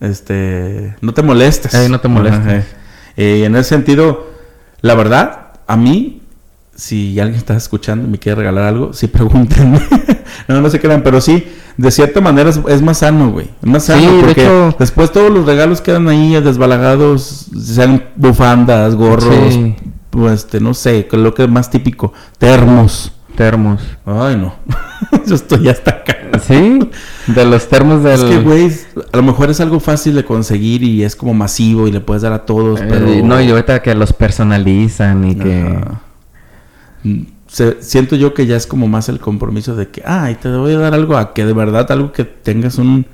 Este. 0.00 0.96
No 1.00 1.14
te 1.14 1.22
molestes. 1.22 1.72
Ey, 1.74 1.88
no 1.88 2.00
te 2.00 2.08
molestes. 2.08 2.40
Ajá, 2.40 2.56
eh. 2.56 2.64
Eh, 3.16 3.44
en 3.44 3.54
ese 3.56 3.68
sentido, 3.70 4.26
la 4.80 4.94
verdad, 4.94 5.52
a 5.66 5.76
mí, 5.76 6.22
si 6.76 7.18
alguien 7.20 7.38
está 7.38 7.56
escuchando 7.56 8.06
y 8.06 8.10
me 8.10 8.18
quiere 8.18 8.36
regalar 8.36 8.64
algo, 8.64 8.92
sí 8.92 9.06
pregúntenme. 9.08 9.80
no, 10.48 10.60
no 10.60 10.70
se 10.70 10.80
crean, 10.80 11.02
pero 11.02 11.20
sí, 11.20 11.44
de 11.76 11.90
cierta 11.90 12.20
manera 12.20 12.50
es, 12.50 12.60
es 12.68 12.82
más 12.82 12.98
sano, 12.98 13.30
güey. 13.30 13.48
Es 13.62 13.68
más 13.68 13.84
sano 13.84 14.00
Sí, 14.00 14.16
de 14.16 14.22
porque 14.22 14.42
hecho- 14.42 14.76
después 14.78 15.12
todos 15.12 15.30
los 15.30 15.46
regalos 15.46 15.80
quedan 15.80 16.08
ahí 16.08 16.32
desbalagados, 16.40 17.46
sean 17.60 18.04
bufandas, 18.16 18.94
gorros, 18.94 19.52
Sí. 19.54 19.74
pues, 20.10 20.32
este, 20.44 20.60
no 20.60 20.74
sé, 20.74 21.06
lo 21.12 21.34
que 21.34 21.44
es 21.44 21.48
más 21.50 21.70
típico, 21.70 22.12
termos. 22.38 23.12
Termos. 23.36 23.80
Ay, 24.06 24.36
no. 24.36 24.54
Yo 25.26 25.34
estoy 25.34 25.68
hasta 25.68 25.90
acá. 25.90 26.16
Sí, 26.46 26.78
de 27.26 27.44
los 27.44 27.68
termos 27.68 28.04
del... 28.04 28.12
Es 28.14 28.22
que, 28.24 28.38
güey, 28.38 28.70
a 29.12 29.16
lo 29.16 29.22
mejor 29.24 29.50
es 29.50 29.60
algo 29.60 29.80
fácil 29.80 30.14
de 30.14 30.24
conseguir 30.24 30.84
y 30.84 31.02
es 31.02 31.16
como 31.16 31.34
masivo 31.34 31.88
y 31.88 31.92
le 31.92 32.00
puedes 32.00 32.22
dar 32.22 32.32
a 32.32 32.44
todos, 32.46 32.80
Eh. 32.80 33.22
No, 33.24 33.40
y 33.40 33.50
ahorita 33.50 33.82
que 33.82 33.92
los 33.96 34.12
personalizan 34.12 35.28
y 35.28 35.34
que... 35.34 35.62
Ajá. 35.62 36.00
Se- 37.46 37.82
siento 37.82 38.16
yo 38.16 38.34
que 38.34 38.46
ya 38.46 38.56
es 38.56 38.66
como 38.66 38.88
más 38.88 39.08
el 39.08 39.20
compromiso 39.20 39.76
de 39.76 39.88
que, 39.88 40.02
ay, 40.06 40.36
te 40.36 40.48
voy 40.50 40.72
a 40.74 40.78
dar 40.78 40.94
algo 40.94 41.16
a 41.16 41.32
que 41.34 41.44
de 41.44 41.52
verdad 41.52 41.90
algo 41.92 42.12
que 42.12 42.24
tengas 42.24 42.78
un... 42.78 43.06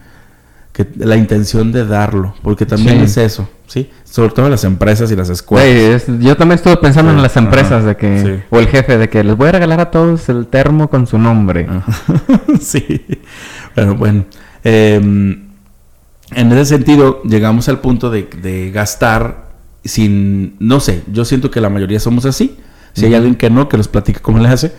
que 0.72 0.86
la 0.96 1.16
intención 1.16 1.72
de 1.72 1.84
darlo, 1.84 2.34
porque 2.42 2.64
también 2.66 2.98
Sí. 2.98 3.04
es 3.04 3.16
eso, 3.16 3.48
¿sí? 3.66 3.90
Sobre 4.04 4.30
todo 4.32 4.46
en 4.46 4.52
las 4.52 4.64
empresas 4.64 5.10
y 5.10 5.16
las 5.16 5.28
escuelas. 5.28 6.08
Es- 6.08 6.18
yo 6.20 6.36
también 6.36 6.56
estuve 6.56 6.76
pensando 6.76 7.10
Sí, 7.10 7.16
en 7.16 7.22
las 7.22 7.36
empresas 7.36 7.72
ajá, 7.72 7.86
de 7.86 7.96
que... 7.96 8.20
sí. 8.24 8.42
O 8.50 8.58
el 8.60 8.68
jefe 8.68 8.96
de 8.98 9.08
que 9.08 9.22
les 9.24 9.36
voy 9.36 9.48
a 9.48 9.52
regalar 9.52 9.80
a 9.80 9.90
todos 9.90 10.28
el 10.28 10.46
termo 10.46 10.88
con 10.88 11.06
su 11.06 11.18
nombre. 11.18 11.66
Sí. 12.60 13.04
Pero 13.74 13.94
bueno. 13.96 14.24
eh, 14.64 14.94
en 16.32 16.52
ese 16.52 16.64
sentido, 16.66 17.22
llegamos 17.24 17.68
al 17.68 17.80
punto 17.80 18.08
de, 18.10 18.28
de 18.42 18.70
gastar 18.70 19.50
sin. 19.84 20.54
No 20.60 20.78
sé, 20.78 21.02
yo 21.12 21.24
siento 21.24 21.50
que 21.50 21.60
la 21.60 21.70
mayoría 21.70 21.98
somos 21.98 22.24
así. 22.26 22.56
Si 22.92 23.06
hay 23.06 23.14
alguien 23.14 23.34
que 23.36 23.50
no, 23.50 23.68
que 23.68 23.76
nos 23.76 23.88
platique 23.88 24.20
cómo 24.20 24.38
le 24.38 24.48
hace. 24.48 24.72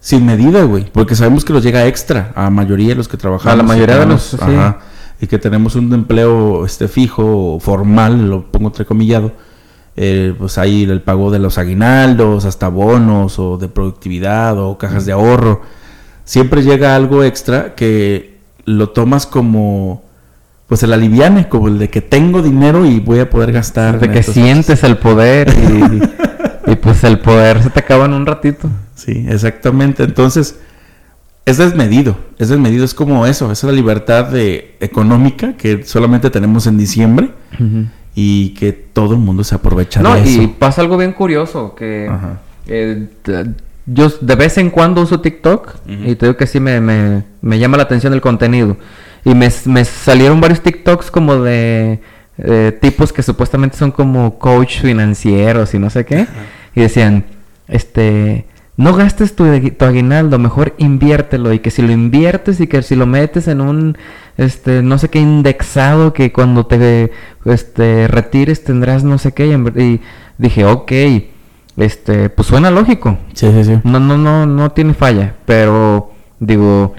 Sin 0.00 0.24
medida, 0.24 0.62
güey. 0.62 0.84
Porque 0.92 1.14
sabemos 1.16 1.44
que 1.44 1.52
nos 1.52 1.62
llega 1.64 1.86
extra 1.86 2.32
a 2.36 2.44
la 2.44 2.50
mayoría 2.50 2.88
de 2.90 2.94
los 2.94 3.08
que 3.08 3.16
trabajamos. 3.16 3.52
A 3.54 3.56
la 3.56 3.62
mayoría 3.62 3.96
de 3.98 4.06
los- 4.06 4.22
sí. 4.22 4.36
ajá, 4.40 4.78
y 5.20 5.26
que 5.26 5.38
tenemos 5.38 5.74
un 5.74 5.92
empleo 5.92 6.64
este 6.66 6.88
fijo, 6.88 7.58
formal, 7.60 8.28
lo 8.28 8.50
pongo 8.52 8.68
entrecomillado. 8.68 9.32
Eh, 9.96 10.34
pues 10.38 10.58
hay 10.58 10.82
el 10.84 11.00
pago 11.00 11.30
de 11.30 11.38
los 11.38 11.56
aguinaldos, 11.56 12.44
hasta 12.44 12.68
bonos 12.68 13.38
o 13.38 13.56
de 13.56 13.68
productividad 13.68 14.58
o 14.58 14.76
cajas 14.76 15.06
de 15.06 15.12
ahorro. 15.12 15.62
Siempre 16.24 16.62
llega 16.62 16.94
algo 16.94 17.24
extra 17.24 17.74
que 17.74 18.36
lo 18.66 18.90
tomas 18.90 19.26
como 19.26 20.04
pues 20.66 20.82
el 20.82 20.92
aliviane, 20.92 21.48
como 21.48 21.68
el 21.68 21.78
de 21.78 21.88
que 21.88 22.00
tengo 22.02 22.42
dinero 22.42 22.84
y 22.84 22.98
voy 23.00 23.20
a 23.20 23.30
poder 23.30 23.52
gastar. 23.52 23.98
de 24.00 24.10
que 24.10 24.22
sientes 24.22 24.82
el 24.84 24.98
poder 24.98 25.48
y 25.48 26.02
pues 26.86 27.04
el 27.04 27.18
poder 27.18 27.62
se 27.62 27.70
te 27.70 27.80
acaba 27.80 28.06
en 28.06 28.12
un 28.14 28.24
ratito. 28.26 28.68
Sí, 28.94 29.26
exactamente. 29.28 30.04
Entonces, 30.04 30.58
es 31.44 31.58
desmedido. 31.58 32.16
Es 32.38 32.48
desmedido. 32.48 32.84
Es 32.84 32.94
como 32.94 33.26
eso. 33.26 33.50
Esa 33.52 33.66
es 33.66 33.72
la 33.72 33.76
libertad 33.76 34.24
de, 34.26 34.76
económica 34.80 35.54
que 35.56 35.84
solamente 35.84 36.30
tenemos 36.30 36.66
en 36.66 36.78
diciembre 36.78 37.30
y 38.14 38.50
que 38.54 38.72
todo 38.72 39.14
el 39.14 39.20
mundo 39.20 39.44
se 39.44 39.54
aprovecha 39.54 40.00
No, 40.02 40.14
de 40.14 40.22
eso. 40.22 40.42
y 40.42 40.46
pasa 40.48 40.80
algo 40.80 40.96
bien 40.96 41.12
curioso 41.12 41.74
que 41.74 42.08
Ajá. 42.10 42.40
eh, 42.66 43.08
yo 43.86 44.08
de 44.20 44.34
vez 44.34 44.58
en 44.58 44.70
cuando 44.70 45.02
uso 45.02 45.20
TikTok 45.20 45.74
y 45.86 46.14
te 46.16 46.26
digo 46.26 46.36
que 46.36 46.46
sí 46.46 46.58
me, 46.58 46.80
me, 46.80 47.24
me 47.40 47.58
llama 47.58 47.76
la 47.76 47.84
atención 47.84 48.12
el 48.12 48.20
contenido. 48.20 48.76
Y 49.24 49.34
me, 49.34 49.48
me 49.66 49.84
salieron 49.84 50.40
varios 50.40 50.60
TikToks 50.62 51.10
como 51.10 51.36
de 51.42 52.00
eh, 52.38 52.78
tipos 52.80 53.12
que 53.12 53.22
supuestamente 53.22 53.76
son 53.76 53.90
como 53.90 54.38
coach 54.38 54.80
financieros 54.80 55.72
y 55.74 55.78
no 55.78 55.90
sé 55.90 56.04
qué. 56.04 56.26
Y 56.76 56.82
decían, 56.82 57.24
este, 57.66 58.46
no 58.76 58.94
gastes 58.94 59.34
tu, 59.34 59.46
tu 59.70 59.84
aguinaldo, 59.84 60.38
mejor 60.38 60.74
inviértelo. 60.78 61.52
Y 61.52 61.60
que 61.60 61.70
si 61.70 61.82
lo 61.82 61.90
inviertes 61.90 62.60
y 62.60 62.66
que 62.66 62.82
si 62.82 62.94
lo 62.94 63.06
metes 63.06 63.48
en 63.48 63.60
un, 63.60 63.96
este, 64.36 64.82
no 64.82 64.98
sé 64.98 65.08
qué 65.08 65.18
indexado, 65.18 66.12
que 66.12 66.32
cuando 66.32 66.66
te 66.66 67.10
este, 67.46 68.06
retires 68.08 68.62
tendrás 68.62 69.02
no 69.02 69.18
sé 69.18 69.32
qué. 69.32 69.46
Y, 69.76 70.00
dije, 70.38 70.66
ok, 70.66 70.92
este, 71.78 72.28
pues 72.28 72.48
suena 72.48 72.70
lógico. 72.70 73.18
Sí, 73.32 73.50
sí, 73.50 73.64
sí. 73.64 73.80
No, 73.82 73.98
no, 73.98 74.18
no, 74.18 74.44
no 74.44 74.72
tiene 74.72 74.92
falla. 74.92 75.34
Pero, 75.46 76.12
digo, 76.38 76.92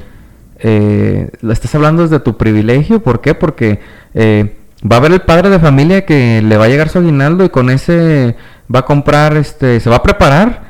eh, 0.60 1.30
estás 1.52 1.76
hablando 1.76 2.02
desde 2.02 2.20
tu 2.20 2.38
privilegio. 2.38 3.04
¿Por 3.04 3.22
qué? 3.22 3.36
Porque 3.36 3.80
eh, 4.16 4.56
va 4.90 4.96
a 4.96 5.00
haber 5.00 5.12
el 5.12 5.22
padre 5.22 5.50
de 5.52 5.60
familia 5.60 6.06
que 6.06 6.42
le 6.42 6.58
va 6.58 6.66
a 6.66 6.70
llegar 6.70 6.90
su 6.90 6.98
aguinaldo 6.98 7.46
y 7.46 7.50
con 7.50 7.70
ese 7.70 8.36
va 8.74 8.80
a 8.80 8.86
comprar, 8.86 9.38
este, 9.38 9.80
se 9.80 9.90
va 9.90 9.98
a 9.98 10.04
preparar. 10.04 10.68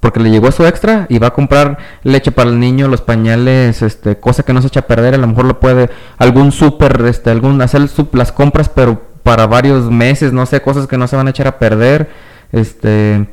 Porque 0.00 0.18
le 0.18 0.30
llegó 0.30 0.50
su 0.50 0.66
extra 0.66 1.06
y 1.08 1.20
va 1.20 1.28
a 1.28 1.32
comprar 1.32 1.78
leche 2.02 2.32
para 2.32 2.50
el 2.50 2.58
niño, 2.58 2.88
los 2.88 3.00
pañales, 3.00 3.82
este, 3.82 4.18
cosa 4.18 4.42
que 4.42 4.52
no 4.52 4.60
se 4.60 4.66
echa 4.66 4.80
a 4.80 4.86
perder. 4.86 5.14
A 5.14 5.18
lo 5.18 5.28
mejor 5.28 5.44
lo 5.44 5.60
puede, 5.60 5.90
algún 6.18 6.50
súper, 6.50 7.04
este, 7.06 7.30
algún, 7.30 7.62
hacer 7.62 7.82
las 8.12 8.32
compras, 8.32 8.68
pero 8.68 9.00
para 9.22 9.46
varios 9.46 9.90
meses, 9.92 10.32
no 10.32 10.44
sé, 10.46 10.60
cosas 10.60 10.88
que 10.88 10.98
no 10.98 11.06
se 11.06 11.14
van 11.14 11.28
a 11.28 11.30
echar 11.30 11.46
a 11.46 11.58
perder. 11.60 12.10
Este, 12.50 13.28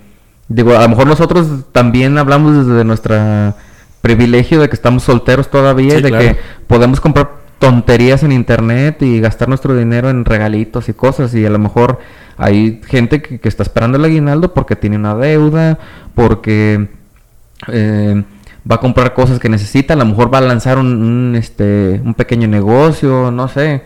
digo, 0.47 0.77
a 0.77 0.83
lo 0.83 0.89
mejor 0.89 1.07
nosotros 1.07 1.47
también 1.71 2.19
hablamos 2.19 2.67
desde 2.67 2.83
nuestra 2.83 3.55
privilegio 4.01 4.61
de 4.61 4.69
que 4.69 4.75
estamos 4.75 5.03
solteros 5.03 5.49
todavía 5.49 5.91
Sí, 5.91 5.97
y 5.97 6.01
de 6.01 6.09
claro. 6.09 6.23
que 6.23 6.37
podemos 6.67 7.01
comprar 7.01 7.31
tonterías 7.59 8.23
en 8.23 8.31
internet 8.31 9.01
y 9.01 9.19
gastar 9.19 9.49
nuestro 9.49 9.75
dinero 9.75 10.09
en 10.09 10.23
regalitos 10.23 10.87
y 10.87 10.93
cosas 10.93 11.35
y 11.35 11.45
a 11.45 11.49
lo 11.49 11.59
mejor 11.59 11.99
hay 12.39 12.81
gente 12.87 13.21
que, 13.21 13.39
que 13.39 13.47
está 13.49 13.61
esperando 13.63 13.97
el 13.97 14.05
aguinaldo 14.05 14.53
porque 14.53 14.75
tiene 14.75 14.95
una 14.95 15.13
deuda, 15.15 15.77
porque 16.15 16.89
eh, 17.67 18.23
va 18.69 18.75
a 18.75 18.79
comprar 18.79 19.13
cosas 19.13 19.39
que 19.39 19.49
necesita, 19.49 19.93
a 19.93 19.97
lo 19.97 20.05
mejor 20.05 20.33
va 20.33 20.39
a 20.39 20.41
lanzar 20.41 20.77
un, 20.79 20.87
un, 21.03 21.35
este, 21.35 22.01
un 22.03 22.13
pequeño 22.15 22.47
negocio, 22.47 23.29
no 23.31 23.47
sé. 23.47 23.83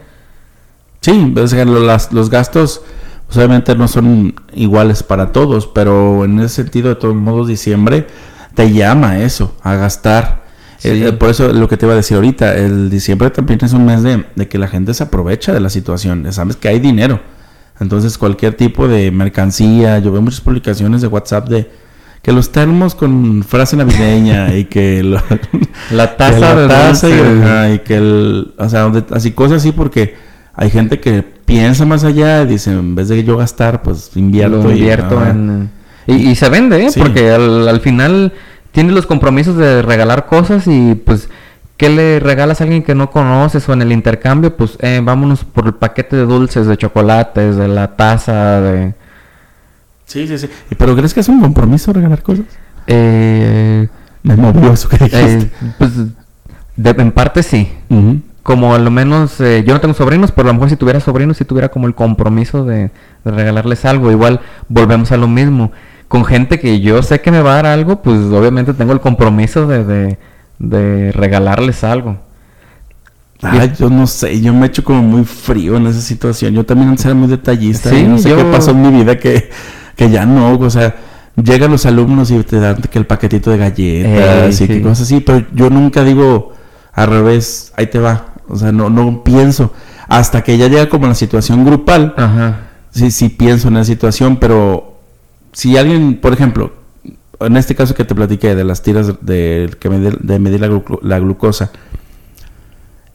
Sí, 1.01 1.33
o 1.37 1.47
sea, 1.47 1.65
lo- 1.65 1.79
las- 1.79 2.13
los 2.13 2.29
gastos 2.29 2.81
pues, 3.25 3.37
obviamente 3.37 3.75
no 3.75 3.87
son 3.87 4.35
iguales 4.53 5.03
para 5.03 5.31
todos, 5.31 5.67
pero 5.67 6.23
en 6.25 6.39
ese 6.39 6.49
sentido, 6.63 6.89
de 6.89 6.95
todos 6.95 7.15
modos, 7.15 7.47
diciembre 7.47 8.07
te 8.53 8.71
llama 8.71 9.19
eso, 9.19 9.55
a 9.63 9.75
gastar. 9.75 10.43
Sí. 10.77 10.89
Eh, 10.89 11.13
por 11.13 11.29
eso 11.29 11.51
lo 11.51 11.67
que 11.67 11.77
te 11.77 11.85
iba 11.85 11.93
a 11.93 11.97
decir 11.97 12.15
ahorita, 12.15 12.55
el 12.55 12.89
diciembre 12.89 13.29
también 13.31 13.59
es 13.63 13.73
un 13.73 13.85
mes 13.85 14.03
de, 14.03 14.25
de 14.35 14.47
que 14.47 14.57
la 14.57 14.67
gente 14.67 14.93
se 14.93 15.03
aprovecha 15.03 15.53
de 15.53 15.59
la 15.61 15.69
situación, 15.69 16.31
sabes 16.31 16.55
que 16.57 16.67
hay 16.67 16.79
dinero. 16.79 17.19
Entonces 17.79 18.17
cualquier 18.17 18.53
tipo 18.55 18.88
de 18.88 19.12
mercancía, 19.12 19.99
yo 19.99 20.12
veo 20.12 20.21
muchas 20.21 20.41
publicaciones 20.41 21.01
de 21.01 21.07
WhatsApp 21.07 21.49
de 21.49 21.69
que 22.21 22.31
los 22.31 22.51
termos 22.51 22.95
con 22.95 23.43
frase 23.43 23.75
navideña 23.75 24.55
y 24.55 24.65
que 24.65 25.03
lo- 25.03 25.21
La 25.91 26.15
taza 26.15 26.39
la 26.39 26.55
de 26.55 26.67
taza 26.67 27.09
y, 27.09 27.13
ajá, 27.13 27.69
y 27.73 27.79
que 27.79 27.95
el, 27.98 28.54
o 28.58 28.69
sea, 28.69 28.81
donde- 28.81 29.04
así 29.12 29.31
cosas 29.31 29.58
así 29.58 29.71
porque 29.73 30.15
hay 30.56 30.69
gente 30.69 31.00
que 31.00 31.23
piensa 31.23 31.83
más 31.85 32.04
allá 32.06 32.43
y 32.43 32.48
dice, 32.48 32.71
en 32.71 32.95
vez 32.95 33.10
de 33.10 33.23
yo 33.23 33.35
gastar, 33.37 33.81
pues 33.81 34.12
invierto. 34.15 34.63
Lo 34.63 34.71
y- 34.71 34.77
invierto 34.77 35.19
ajá. 35.19 35.31
en... 35.31 35.69
Y, 36.08 36.13
y 36.31 36.35
se 36.35 36.48
vende, 36.50 36.85
¿eh? 36.85 36.91
Sí. 36.91 37.00
Porque 37.00 37.31
al, 37.31 37.67
al 37.67 37.79
final 37.81 38.33
tienes 38.71 38.93
los 38.93 39.06
compromisos 39.06 39.58
de 39.58 39.81
regalar 39.81 40.25
cosas 40.27 40.67
y 40.67 40.95
pues... 40.95 41.27
¿Qué 41.84 41.90
le 41.90 42.21
regalas 42.21 42.62
a 42.62 42.63
alguien 42.63 42.81
que 42.81 42.96
no 42.96 43.12
conoces 43.12 43.67
o 43.67 43.73
en 43.73 43.81
el 43.81 43.92
intercambio? 43.92 44.56
Pues 44.56 44.77
eh, 44.79 45.02
vámonos 45.04 45.44
por 45.44 45.65
el 45.65 45.73
paquete 45.73 46.15
de 46.15 46.25
dulces, 46.25 46.65
de 46.65 46.77
chocolates, 46.77 47.58
de 47.58 47.67
la 47.67 47.98
taza, 47.98 48.62
de... 48.62 48.94
Sí, 50.06 50.25
sí, 50.25 50.38
sí. 50.38 50.50
¿Y 50.71 50.75
¿Pero 50.75 50.96
crees 50.96 51.13
que 51.13 51.19
es 51.19 51.27
un 51.27 51.42
compromiso 51.42 51.92
regalar 51.92 52.23
cosas? 52.23 52.46
Eh, 52.88 53.90
Me 54.23 54.38
movió 54.38 54.71
eso 54.71 54.88
que 54.88 54.96
dijiste. 54.98 55.40
eh, 55.42 55.52
pues 55.77 55.92
de- 56.77 56.90
en 57.02 57.12
parte 57.12 57.44
sí. 57.44 57.69
Ujú. 57.90 58.21
como 58.44 58.73
a 58.75 58.79
lo 58.79 58.90
menos 58.90 59.42
eh, 59.42 59.65
yo 59.67 59.73
no 59.73 59.81
tengo 59.81 59.94
sobrinos, 59.94 60.31
pero 60.31 60.48
a 60.48 60.52
lo 60.52 60.54
mejor 60.54 60.69
si 60.69 60.77
tuviera 60.77 61.02
sobrinos, 61.02 61.36
si 61.36 61.44
tuviera 61.44 61.67
como 61.67 61.88
el 61.88 61.96
compromiso 61.96 62.63
de, 62.63 62.92
de 63.25 63.31
regalarles 63.31 63.84
algo. 63.84 64.10
Igual 64.10 64.40
volvemos 64.69 65.12
a 65.12 65.17
lo 65.17 65.27
mismo. 65.27 65.73
Con 66.08 66.23
gente 66.23 66.62
que 66.62 66.79
yo 66.79 67.04
sé 67.04 67.19
que 67.19 67.29
me 67.29 67.42
va 67.42 67.52
a 67.52 67.56
dar 67.56 67.65
algo, 67.65 68.02
pues 68.02 68.17
obviamente 68.31 68.73
tengo 68.73 68.94
el 68.94 69.02
compromiso 69.02 69.67
de, 69.67 69.84
de, 69.84 70.17
de 70.63 71.11
regalarles 71.11 71.83
algo. 71.83 72.17
Ay, 73.41 73.73
yo 73.77 73.89
no 73.89 74.07
sé, 74.07 74.39
yo 74.39 74.53
me 74.53 74.67
echo 74.67 74.83
como 74.85 75.01
muy 75.01 75.25
frío 75.25 75.75
en 75.75 75.87
esa 75.87 75.99
situación. 75.99 76.53
Yo 76.53 76.65
también 76.65 76.89
antes 76.89 77.05
era 77.05 77.13
muy 77.13 77.27
detallista. 77.27 77.89
Sí, 77.89 77.97
y 77.97 78.03
no 78.03 78.17
sé 78.17 78.29
yo- 78.29 78.37
qué 78.37 78.45
pasó 78.45 78.71
en 78.71 78.81
mi 78.81 78.89
vida 79.03 79.17
que, 79.19 79.49
que 79.97 80.09
ya 80.09 80.25
no, 80.25 80.57
o 80.57 80.69
sea, 80.69 80.95
llegan 81.35 81.69
los 81.71 81.85
alumnos 81.85 82.31
y 82.31 82.41
te 82.43 82.59
dan 82.59 82.77
que 82.77 82.97
el 82.97 83.05
paquetito 83.05 83.51
de 83.51 83.57
galletas 83.57 84.59
Eh, 84.61 84.63
y 84.63 84.67
que 84.67 84.75
sí. 84.75 84.81
cosas 84.81 85.01
así, 85.01 85.19
pero 85.19 85.45
yo 85.53 85.69
nunca 85.69 86.03
digo 86.05 86.53
al 86.93 87.07
revés, 87.09 87.73
ahí 87.75 87.87
te 87.87 87.99
va. 87.99 88.27
O 88.47 88.55
sea, 88.55 88.71
no, 88.71 88.89
no 88.89 89.23
pienso. 89.23 89.73
Hasta 90.07 90.41
que 90.41 90.57
ya 90.57 90.67
llega 90.69 90.87
como 90.87 91.07
la 91.07 91.15
situación 91.15 91.65
grupal, 91.65 92.13
Ajá. 92.15 92.59
sí, 92.91 93.11
sí 93.11 93.27
pienso 93.27 93.67
en 93.67 93.73
la 93.73 93.83
situación, 93.83 94.37
pero 94.37 94.99
si 95.51 95.75
alguien, 95.75 96.19
por 96.21 96.31
ejemplo, 96.31 96.71
en 97.40 97.58
este 97.58 97.75
caso 97.75 97.94
que 97.96 98.04
te 98.06 98.15
platiqué 98.15 98.56
de 98.56 98.63
las 98.63 98.81
tiras 98.81 99.13
de, 99.21 99.69
que 99.79 99.90
medir, 99.90 100.17
de 100.19 100.40
medir 100.40 100.62
la, 100.62 100.67
gluco- 100.67 101.00
la 101.02 101.19
glucosa, 101.19 101.71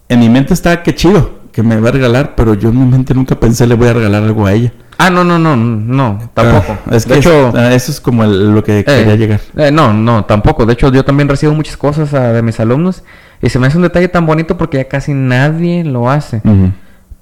en 0.08 0.20
mi 0.20 0.28
mente 0.28 0.54
está 0.54 0.82
que 0.82 0.94
chido, 0.94 1.38
que 1.52 1.62
me 1.62 1.78
va 1.80 1.88
a 1.90 1.92
regalar, 1.92 2.34
pero 2.34 2.54
yo 2.54 2.70
en 2.70 2.78
mi 2.80 2.86
mente 2.90 3.14
nunca 3.14 3.38
pensé 3.38 3.66
le 3.66 3.74
voy 3.74 3.88
a 3.88 3.92
regalar 3.92 4.22
algo 4.22 4.46
a 4.46 4.52
ella. 4.52 4.72
Ah, 5.00 5.10
no, 5.10 5.22
no, 5.22 5.38
no, 5.38 5.54
no, 5.54 6.18
tampoco. 6.34 6.76
Ah, 6.86 6.96
es 6.96 7.06
que 7.06 7.12
de 7.14 7.18
hecho, 7.20 7.52
ah, 7.54 7.72
eso 7.72 7.92
es 7.92 8.00
como 8.00 8.24
el- 8.24 8.52
lo 8.52 8.64
que 8.64 8.84
quería 8.84 9.14
eh, 9.14 9.16
llegar. 9.18 9.40
eh, 9.56 9.70
no, 9.70 9.92
no, 9.92 10.24
tampoco. 10.24 10.66
De 10.66 10.72
hecho, 10.72 10.90
yo 10.90 11.04
también 11.04 11.28
recibo 11.28 11.54
muchas 11.54 11.76
cosas 11.76 12.12
ah, 12.14 12.32
de 12.32 12.42
mis 12.42 12.58
alumnos 12.58 13.04
y 13.40 13.48
se 13.48 13.58
me 13.60 13.68
hace 13.68 13.76
un 13.76 13.84
detalle 13.84 14.08
tan 14.08 14.26
bonito 14.26 14.56
porque 14.56 14.78
ya 14.78 14.88
casi 14.88 15.14
nadie 15.14 15.84
lo 15.84 16.10
hace. 16.10 16.42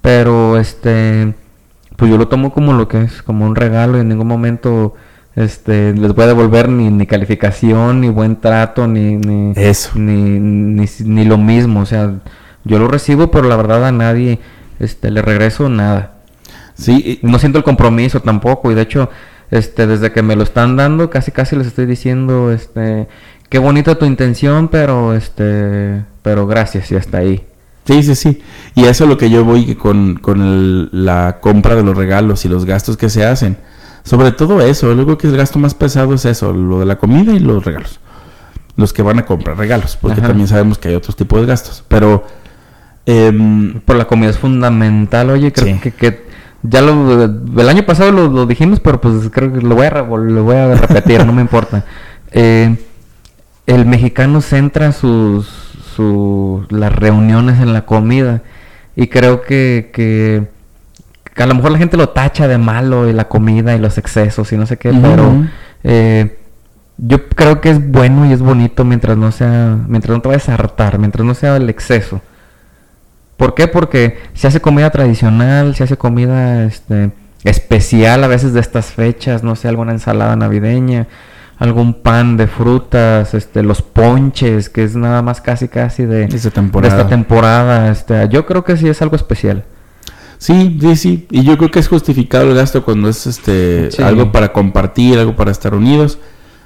Pero 0.01 0.57
este, 0.57 1.33
pues 1.97 2.09
yo 2.09 2.17
lo 2.17 2.27
tomo 2.27 2.51
como 2.51 2.73
lo 2.73 2.87
que 2.87 3.03
es, 3.03 3.21
como 3.21 3.45
un 3.45 3.55
regalo 3.55 3.97
y 3.97 4.01
en 4.01 4.09
ningún 4.09 4.27
momento 4.27 4.95
este 5.37 5.93
les 5.93 6.13
voy 6.13 6.23
a 6.25 6.27
devolver 6.27 6.67
ni, 6.67 6.89
ni 6.89 7.05
calificación, 7.05 8.01
ni 8.01 8.09
buen 8.09 8.35
trato, 8.41 8.87
ni 8.87 9.15
ni, 9.15 9.53
Eso. 9.55 9.91
ni, 9.95 10.39
ni, 10.39 10.85
ni 11.05 11.23
lo 11.25 11.37
mismo. 11.37 11.79
O 11.81 11.85
sea, 11.85 12.11
yo 12.65 12.79
lo 12.79 12.87
recibo, 12.87 13.31
pero 13.31 13.47
la 13.47 13.55
verdad 13.55 13.85
a 13.85 13.91
nadie 13.91 14.39
este 14.79 15.11
le 15.11 15.21
regreso 15.21 15.69
nada. 15.69 16.15
Sí, 16.73 17.19
No 17.23 17.39
siento 17.39 17.57
el 17.59 17.63
compromiso 17.63 18.19
tampoco 18.21 18.71
y 18.71 18.75
de 18.75 18.81
hecho 18.81 19.09
este 19.49 19.87
desde 19.87 20.11
que 20.11 20.21
me 20.21 20.35
lo 20.35 20.43
están 20.43 20.75
dando 20.75 21.09
casi 21.09 21.31
casi 21.31 21.55
les 21.55 21.67
estoy 21.67 21.85
diciendo 21.85 22.51
este 22.51 23.07
qué 23.49 23.59
bonita 23.59 23.95
tu 23.95 24.05
intención, 24.05 24.67
pero 24.67 25.13
este 25.13 26.03
pero 26.23 26.45
gracias 26.47 26.91
y 26.91 26.95
hasta 26.95 27.19
ahí. 27.19 27.45
Sí, 27.85 28.03
sí, 28.03 28.15
sí. 28.15 28.41
Y 28.75 28.83
eso 28.83 29.05
es 29.05 29.09
lo 29.09 29.17
que 29.17 29.29
yo 29.29 29.45
voy 29.45 29.75
con, 29.75 30.15
con 30.15 30.41
el- 30.41 30.89
la 30.91 31.37
compra 31.39 31.75
de 31.75 31.83
los 31.83 31.95
regalos 31.95 32.43
y 32.43 32.49
los 32.49 32.65
gastos 32.65 32.97
que 32.97 33.09
se 33.09 33.23
hacen. 33.25 33.55
Sobre 34.07 34.31
todo 34.31 34.61
eso, 34.61 34.93
luego 34.93 35.17
que 35.17 35.27
el 35.27 35.35
gasto 35.37 35.59
más 35.59 35.73
pesado 35.75 36.13
es 36.13 36.25
eso, 36.25 36.53
lo 36.53 36.79
de 36.79 36.85
la 36.85 36.97
comida 36.97 37.33
y 37.33 37.39
los 37.39 37.63
regalos. 37.65 37.99
Los 38.75 38.93
que 38.93 39.01
van 39.01 39.19
a 39.19 39.25
comprar 39.25 39.57
regalos, 39.57 39.97
porque 39.99 40.19
Ajá. 40.19 40.27
también 40.29 40.47
sabemos 40.47 40.77
que 40.77 40.87
hay 40.89 40.95
otros 40.95 41.15
tipos 41.15 41.41
de 41.41 41.47
gastos. 41.47 41.83
Pero, 41.87 42.23
em, 43.05 43.79
Por 43.81 43.95
la 43.95 44.05
comida 44.05 44.29
es 44.29 44.37
fundamental, 44.37 45.29
oye, 45.29 45.51
creo 45.51 45.75
Sí. 45.75 45.79
que, 45.81 45.91
que 45.91 46.27
ya 46.63 46.81
lo 46.81 47.23
el 47.23 47.69
año 47.69 47.85
pasado 47.85 48.11
lo, 48.11 48.27
lo 48.29 48.45
dijimos, 48.45 48.79
pero 48.79 48.99
pues 49.01 49.29
creo 49.31 49.51
que 49.53 49.61
lo 49.61 49.75
voy 49.75 49.85
a 49.87 49.91
lo 49.91 50.43
voy 50.43 50.55
a 50.55 50.75
repetir, 50.75 51.25
no 51.25 51.33
me 51.33 51.41
importa. 51.41 51.83
Eh, 52.33 52.75
el 53.67 53.85
mexicano 53.85 54.41
centra 54.41 54.91
sus 54.91 55.47
su, 55.95 56.65
las 56.69 56.93
reuniones 56.93 57.59
en 57.61 57.71
la 57.73 57.85
comida 57.85 58.43
y 58.97 59.07
creo 59.07 59.41
que, 59.41 59.89
que, 59.93 60.43
que 61.37 61.43
a 61.43 61.45
lo 61.45 61.53
mejor 61.53 61.71
la 61.71 61.77
gente 61.77 61.97
lo 61.97 62.09
tacha 62.09 62.47
de 62.47 62.57
malo 62.57 63.07
y 63.07 63.13
la 63.13 63.27
comida 63.27 63.75
y 63.75 63.79
los 63.79 63.99
excesos 63.99 64.51
y 64.51 64.57
no 64.57 64.65
sé 64.65 64.77
qué, 64.77 64.91
pero 64.91 65.45
eh, 65.83 66.39
yo 66.97 67.29
creo 67.29 67.61
que 67.61 67.69
es 67.69 67.91
bueno 67.91 68.25
y 68.25 68.33
es 68.33 68.41
bonito 68.41 68.83
mientras 68.83 69.17
no 69.17 69.31
sea, 69.31 69.77
mientras 69.87 70.17
no 70.17 70.21
te 70.21 70.29
vayas 70.29 70.49
a 70.49 70.55
hartar, 70.55 70.97
mientras 70.97 71.23
no 71.23 71.35
sea 71.35 71.55
el 71.57 71.69
exceso. 71.69 72.21
¿Por 73.37 73.53
qué? 73.53 73.67
Porque 73.67 74.19
se 74.33 74.47
hace 74.47 74.61
comida 74.61 74.89
tradicional, 74.89 75.75
se 75.75 75.83
hace 75.83 75.95
comida 75.95 76.63
este, 76.63 77.11
especial 77.43 78.23
a 78.23 78.27
veces 78.27 78.53
de 78.53 78.59
estas 78.59 78.87
fechas, 78.87 79.43
no 79.43 79.55
sé, 79.55 79.67
alguna 79.67 79.91
ensalada 79.91 80.35
navideña, 80.35 81.05
algún 81.59 81.93
pan 82.01 82.35
de 82.37 82.47
frutas, 82.47 83.35
este, 83.35 83.61
los 83.61 83.83
ponches, 83.83 84.69
que 84.69 84.83
es 84.83 84.95
nada 84.95 85.21
más 85.21 85.39
casi 85.39 85.67
casi 85.67 86.05
de, 86.05 86.25
de 86.25 86.49
temporada. 86.49 86.95
esta 86.95 87.07
temporada. 87.07 87.91
Este, 87.91 88.27
yo 88.29 88.47
creo 88.47 88.63
que 88.63 88.75
sí 88.75 88.89
es 88.89 89.03
algo 89.03 89.15
especial. 89.15 89.65
Sí, 90.37 90.77
sí, 90.79 90.95
sí. 90.95 91.27
Y 91.31 91.43
yo 91.43 91.57
creo 91.57 91.71
que 91.71 91.79
es 91.79 91.87
justificado 91.87 92.49
el 92.49 92.55
gasto 92.55 92.83
cuando 92.83 93.09
es 93.09 93.25
este 93.27 93.89
Sí. 93.91 94.01
algo 94.03 94.31
para 94.31 94.53
compartir, 94.53 95.17
algo 95.17 95.35
para 95.35 95.51
estar 95.51 95.73
unidos. 95.73 96.19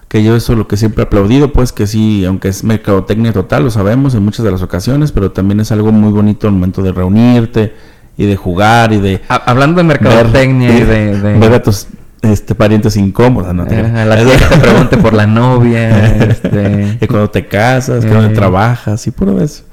Que 0.08 0.24
yo 0.26 0.36
eso 0.36 0.52
es 0.52 0.58
lo 0.60 0.68
que 0.68 0.76
siempre 0.76 1.04
he 1.04 1.06
aplaudido, 1.06 1.54
pues 1.54 1.72
que 1.72 1.88
sí, 1.88 2.26
aunque 2.26 2.50
es 2.50 2.66
mercadotecnia 2.66 3.32
total, 3.32 3.64
lo 3.64 3.72
sabemos 3.72 4.14
en 4.14 4.24
muchas 4.26 4.44
de 4.44 4.52
las 4.52 4.62
ocasiones, 4.62 5.14
pero 5.14 5.32
también 5.32 5.62
es 5.62 5.72
algo 5.72 5.94
muy 5.94 6.12
bonito 6.12 6.48
al 6.48 6.54
momento 6.54 6.82
de 6.84 6.92
reunirte 6.92 7.74
y 8.18 8.26
de 8.26 8.36
jugar 8.36 8.92
y 8.92 9.00
de 9.00 9.22
Ha- 9.30 9.36
hablando 9.50 9.78
de 9.78 9.86
mercadotecnia 9.86 10.78
y 10.78 10.84
de... 10.84 11.18
de- 11.18 11.40
ver 11.40 11.54
a 11.54 11.64
tus 11.64 11.88
este, 12.24 12.54
parientes 12.56 12.98
incómodos, 12.98 13.54
¿no? 13.56 13.66
eh, 13.68 13.86
a 13.86 14.04
la 14.06 14.18
tía 14.24 14.38
que 14.38 14.46
te 14.56 14.58
pregunte 14.60 14.98
por 14.98 15.14
la 15.14 15.26
novia, 15.28 16.08
este, 16.26 16.98
Y 17.00 17.08
cuando 17.08 17.30
te 17.30 17.48
casas, 17.48 18.04
Eh. 18.04 18.10
donde 18.10 18.36
trabajas 18.36 19.08
y 19.08 19.12
puro 19.12 19.42
eso. 19.42 19.64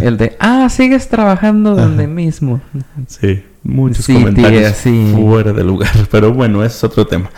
El 0.00 0.16
de, 0.16 0.36
ah, 0.40 0.68
sigues 0.70 1.08
trabajando 1.08 1.74
donde 1.74 2.06
mismo. 2.06 2.60
Sí, 3.08 3.44
muchos 3.62 4.04
Sí, 4.04 4.14
comentarios 4.14 4.62
tía, 4.62 4.72
sí. 4.74 5.12
fuera 5.14 5.52
de 5.52 5.64
lugar, 5.64 5.90
pero 6.10 6.32
bueno, 6.32 6.64
ese 6.64 6.76
es 6.76 6.84
otro 6.84 7.06
tema. 7.06 7.30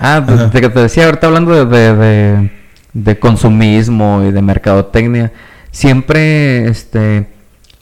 Ah, 0.00 0.22
pues, 0.26 0.50
que 0.50 0.68
te 0.68 0.80
decía 0.80 1.06
ahorita 1.06 1.26
hablando 1.26 1.52
de, 1.52 1.64
de, 1.78 1.96
de- 1.96 2.50
de 2.92 3.18
consumismo 3.18 4.22
y 4.26 4.32
de 4.32 4.40
mercadotecnia, 4.40 5.30
siempre 5.70 6.66
este 6.68 7.28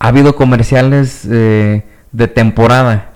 ha 0.00 0.08
habido 0.08 0.34
comerciales 0.34 1.26
eh, 1.30 1.84
de 2.10 2.28
temporada 2.28 3.12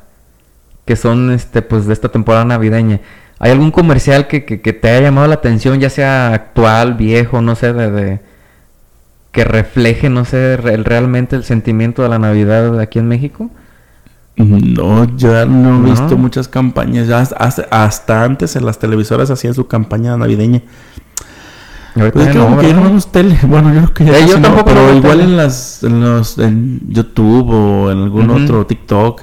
que 0.85 0.95
son 0.97 1.33
este 1.33 1.61
pues 1.61 1.87
de 1.87 1.93
esta 1.93 2.09
temporada 2.09 2.45
navideña. 2.45 3.01
¿Hay 3.41 3.51
algún 3.51 3.71
comercial 3.73 4.27
que, 4.27 4.45
que, 4.45 4.61
que 4.61 4.73
te 4.73 4.89
haya 4.89 5.03
llamado 5.09 5.27
la 5.27 5.35
atención, 5.35 5.79
ya 5.81 5.91
sea 5.91 6.33
actual, 6.33 6.95
viejo, 6.95 7.41
no 7.43 7.55
sé, 7.57 7.73
de, 7.73 7.91
de- 7.91 8.21
que 9.39 9.45
refleje, 9.45 10.11
no 10.11 10.25
sé, 10.25 10.57
re- 10.57 10.77
realmente 10.79 11.37
el 11.37 11.45
sentimiento 11.45 12.03
de 12.03 12.09
la 12.09 12.19
Navidad 12.19 12.81
aquí 12.81 12.99
en 12.99 13.07
México? 13.07 13.51
No, 14.37 15.05
yo 15.17 15.33
ya 15.33 15.45
no 15.47 15.77
he 15.77 15.79
¿No? 15.79 15.83
visto 15.83 16.17
muchas 16.17 16.49
campañas. 16.49 17.07
Ya 17.09 17.21
hasta, 17.21 18.25
antes 18.25 18.57
en 18.57 18.65
las 18.67 18.79
televisoras 18.79 19.31
hacían 19.31 19.55
su 19.55 19.67
campaña 19.67 20.17
navideña. 20.17 20.63
Pues 21.95 22.15
es 22.15 22.29
que 22.29 22.35
no, 22.39 22.45
como 22.45 22.59
que 22.59 22.67
ya 22.69 22.73
no 22.75 22.77
¿verdad? 22.81 22.89
vemos 22.91 23.13
tele. 23.13 23.39
Bueno, 23.47 23.75
yo 23.75 23.81
creo 23.83 23.95
que 23.95 24.05
ya 24.05 24.19
Eh, 24.19 24.27
yo 24.29 24.41
tampoco 24.41 24.65
pero 24.67 24.95
igual 24.95 25.21
en 25.21 25.37
las 25.37 25.83
en 25.83 26.01
los 26.01 26.39
en 26.39 26.81
YouTube 26.89 27.49
o 27.51 27.91
en 27.91 27.99
algún 27.99 28.31
otro 28.31 28.67
TikTok, 28.67 29.23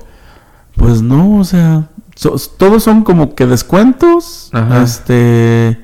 pues 0.75 1.01
no, 1.01 1.37
o 1.39 1.43
sea, 1.45 1.89
so- 2.15 2.35
todos 2.57 2.83
son 2.83 3.03
como 3.03 3.35
que 3.35 3.45
descuentos, 3.45 4.49
Ajá. 4.53 4.83
este 4.83 5.79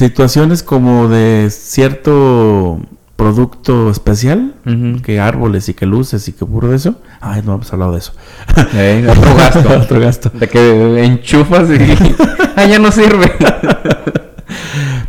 situaciones 0.00 0.62
como 0.62 1.08
de 1.08 1.50
cierto 1.50 2.80
producto 3.16 3.90
especial, 3.90 4.54
que 5.02 5.20
árboles 5.20 5.68
y 5.68 5.74
que 5.74 5.84
luces 5.84 6.26
y 6.26 6.32
que 6.32 6.46
puro 6.46 6.68
de 6.68 6.76
eso. 6.76 6.94
Ay, 7.20 7.42
no 7.44 7.52
hemos 7.56 7.70
hablado 7.70 7.92
de 7.92 7.98
eso. 7.98 8.14
Eh, 8.72 9.06
otro 9.06 9.36
gasto. 9.36 9.68
Otro 9.82 10.00
gasto. 10.00 10.30
De 10.30 10.48
que 10.48 11.04
enchufas 11.04 11.68
y... 11.68 11.74
ah, 12.56 12.64
ya 12.64 12.78
no 12.78 12.90
sirve. 12.90 13.30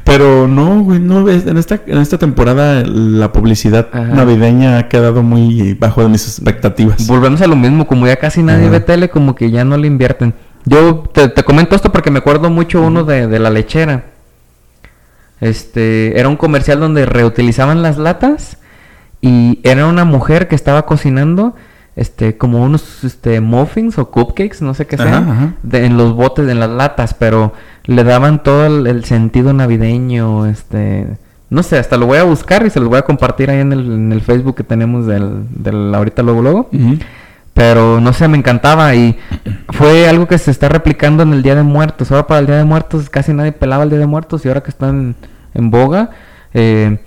Pero 0.03 0.49
no, 0.49 0.81
güey, 0.81 0.99
no 0.99 1.29
en 1.29 1.57
esta, 1.57 1.79
en 1.87 1.99
esta 1.99 2.17
temporada 2.17 2.83
la 2.85 3.31
publicidad 3.31 3.87
Ajá. 3.93 4.03
navideña 4.03 4.77
ha 4.77 4.89
quedado 4.89 5.23
muy 5.23 5.73
bajo 5.75 6.03
de 6.03 6.09
mis 6.09 6.27
expectativas. 6.27 7.07
Volvemos 7.07 7.41
a 7.41 7.47
lo 7.47 7.55
mismo, 7.55 7.87
como 7.87 8.07
ya 8.07 8.17
casi 8.17 8.43
nadie 8.43 8.63
Ajá. 8.63 8.71
ve 8.71 8.79
tele, 8.81 9.09
como 9.09 9.35
que 9.35 9.51
ya 9.51 9.63
no 9.63 9.77
le 9.77 9.87
invierten. 9.87 10.33
Yo 10.65 11.05
te, 11.13 11.29
te 11.29 11.43
comento 11.43 11.77
esto 11.77 11.93
porque 11.93 12.11
me 12.11 12.19
acuerdo 12.19 12.49
mucho 12.49 12.81
uno 12.81 13.05
de, 13.05 13.27
de 13.27 13.39
la 13.39 13.49
lechera. 13.49 14.10
Este, 15.41 16.17
era 16.19 16.29
un 16.29 16.37
comercial 16.37 16.79
donde 16.79 17.05
reutilizaban 17.05 17.81
las 17.81 17.97
latas 17.97 18.57
y 19.21 19.59
era 19.63 19.87
una 19.87 20.05
mujer 20.05 20.47
que 20.47 20.55
estaba 20.55 20.85
cocinando 20.85 21.55
este 21.97 22.37
como 22.37 22.63
unos 22.63 23.03
este 23.03 23.41
muffins 23.41 23.97
o 23.97 24.09
cupcakes, 24.09 24.61
no 24.61 24.73
sé 24.73 24.87
qué 24.87 24.95
sean, 24.97 25.29
ajá. 25.29 25.53
de- 25.63 25.85
en 25.85 25.97
los 25.97 26.13
botes, 26.15 26.47
en 26.47 26.59
las 26.59 26.69
latas, 26.69 27.13
pero 27.13 27.53
le 27.85 28.03
daban 28.05 28.43
todo 28.43 28.65
el, 28.65 28.87
el 28.87 29.03
sentido 29.03 29.51
navideño, 29.51 30.45
este, 30.45 31.07
no 31.49 31.63
sé, 31.63 31.77
hasta 31.79 31.97
lo 31.97 32.05
voy 32.05 32.19
a 32.19 32.23
buscar 32.23 32.65
y 32.65 32.69
se 32.69 32.79
los 32.79 32.87
voy 32.87 32.99
a 32.99 33.01
compartir 33.01 33.49
ahí 33.49 33.59
en 33.59 33.73
el, 33.73 33.91
en 33.91 34.13
el 34.13 34.21
Facebook 34.21 34.55
que 34.55 34.63
tenemos 34.63 35.05
del, 35.05 35.43
del 35.49 35.93
ahorita 35.93 36.23
luego 36.23 36.41
luego. 36.41 36.69
Pero 37.53 37.99
no 37.99 38.13
sé, 38.13 38.29
me 38.29 38.37
encantaba 38.37 38.95
y 38.95 39.19
fue 39.73 40.07
algo 40.07 40.25
que 40.25 40.37
se 40.37 40.49
está 40.51 40.69
replicando 40.69 41.23
en 41.23 41.33
el 41.33 41.43
Día 41.43 41.55
de 41.55 41.63
Muertos. 41.63 42.09
Ahora 42.09 42.25
para 42.25 42.39
el 42.39 42.45
Día 42.47 42.55
de 42.55 42.63
Muertos 42.63 43.09
casi 43.09 43.33
nadie 43.33 43.51
pelaba 43.51 43.83
el 43.83 43.89
Día 43.89 43.99
de 43.99 44.07
Muertos 44.07 44.45
y 44.45 44.47
ahora 44.47 44.61
que 44.61 44.69
están 44.71 45.15
en 45.53 45.69
boga, 45.71 46.11
eh, 46.53 46.99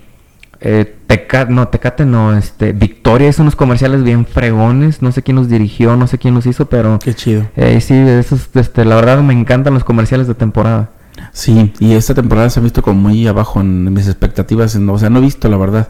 eh, 0.61 0.95
Teca- 1.07 1.47
no, 1.47 1.67
Tecate 1.67 2.05
no, 2.05 2.35
este, 2.35 2.71
Victoria 2.71 3.29
hizo 3.29 3.41
unos 3.41 3.55
comerciales 3.55 4.03
bien 4.03 4.25
fregones, 4.25 5.01
no 5.01 5.11
sé 5.11 5.21
quién 5.21 5.35
los 5.37 5.47
dirigió, 5.49 5.95
no 5.95 6.07
sé 6.07 6.17
quién 6.17 6.33
los 6.33 6.45
hizo, 6.45 6.65
pero 6.67 6.97
Qué 6.99 7.13
chido. 7.13 7.43
eh, 7.55 7.79
sí, 7.81 7.93
esos, 7.93 8.49
este, 8.55 8.85
la 8.85 8.95
verdad 8.95 9.21
me 9.21 9.33
encantan 9.33 9.73
los 9.73 9.83
comerciales 9.83 10.27
de 10.27 10.33
temporada. 10.33 10.89
Sí, 11.31 11.73
y 11.79 11.93
esta 11.93 12.13
temporada 12.13 12.49
se 12.49 12.59
ha 12.59 12.63
visto 12.63 12.81
como 12.81 12.99
muy 13.09 13.25
abajo 13.27 13.61
en 13.61 13.93
mis 13.93 14.07
expectativas. 14.07 14.75
en- 14.75 14.89
o 14.89 14.97
sea, 14.97 15.09
no 15.09 15.19
he 15.19 15.21
visto, 15.21 15.47
la 15.49 15.57
verdad. 15.57 15.89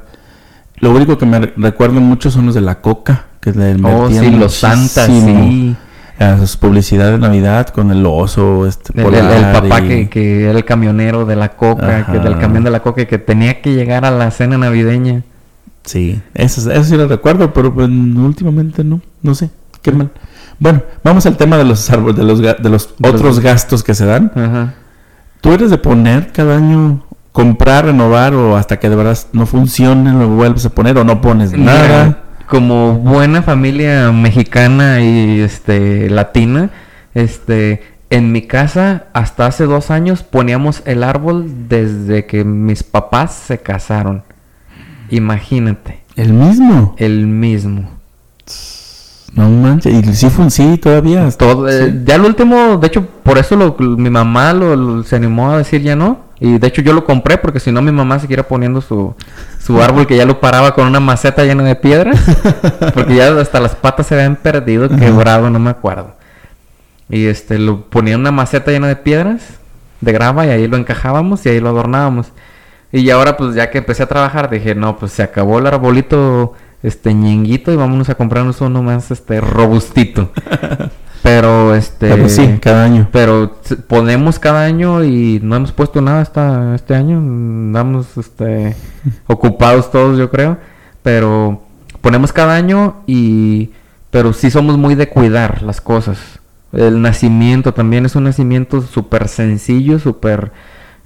Lo 0.78 0.92
único 0.92 1.18
que 1.18 1.26
me 1.26 1.40
re- 1.40 1.54
recuerdo 1.56 2.02
mucho 2.02 2.30
son 2.30 2.46
los 2.48 2.56
de 2.56 2.62
la 2.62 2.82
coca, 2.82 3.26
que 3.40 3.52
le 3.54 3.76
Oh, 3.84 4.10
sí, 4.10 4.30
los 4.32 4.56
santas, 4.56 5.06
sí. 5.08 5.76
A 6.18 6.38
sus 6.38 6.56
publicidad 6.56 7.12
de 7.12 7.18
Navidad 7.18 7.68
con 7.70 7.92
el 7.92 8.06
oso, 8.06 8.66
este, 8.66 8.94
El, 8.94 9.08
el- 9.08 9.16
el 9.16 9.22
polar 9.28 9.64
papá 9.64 9.82
y- 9.82 9.88
que, 9.88 10.10
que 10.10 10.44
era 10.50 10.58
el 10.58 10.64
camionero 10.64 11.26
de 11.26 11.36
la 11.36 11.50
coca, 11.50 12.06
que 12.06 12.20
del 12.20 12.38
camión 12.40 12.64
de 12.64 12.72
la 12.72 12.82
coca, 12.82 13.06
que 13.06 13.18
tenía 13.18 13.62
que 13.62 13.74
llegar 13.74 14.06
a 14.06 14.12
la 14.12 14.32
cena 14.32 14.58
navideña. 14.58 15.24
Sí, 15.84 16.22
eso, 16.34 16.72
eso 16.72 16.84
sí 16.84 16.96
lo 16.96 17.08
recuerdo, 17.08 17.54
pero 17.54 17.74
pues, 17.74 17.90
últimamente 17.90 18.84
no, 18.84 19.02
no 19.22 19.36
sé, 19.36 19.50
qué 19.82 19.92
mal. 19.92 20.10
Bueno, 20.58 20.82
vamos 21.04 21.26
al 21.26 21.36
tema 21.36 21.58
de 21.58 21.66
los 21.66 21.90
árboles, 21.92 22.16
de 22.16 22.24
los, 22.24 22.42
ga- 22.42 22.58
de 22.60 22.70
los 22.70 22.96
De 22.98 23.12
los- 23.12 23.16
otros 23.22 23.40
gastos 23.42 23.84
que 23.84 23.94
se 23.94 24.06
dan. 24.06 24.32
Ajá. 24.36 24.74
¿Tú 25.42 25.52
eres 25.52 25.70
de 25.70 25.78
poner 25.78 26.32
cada 26.32 26.56
año, 26.56 27.04
comprar, 27.34 27.86
renovar 27.86 28.34
o 28.34 28.56
hasta 28.56 28.80
que 28.80 28.90
de 28.90 28.96
verdad 28.96 29.18
no 29.34 29.46
funcione, 29.46 30.14
lo 30.14 30.30
vuelves 30.30 30.66
a 30.66 30.70
poner 30.70 30.98
o 30.98 31.04
no 31.04 31.20
pones 31.20 31.52
nada? 31.52 32.20
Como 32.48 32.94
buena 32.94 33.42
familia 33.42 34.12
mexicana 34.12 35.02
y 35.02 35.42
este 35.42 36.10
latina, 36.10 36.70
este 37.14 37.82
en 38.10 38.32
mi 38.32 38.44
casa 38.44 39.06
hasta 39.14 39.48
hace 39.48 39.66
dos 39.66 39.90
años 39.90 40.24
poníamos 40.24 40.84
el 40.86 41.04
árbol 41.04 41.68
desde 41.68 42.26
que 42.26 42.44
mis 42.44 42.84
papás 42.84 43.34
se 43.34 43.58
casaron. 43.58 44.24
Imagínate, 45.10 46.04
El 46.16 46.34
mismo. 46.34 46.96
el 46.98 47.28
mismo. 47.28 47.95
No 49.36 49.50
manches, 49.50 49.94
y 50.24 50.30
sí 50.50 50.78
todavía. 50.78 51.30
Todo, 51.32 51.68
eh, 51.68 51.92
Sí. 51.92 52.02
ya 52.06 52.16
el 52.16 52.22
último, 52.22 52.78
de 52.78 52.88
hecho, 52.88 53.06
por 53.24 53.38
eso 53.38 53.56
lo- 53.58 53.76
mi 53.78 54.10
mamá 54.10 54.54
lo, 54.54 54.76
lo- 54.76 55.04
se 55.04 55.18
animó 55.18 55.52
a 55.52 55.58
decir 55.58 55.82
ya 55.82 55.96
no. 55.96 56.24
Y 56.40 56.58
de 56.58 56.68
hecho 56.68 56.82
yo 56.82 56.94
lo 56.94 57.06
compré 57.06 57.38
porque 57.38 57.60
si 57.60 57.72
no 57.72 57.82
mi 57.82 57.92
mamá 57.92 58.20
siguiera 58.20 58.44
poniendo 58.44 58.82
su, 58.82 59.14
su 59.60 59.82
árbol 59.82 60.08
que 60.08 60.16
ya 60.18 60.26
lo 60.26 60.40
paraba 60.40 60.74
con 60.74 60.88
una 60.88 61.00
maceta 61.02 61.44
llena 61.44 61.64
de 61.64 61.76
piedras. 61.76 62.18
porque 62.94 63.16
ya 63.16 63.38
hasta 63.40 63.60
las 63.60 63.76
patas 63.76 64.08
se 64.08 64.16
habían 64.16 64.38
perdido, 64.38 64.88
quebrado, 64.90 65.50
no 65.50 65.60
me 65.60 65.70
acuerdo. 65.70 66.14
Y 67.10 67.26
este, 67.28 67.60
lo 67.60 67.82
ponía 67.82 68.14
en 68.16 68.22
una 68.22 68.32
maceta 68.32 68.72
llena 68.72 68.88
de 68.88 68.96
piedras, 68.96 69.42
de 70.02 70.12
grava, 70.12 70.46
y 70.46 70.50
ahí 70.50 70.68
lo 70.68 70.78
encajábamos 70.78 71.46
y 71.46 71.50
ahí 71.50 71.60
lo 71.60 71.70
adornábamos. 71.70 72.28
Y 72.92 73.10
ahora 73.10 73.36
pues 73.36 73.54
ya 73.56 73.70
que 73.70 73.80
empecé 73.80 74.04
a 74.04 74.08
trabajar 74.08 74.50
dije, 74.50 74.76
no, 74.76 74.98
pues 74.98 75.12
se 75.12 75.24
acabó 75.24 75.60
el 75.60 75.68
arbolito 75.68 76.54
este 76.86 77.14
ñenguito 77.16 77.72
y 77.72 77.76
vámonos 77.76 78.10
a 78.10 78.16
comprarnos 78.16 78.62
uno 78.62 78.84
más 78.84 79.10
este 79.10 79.42
robustito. 79.42 80.32
Pero 81.24 81.74
este 81.74 82.10
Pero 82.10 82.30
sí, 82.30 82.60
cada 82.62 82.84
año. 82.84 83.08
pero 83.12 83.60
ponemos 83.88 84.38
cada 84.38 84.64
año 84.64 85.04
y 85.04 85.40
no 85.42 85.56
hemos 85.56 85.72
puesto 85.72 86.00
nada 86.00 86.22
esta, 86.22 86.76
este 86.76 86.94
año. 86.94 87.18
Andamos 87.18 88.16
este, 88.16 88.76
ocupados 89.26 89.90
todos, 89.90 90.20
yo 90.20 90.30
creo. 90.30 90.60
Pero 91.02 91.64
ponemos 92.02 92.32
cada 92.32 92.56
año 92.56 92.98
y... 93.08 93.72
Pero 94.12 94.34
sí 94.34 94.52
somos 94.52 94.78
muy 94.78 94.94
de 94.94 95.10
cuidar 95.10 95.64
las 95.64 95.82
cosas. 95.82 96.20
El 96.72 97.02
nacimiento 97.02 97.74
también 97.74 98.06
es 98.06 98.16
un 98.16 98.26
nacimiento 98.26 98.84
súper 98.84 99.28
sencillo, 99.28 99.98
súper 99.98 100.52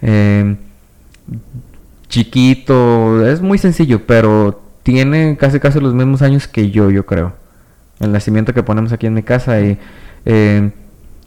eh, 0.02 0.58
chiquito. 2.10 3.26
Es 3.26 3.42
muy 3.42 3.58
sencillo, 3.58 4.06
pero 4.06 4.69
tiene 4.90 5.38
casi 5.38 5.60
casi 5.60 5.80
los 5.80 5.94
mismos 5.94 6.22
años 6.22 6.48
que 6.48 6.72
yo, 6.72 6.90
yo 6.90 7.06
creo. 7.06 7.34
El 8.00 8.12
nacimiento 8.12 8.54
que 8.54 8.64
ponemos 8.64 8.92
aquí 8.92 9.06
en 9.08 9.14
mi 9.14 9.24
casa 9.24 9.60
y... 9.62 9.78
eh, 10.26 10.72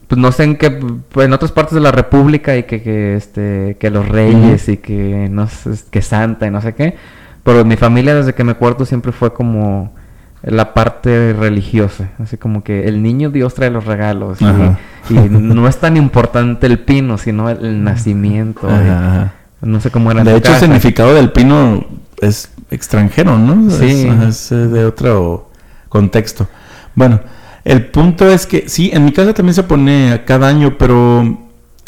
pues 0.08 0.20
no 0.20 0.30
sé 0.30 0.44
en 0.44 0.56
qué 0.56 0.78
en 1.16 1.32
otras 1.32 1.52
partes 1.52 1.74
de 1.74 1.80
la 1.80 1.90
república 1.90 2.54
y 2.58 2.64
que, 2.64 2.82
que 2.82 3.16
este 3.16 3.76
que 3.80 3.88
los 3.88 4.06
reyes 4.06 4.68
y 4.68 4.76
que 4.76 5.28
no 5.30 5.46
sé, 5.48 5.70
que 5.90 6.02
santa 6.02 6.46
y 6.46 6.50
no 6.50 6.60
sé 6.60 6.74
qué 6.74 6.96
pero 7.44 7.64
mi 7.64 7.76
familia 7.76 8.14
desde 8.14 8.34
que 8.34 8.44
me 8.44 8.52
acuerdo 8.52 8.84
siempre 8.84 9.12
fue 9.12 9.32
como 9.32 9.94
la 10.42 10.74
parte 10.74 11.32
religiosa 11.32 12.10
así 12.22 12.36
como 12.36 12.62
que 12.62 12.88
el 12.88 13.02
niño 13.02 13.30
Dios 13.30 13.54
trae 13.54 13.70
los 13.70 13.86
regalos 13.86 14.38
y- 14.42 15.14
no 15.30 15.66
es 15.66 15.78
tan 15.78 15.96
importante 15.96 16.66
el 16.66 16.78
pino 16.80 17.16
sino 17.16 17.48
el, 17.48 17.64
el 17.64 17.82
nacimiento 17.82 18.68
Ajá, 18.68 18.98
ajá. 19.08 19.32
no 19.62 19.80
sé 19.80 19.90
cómo 19.90 20.10
era 20.10 20.24
De 20.24 20.36
hecho, 20.36 20.52
el 20.52 20.60
significado 20.60 21.14
del 21.14 21.30
pino 21.32 21.86
es 22.20 22.51
extranjero, 22.72 23.38
¿no? 23.38 23.70
Sí. 23.70 24.08
Es, 24.08 24.28
es, 24.28 24.52
eh, 24.52 24.56
de 24.68 24.84
otro 24.84 25.50
contexto. 25.88 26.46
Bueno, 26.94 27.20
el 27.64 27.86
punto 27.86 28.28
es 28.28 28.46
que 28.46 28.68
sí, 28.68 28.90
en 28.92 29.04
mi 29.04 29.12
casa 29.12 29.32
también 29.34 29.54
se 29.54 29.62
pone 29.62 30.12
a 30.12 30.24
cada 30.24 30.48
año, 30.48 30.76
pero 30.78 31.20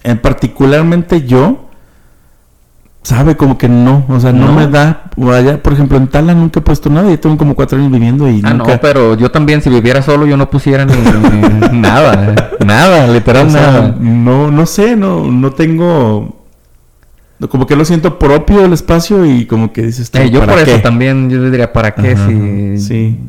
en 0.02 0.18
particularmente 0.18 1.26
yo, 1.26 1.68
sabe 3.02 3.36
como 3.36 3.58
que 3.58 3.68
no, 3.68 4.04
o 4.08 4.18
sea, 4.18 4.32
no, 4.32 4.46
¿No? 4.46 4.52
me 4.54 4.66
da. 4.66 5.10
O 5.16 5.30
allá, 5.30 5.62
por 5.62 5.72
ejemplo, 5.74 5.98
en 5.98 6.08
Tala 6.08 6.34
nunca 6.34 6.60
he 6.60 6.62
puesto 6.62 6.88
nada, 6.90 7.10
ya 7.10 7.18
tengo 7.18 7.36
como 7.36 7.54
cuatro 7.54 7.78
años 7.78 7.92
viviendo 7.92 8.28
y 8.28 8.40
Ah, 8.44 8.54
nunca. 8.54 8.74
no, 8.74 8.80
pero 8.80 9.14
yo 9.16 9.30
también, 9.30 9.60
si 9.62 9.68
viviera 9.70 10.00
solo, 10.02 10.26
yo 10.26 10.36
no 10.36 10.48
pusiera 10.48 10.84
ni, 10.86 10.94
ni- 10.94 11.68
nada, 11.80 12.34
nada, 12.64 13.06
literal 13.08 13.46
O 13.46 13.50
sea, 13.50 13.60
nada. 13.72 13.96
no, 14.00 14.50
no 14.50 14.66
sé, 14.66 14.96
no, 14.96 15.30
no 15.30 15.50
tengo. 15.52 16.43
Como 17.48 17.66
que 17.66 17.76
lo 17.76 17.84
siento 17.84 18.18
propio 18.18 18.64
el 18.64 18.72
espacio 18.72 19.26
y 19.26 19.46
como 19.46 19.72
que 19.72 19.82
dices, 19.82 20.10
Eh, 20.14 20.30
yo 20.30 20.40
¿para 20.40 20.54
por 20.54 20.64
qué? 20.64 20.72
eso 20.74 20.82
también, 20.82 21.28
yo 21.28 21.38
le 21.40 21.50
diría, 21.50 21.72
¿para 21.72 21.94
qué? 21.94 22.12
Ajá, 22.12 22.28
si... 22.28 22.78
Sí. 22.78 23.20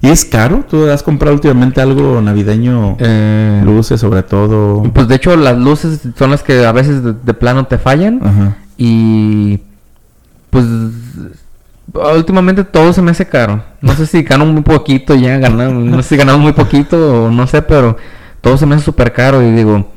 ¿Y 0.00 0.08
es 0.10 0.24
caro? 0.24 0.64
¿Tú 0.68 0.88
has 0.90 1.02
comprado 1.02 1.34
últimamente 1.34 1.80
algo 1.80 2.20
navideño? 2.20 2.96
Eh, 3.00 3.62
Luces 3.64 4.00
sobre 4.00 4.22
todo. 4.22 4.82
Pues 4.92 5.08
de 5.08 5.14
hecho 5.16 5.36
las 5.36 5.56
luces 5.58 6.00
son 6.16 6.30
las 6.30 6.42
que 6.42 6.64
a 6.66 6.72
veces 6.72 7.02
de, 7.02 7.14
de 7.14 7.34
plano 7.34 7.66
te 7.66 7.78
fallan 7.78 8.20
Ajá. 8.22 8.56
y 8.76 9.58
pues 10.50 10.64
últimamente 12.16 12.64
todo 12.64 12.92
se 12.92 13.02
me 13.02 13.10
hace 13.10 13.26
caro. 13.26 13.62
No 13.80 13.94
sé 13.94 14.06
si 14.06 14.22
gano 14.22 14.46
muy 14.46 14.62
poquito 14.62 15.14
ya, 15.14 15.38
ganamos, 15.38 15.84
no 15.84 16.02
sé 16.02 16.10
si 16.10 16.16
ganamos 16.16 16.42
muy 16.42 16.52
poquito 16.52 17.24
o 17.26 17.30
no 17.30 17.46
sé, 17.46 17.62
pero 17.62 17.96
todo 18.40 18.56
se 18.56 18.66
me 18.66 18.74
hace 18.76 18.84
súper 18.84 19.12
caro 19.12 19.42
y 19.42 19.50
digo, 19.52 19.90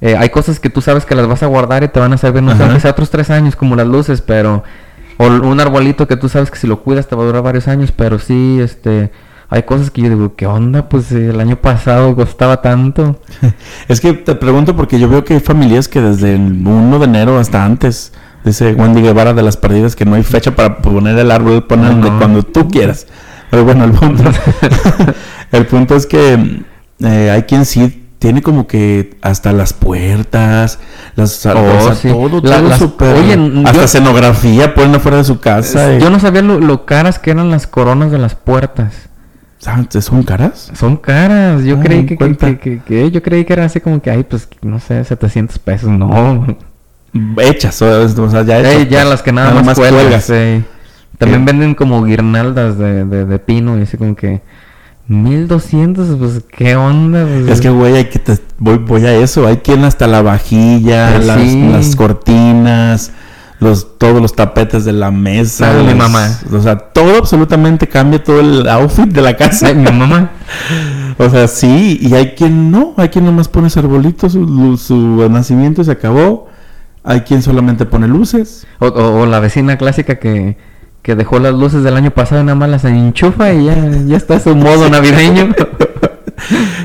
eh, 0.00 0.16
hay 0.16 0.28
cosas 0.30 0.60
que 0.60 0.70
tú 0.70 0.80
sabes 0.80 1.04
que 1.06 1.14
las 1.14 1.26
vas 1.26 1.42
a 1.42 1.46
guardar 1.46 1.82
y 1.84 1.88
te 1.88 2.00
van 2.00 2.12
a 2.12 2.18
servir, 2.18 2.42
no 2.42 2.50
sé, 2.50 2.56
Ajá. 2.56 2.64
aunque 2.66 2.80
sea 2.80 2.90
otros 2.92 3.10
tres 3.10 3.30
años 3.30 3.56
como 3.56 3.76
las 3.76 3.86
luces, 3.86 4.20
pero 4.22 4.62
o 5.18 5.26
un 5.26 5.60
arbolito 5.60 6.06
que 6.06 6.16
tú 6.16 6.28
sabes 6.28 6.50
que 6.50 6.58
si 6.58 6.66
lo 6.66 6.82
cuidas 6.82 7.08
te 7.08 7.16
va 7.16 7.22
a 7.22 7.26
durar 7.26 7.42
varios 7.42 7.68
años, 7.68 7.92
pero 7.92 8.18
sí, 8.18 8.58
este... 8.60 9.10
Hay 9.48 9.62
cosas 9.62 9.92
que 9.92 10.02
yo 10.02 10.08
digo, 10.08 10.34
¿qué 10.34 10.44
onda? 10.48 10.88
Pues 10.88 11.12
eh, 11.12 11.28
el 11.30 11.38
año 11.38 11.54
pasado 11.54 12.16
costaba 12.16 12.62
tanto. 12.62 13.20
Es 13.88 14.00
que 14.00 14.12
te 14.12 14.34
pregunto 14.34 14.74
porque 14.74 14.98
yo 14.98 15.08
veo 15.08 15.24
que 15.24 15.34
hay 15.34 15.40
familias 15.40 15.86
que 15.86 16.00
desde 16.00 16.34
el 16.34 16.66
1 16.66 16.98
de 16.98 17.04
enero 17.04 17.38
hasta 17.38 17.64
antes, 17.64 18.12
dice 18.44 18.74
Wendy 18.74 19.02
Guevara 19.02 19.34
de 19.34 19.44
las 19.44 19.56
perdidas, 19.56 19.94
que 19.94 20.04
no 20.04 20.16
hay 20.16 20.24
fecha 20.24 20.56
para 20.56 20.78
poner 20.78 21.16
el 21.16 21.30
árbol, 21.30 21.64
No. 21.70 22.18
cuando 22.18 22.42
tú 22.42 22.68
quieras. 22.68 23.06
Pero 23.48 23.64
bueno, 23.64 23.84
el 23.84 23.92
punto, 23.92 24.24
el 25.52 25.66
punto 25.66 25.94
es 25.94 26.06
que 26.06 26.64
eh, 26.98 27.30
hay 27.30 27.42
quien 27.44 27.64
sí 27.66 28.05
tiene 28.18 28.42
como 28.42 28.66
que 28.66 29.16
hasta 29.22 29.52
las 29.52 29.72
puertas, 29.72 30.78
las 31.16 31.44
o 31.46 31.50
Oh, 31.52 31.80
sea, 31.82 31.94
sí. 31.94 32.08
todo, 32.08 32.40
La- 32.42 32.56
todo 32.58 32.68
las- 32.68 32.78
súper- 32.78 33.14
oye, 33.16 33.34
hasta 33.64 33.72
yo- 33.78 33.82
escenografía 33.84 34.74
ponen 34.74 34.94
afuera 34.96 35.18
de 35.18 35.24
su 35.24 35.38
casa. 35.40 35.94
y- 35.94 36.00
Yo 36.00 36.10
no 36.10 36.18
sabía 36.18 36.42
lo, 36.42 36.58
lo 36.60 36.86
caras 36.86 37.18
que 37.18 37.30
eran 37.30 37.50
las 37.50 37.66
coronas 37.66 38.10
de 38.10 38.18
las 38.18 38.34
puertas. 38.34 38.94
¿Son 40.00 40.22
caras? 40.22 40.70
Son 40.74 40.96
caras. 40.96 41.64
Yo 41.64 41.76
Ah, 41.78 41.82
creí 41.82 42.06
que, 42.06 42.16
que, 42.16 42.58
que, 42.58 42.80
que- 42.82 43.10
yo 43.10 43.22
creí 43.22 43.44
que 43.44 43.52
era 43.52 43.64
así 43.64 43.80
como 43.80 44.00
que, 44.00 44.10
ay, 44.10 44.22
pues, 44.22 44.48
no 44.62 44.78
sé, 44.78 45.02
700 45.02 45.58
pesos. 45.58 45.90
No. 45.90 46.46
Hechas, 47.38 47.80
o, 47.82 48.30
sea, 48.30 48.42
ya 48.42 48.60
hechas. 48.60 48.88
Ya 48.88 49.04
las 49.04 49.22
que 49.22 49.32
nada, 49.32 49.62
más, 49.62 49.76
cuelgas. 49.78 50.02
cuelgas. 50.02 50.24
sí. 50.24 50.64
También 51.18 51.42
Eh. 51.42 51.44
venden 51.46 51.74
como 51.74 52.04
guirnaldas 52.04 52.76
de, 52.78 53.04
de, 53.06 53.24
de 53.24 53.38
pino 53.38 53.78
y 53.78 53.82
así 53.82 53.96
como 53.96 54.14
que... 54.14 54.42
1200, 55.08 56.16
pues, 56.18 56.42
¿qué 56.56 56.76
onda? 56.76 57.24
Pues, 57.24 57.48
Es 57.48 57.60
que, 57.60 57.70
güey, 57.70 57.94
hay 57.96 58.04
que 58.06 58.18
te- 58.18 58.38
voy, 58.58 58.78
voy 58.78 59.04
a 59.06 59.14
eso. 59.14 59.46
Hay 59.46 59.58
quien 59.58 59.84
hasta 59.84 60.06
la 60.06 60.22
vajilla, 60.22 61.16
Eh, 61.16 61.24
las, 61.24 61.40
sí. 61.40 61.68
las 61.70 61.96
cortinas, 61.96 63.12
los, 63.60 63.98
todos 63.98 64.20
los 64.20 64.34
tapetes 64.34 64.84
de 64.84 64.92
la 64.92 65.10
mesa. 65.10 65.70
Ah, 65.78 65.82
mi 65.82 65.94
mamá. 65.94 66.28
O 66.52 66.60
sea, 66.60 66.76
todo 66.76 67.18
absolutamente 67.18 67.86
cambia 67.88 68.22
todo 68.22 68.40
el 68.40 68.68
outfit 68.68 69.06
de 69.06 69.22
la 69.22 69.36
casa. 69.36 69.72
Mi 69.74 69.84
mamá. 69.90 70.30
O 71.18 71.30
sea, 71.30 71.48
sí, 71.48 71.98
y 72.02 72.12
hay 72.12 72.34
quien 72.34 72.70
no. 72.70 72.92
Hay 72.98 73.08
quien 73.08 73.24
nomás 73.24 73.48
pone 73.48 73.70
su 73.70 73.78
arbolito, 73.78 74.28
su, 74.28 74.76
su 74.76 75.26
nacimiento 75.30 75.80
y 75.80 75.86
se 75.86 75.92
acabó. 75.92 76.46
Hay 77.02 77.20
quien 77.22 77.40
solamente 77.40 77.86
pone 77.86 78.06
luces. 78.06 78.66
O, 78.80 78.88
o- 78.88 79.20
o 79.22 79.26
la 79.26 79.40
vecina 79.40 79.78
clásica 79.78 80.16
que, 80.16 80.58
que 81.06 81.14
dejó 81.14 81.38
las 81.38 81.54
luces 81.54 81.84
del 81.84 81.96
año 81.96 82.10
pasado 82.10 82.40
y 82.40 82.44
nada 82.44 82.56
más 82.56 82.68
las 82.68 82.84
enchufa 82.84 83.52
y 83.52 83.66
ya, 83.66 83.76
ya 84.06 84.16
está 84.16 84.40
su 84.40 84.56
modo 84.56 84.90
navideño. 84.90 85.54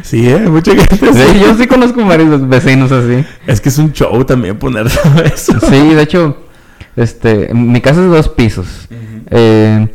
Sí, 0.04 0.28
¿eh? 0.30 0.40
Mucha 0.50 0.72
gente 0.76 0.96
Sí, 1.14 1.40
yo 1.40 1.56
sí 1.56 1.68
conozco 1.68 2.04
varios 2.06 2.48
vecinos 2.48 2.92
así. 2.92 3.24
Es 3.48 3.60
que 3.62 3.70
es 3.70 3.78
un 3.78 3.92
show 3.94 4.24
también 4.24 4.58
poner 4.58 4.88
todo 5.04 5.24
eso. 5.24 5.60
Sí, 5.60 5.94
de 5.94 6.02
hecho, 6.02 6.38
este, 6.96 7.54
mi 7.54 7.82
casa 7.82 8.00
es 8.04 8.10
de 8.10 8.16
dos 8.16 8.30
pisos 8.30 8.88
eh, 9.30 9.88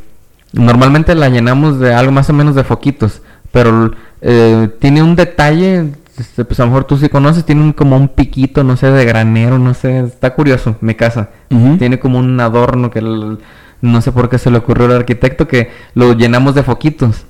normalmente 0.53 1.15
la 1.15 1.29
llenamos 1.29 1.79
de 1.81 1.95
algo 1.95 2.13
más 2.13 2.29
o 2.31 2.33
menos 2.33 2.55
de 2.55 2.65
foquitos, 2.65 3.23
pero 3.53 3.93
eh, 4.23 4.69
tiene 4.81 5.03
un 5.03 5.15
detalle, 5.17 5.93
este, 6.19 6.45
pues 6.45 6.59
a 6.61 6.65
lo 6.65 6.71
mejor 6.71 6.85
tú 6.85 6.97
sí 6.97 7.09
conoces, 7.09 7.45
tiene 7.45 7.63
un- 7.63 7.73
como 7.73 7.97
un 7.97 8.09
piquito, 8.09 8.63
no 8.65 8.77
sé, 8.77 8.91
de 8.91 9.05
granero, 9.05 9.59
no 9.59 9.75
sé, 9.75 10.01
está 10.01 10.33
curioso, 10.35 10.77
mi 10.81 10.95
casa. 10.95 11.31
Tiene 11.79 11.99
como 11.99 12.19
un 12.19 12.39
adorno 12.41 12.91
que 12.91 13.01
el- 13.01 13.39
no 13.81 14.01
sé 14.01 14.13
por 14.13 14.29
qué 14.29 14.39
se 14.39 14.51
le 14.51 14.59
ocurrió 14.59 14.87
al 14.87 14.97
arquitecto 14.97 15.47
que 15.49 15.71
lo 15.95 16.13
llenamos 16.13 16.55
de 16.55 16.63
foquitos. 16.63 17.27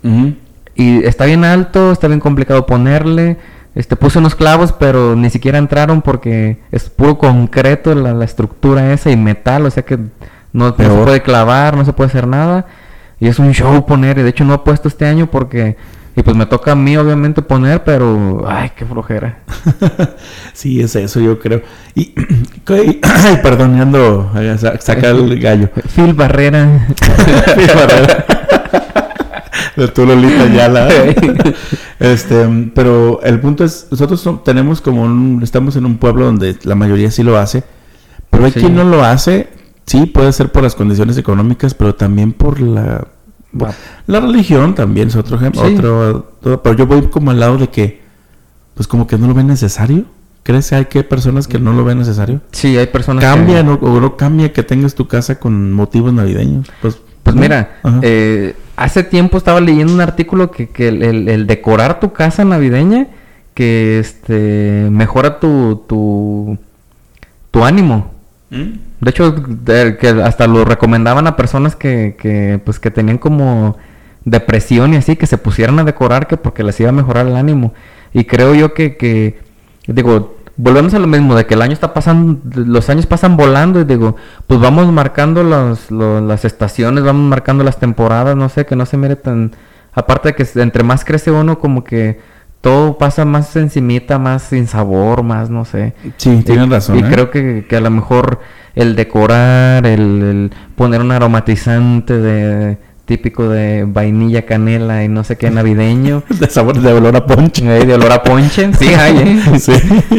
Y 0.74 1.04
está 1.04 1.24
bien 1.24 1.44
alto, 1.44 1.92
está 1.92 2.08
bien 2.08 2.20
complicado 2.20 2.66
ponerle. 2.66 3.38
Este, 3.74 3.94
puse 3.94 4.18
unos 4.18 4.34
clavos, 4.34 4.72
pero 4.72 5.16
ni 5.16 5.28
siquiera 5.28 5.58
entraron 5.58 6.00
porque 6.00 6.58
es 6.72 6.88
puro 6.88 7.18
concreto 7.18 7.94
la, 7.94 8.14
la 8.14 8.24
estructura 8.24 8.92
esa 8.94 9.10
y 9.10 9.18
metal, 9.18 9.66
o 9.66 9.70
sea 9.70 9.84
que 9.84 9.98
no, 10.56 10.70
no 10.70 10.76
se 10.76 10.88
puede 10.88 11.22
clavar, 11.22 11.76
no 11.76 11.84
se 11.84 11.92
puede 11.92 12.08
hacer 12.08 12.26
nada. 12.26 12.66
Y 13.20 13.28
es 13.28 13.38
un 13.38 13.52
show 13.52 13.84
poner, 13.84 14.18
y 14.18 14.22
de 14.22 14.30
hecho 14.30 14.44
no 14.44 14.54
he 14.54 14.58
puesto 14.58 14.88
este 14.88 15.06
año 15.06 15.26
porque, 15.30 15.76
y 16.16 16.22
pues 16.22 16.34
me 16.36 16.46
toca 16.46 16.72
a 16.72 16.74
mí 16.74 16.96
obviamente 16.96 17.42
poner, 17.42 17.84
pero, 17.84 18.42
ay, 18.48 18.70
qué 18.74 18.86
flojera. 18.86 19.40
sí, 20.54 20.80
es 20.80 20.96
eso, 20.96 21.20
yo 21.20 21.38
creo. 21.38 21.60
Y, 21.94 22.14
ay, 22.68 23.00
eh, 23.02 24.58
sa- 24.58 24.80
saca 24.80 25.10
el 25.10 25.38
gallo. 25.38 25.68
Phil 25.94 26.14
Barrera. 26.14 26.86
De 29.76 29.88
tu 29.88 30.06
Lolita 30.06 30.46
Yala. 30.46 30.88
este, 32.00 32.70
pero 32.74 33.20
el 33.22 33.38
punto 33.40 33.62
es, 33.64 33.88
nosotros 33.90 34.20
so- 34.20 34.40
tenemos 34.44 34.80
como 34.80 35.02
un, 35.02 35.40
estamos 35.42 35.76
en 35.76 35.84
un 35.84 35.98
pueblo 35.98 36.24
donde 36.24 36.56
la 36.64 36.74
mayoría 36.74 37.10
sí 37.10 37.22
lo 37.22 37.36
hace, 37.38 37.62
pero 38.30 38.46
hay 38.46 38.52
Sí. 38.52 38.60
quien 38.60 38.74
no 38.74 38.84
lo 38.84 39.04
hace, 39.04 39.48
sí, 39.84 40.06
puede 40.06 40.32
ser 40.32 40.50
por 40.50 40.62
las 40.62 40.74
condiciones 40.74 41.18
económicas, 41.18 41.74
pero 41.74 41.94
también 41.94 42.32
por 42.32 42.58
la, 42.60 43.06
Va- 43.60 43.74
la 44.06 44.20
religión 44.20 44.74
también 44.74 45.08
es 45.08 45.16
otro 45.16 45.36
ejemplo, 45.36 45.66
Sí. 45.66 45.74
otro, 45.74 46.26
otro- 46.40 46.62
pero 46.62 46.76
yo 46.76 46.86
voy 46.86 47.02
como 47.08 47.30
al 47.30 47.40
lado 47.40 47.56
de 47.58 47.68
que, 47.68 48.02
pues 48.74 48.86
como 48.86 49.06
que 49.06 49.16
no 49.18 49.26
lo 49.28 49.34
ven 49.34 49.46
necesario. 49.46 50.04
¿Crees 50.42 50.68
que 50.70 50.74
hay 50.76 50.84
que 50.84 51.02
personas 51.02 51.48
que 51.48 51.58
no 51.58 51.72
lo 51.72 51.84
ven 51.84 51.98
necesario? 51.98 52.40
Sí, 52.52 52.76
hay 52.76 52.86
personas 52.86 53.24
que- 53.24 53.28
Cambia 53.30 53.62
¿no? 53.64 53.74
o 53.74 54.00
no 54.00 54.16
cambia 54.16 54.52
que 54.52 54.62
tengas 54.62 54.94
tu 54.94 55.08
casa 55.08 55.40
con 55.40 55.72
motivos 55.72 56.12
navideños. 56.12 56.68
Pues, 56.82 56.98
Pues 57.24 57.34
¿no? 57.34 57.42
mira, 57.42 57.78
eh, 58.02 58.54
hace 58.76 59.02
tiempo 59.02 59.38
estaba 59.38 59.60
leyendo 59.60 59.92
un 59.92 60.00
artículo 60.00 60.50
que, 60.52 60.68
que 60.68 60.88
el, 60.88 61.02
el- 61.02 61.28
el 61.28 61.46
decorar 61.48 61.98
tu 61.98 62.12
casa 62.12 62.44
navideña 62.44 63.08
que 63.54 63.98
este 63.98 64.86
mejora 64.90 65.40
tu 65.40 65.82
tu, 65.88 66.58
tu 67.50 67.64
ánimo. 67.64 68.12
¿Mm? 68.50 68.72
De 69.00 69.10
hecho, 69.10 69.34
que 69.98 70.08
hasta 70.24 70.46
lo 70.46 70.64
recomendaban 70.64 71.26
a 71.26 71.36
personas 71.36 71.74
que, 71.76 72.16
que 72.18 72.60
pues 72.64 72.78
que 72.78 72.90
tenían 72.90 73.18
como 73.18 73.76
depresión 74.24 74.94
y 74.94 74.96
así 74.96 75.16
que 75.16 75.26
se 75.26 75.38
pusieran 75.38 75.78
a 75.78 75.84
decorar 75.84 76.26
que 76.26 76.36
porque 76.36 76.62
les 76.64 76.78
iba 76.80 76.90
a 76.90 76.92
mejorar 76.92 77.26
el 77.26 77.36
ánimo. 77.36 77.74
Y 78.12 78.24
creo 78.24 78.54
yo 78.54 78.72
que, 78.74 78.96
que 78.96 79.38
digo, 79.86 80.36
volvemos 80.56 80.94
a 80.94 80.98
lo 80.98 81.06
mismo 81.06 81.34
de 81.34 81.46
que 81.46 81.54
el 81.54 81.62
año 81.62 81.72
está 81.72 81.92
pasando, 81.92 82.40
los 82.54 82.88
años 82.88 83.06
pasan 83.06 83.36
volando 83.36 83.80
y 83.80 83.84
digo, 83.84 84.16
pues 84.46 84.60
vamos 84.60 84.90
marcando 84.92 85.42
los, 85.42 85.90
lo- 85.90 86.20
las 86.20 86.44
estaciones, 86.44 87.04
vamos 87.04 87.28
marcando 87.28 87.62
las 87.64 87.78
temporadas, 87.78 88.36
no 88.36 88.48
sé, 88.48 88.64
que 88.64 88.76
no 88.76 88.86
se 88.86 88.96
mire 88.96 89.16
tan 89.16 89.52
aparte 89.92 90.28
de 90.30 90.34
que 90.34 90.46
entre 90.60 90.82
más 90.82 91.04
crece 91.04 91.30
uno 91.30 91.58
como 91.58 91.82
que 91.84 92.20
todo 92.66 92.98
pasa 92.98 93.24
más 93.24 93.54
encimita, 93.54 94.18
más 94.18 94.42
sin 94.42 94.66
sabor, 94.66 95.22
más 95.22 95.50
no 95.50 95.64
sé. 95.64 95.92
Sí, 96.16 96.42
tienes 96.44 96.68
razón. 96.68 96.98
Y 96.98 97.02
¿eh? 97.02 97.04
creo 97.08 97.30
que, 97.30 97.64
que 97.68 97.76
a 97.76 97.80
lo 97.80 97.90
mejor 97.90 98.40
el 98.74 98.96
decorar, 98.96 99.86
el, 99.86 100.00
el 100.00 100.50
poner 100.74 101.00
un 101.00 101.12
aromatizante 101.12 102.18
de 102.18 102.76
típico 103.04 103.48
de 103.48 103.84
vainilla, 103.86 104.46
canela 104.46 105.04
y 105.04 105.08
no 105.08 105.22
sé 105.22 105.36
qué 105.36 105.48
navideño, 105.48 106.24
De 106.40 106.50
sabor 106.50 106.80
de 106.80 106.92
olor 106.92 107.14
a 107.14 107.24
ponche. 107.24 107.62
eh, 107.64 107.86
de 107.86 107.94
olor 107.94 108.10
a 108.10 108.24
ponche, 108.24 108.68
sí 108.80 108.88
hay, 108.88 109.16
¿eh? 109.16 109.58
Sí. 109.60 109.72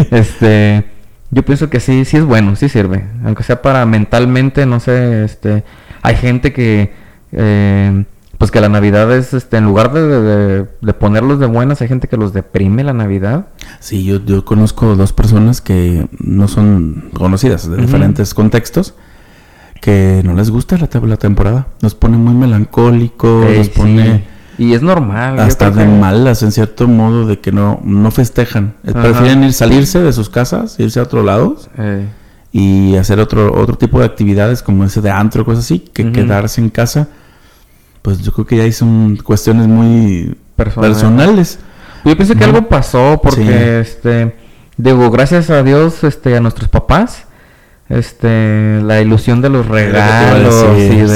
Este, 0.10 0.86
yo 1.32 1.44
pienso 1.44 1.70
que 1.70 1.82
sí, 1.82 2.06
sí 2.06 2.16
es 2.16 2.24
bueno, 2.24 2.56
sí 2.56 2.70
sirve, 2.70 3.04
aunque 3.26 3.44
sea 3.44 3.62
para 3.62 3.86
mentalmente, 3.86 4.66
no 4.66 4.80
sé, 4.80 5.26
este, 5.26 5.66
hay 6.02 6.16
gente 6.16 6.54
que, 6.54 6.94
eh, 7.34 8.06
pues 8.38 8.52
que 8.52 8.62
la 8.62 8.70
Navidad 8.70 9.12
es, 9.16 9.34
este, 9.34 9.58
en 9.58 9.66
lugar 9.66 9.92
de, 9.94 10.02
de- 10.08 10.66
de 10.82 10.94
ponerlos 10.94 11.40
de 11.40 11.48
buenas, 11.48 11.82
hay 11.82 11.88
gente 11.88 12.08
que 12.08 12.18
los 12.18 12.34
deprime 12.34 12.84
la 12.84 12.94
Navidad. 12.94 13.48
Sí, 13.80 14.04
yo, 14.04 14.24
yo 14.24 14.46
conozco 14.46 14.96
dos 14.96 15.12
personas 15.14 15.60
que 15.62 16.08
no 16.20 16.48
son 16.48 17.10
conocidas 17.14 17.70
de 17.70 17.78
diferentes 17.78 18.34
contextos 18.34 18.94
que 19.82 20.22
no 20.26 20.34
les 20.34 20.50
gusta 20.50 20.78
la, 20.78 20.90
la 21.08 21.18
temporada. 21.18 21.68
Nos 21.82 21.94
pone 21.96 22.18
muy 22.18 22.34
melancólicos, 22.34 23.46
nos 23.58 23.68
sí. 23.68 23.72
pone 23.76 24.24
Y 24.58 24.74
es 24.74 24.82
normal. 24.82 25.40
hasta 25.40 25.70
de 25.72 25.84
que- 25.86 25.90
malas 25.90 26.42
en 26.44 26.52
cierto 26.52 26.88
modo 26.88 27.26
de 27.28 27.40
que 27.40 27.52
no, 27.52 27.80
no 27.84 28.12
festejan. 28.12 28.74
Eh, 28.84 28.92
Ajá. 28.94 29.02
Prefieren 29.04 29.44
ir 29.44 29.54
salirse 29.54 30.00
de 30.02 30.14
sus 30.14 30.30
casas, 30.30 30.80
irse 30.80 31.00
a 31.00 31.04
otro 31.04 31.24
lado 31.24 31.58
y 32.52 32.96
hacer 32.96 33.20
otro, 33.20 33.54
otro 33.60 33.78
tipo 33.78 34.00
de 34.00 34.06
actividades 34.06 34.64
como 34.64 34.84
ese 34.84 35.02
de 35.02 35.12
antro, 35.12 35.46
cosas 35.46 35.66
así, 35.66 35.80
que 35.80 36.12
quedarse 36.12 36.62
en 36.62 36.70
casa. 36.70 37.08
Pues 38.08 38.22
yo 38.22 38.32
creo 38.32 38.46
que 38.46 38.56
ya 38.56 38.72
son 38.72 39.18
cuestiones 39.18 39.68
muy 39.68 40.34
Personal. 40.56 40.92
personales. 40.92 41.60
Yo 42.06 42.16
pienso 42.16 42.36
que 42.36 42.44
algo 42.46 42.70
pasó 42.70 43.20
porque, 43.22 43.42
Sí. 43.44 43.52
este, 43.52 44.34
digo, 44.78 45.12
gracias 45.12 45.50
a 45.50 45.62
Dios, 45.62 46.06
este, 46.06 46.38
a 46.38 46.40
nuestros 46.40 46.70
papás, 46.70 47.26
este, 47.90 48.80
la 48.82 49.02
ilusión 49.02 49.42
de 49.42 49.50
los 49.50 49.66
regalos 49.68 50.78
decir, 50.78 50.94
y 50.94 51.02
de, 51.02 51.08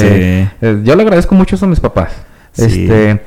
sí. 0.50 0.50
eh, 0.62 0.82
yo 0.84 0.98
le 0.98 1.04
agradezco 1.04 1.34
mucho 1.34 1.56
eso 1.56 1.66
a 1.66 1.70
mis 1.70 1.80
papás. 1.80 2.12
Sí. 2.52 2.66
Este, 2.66 3.22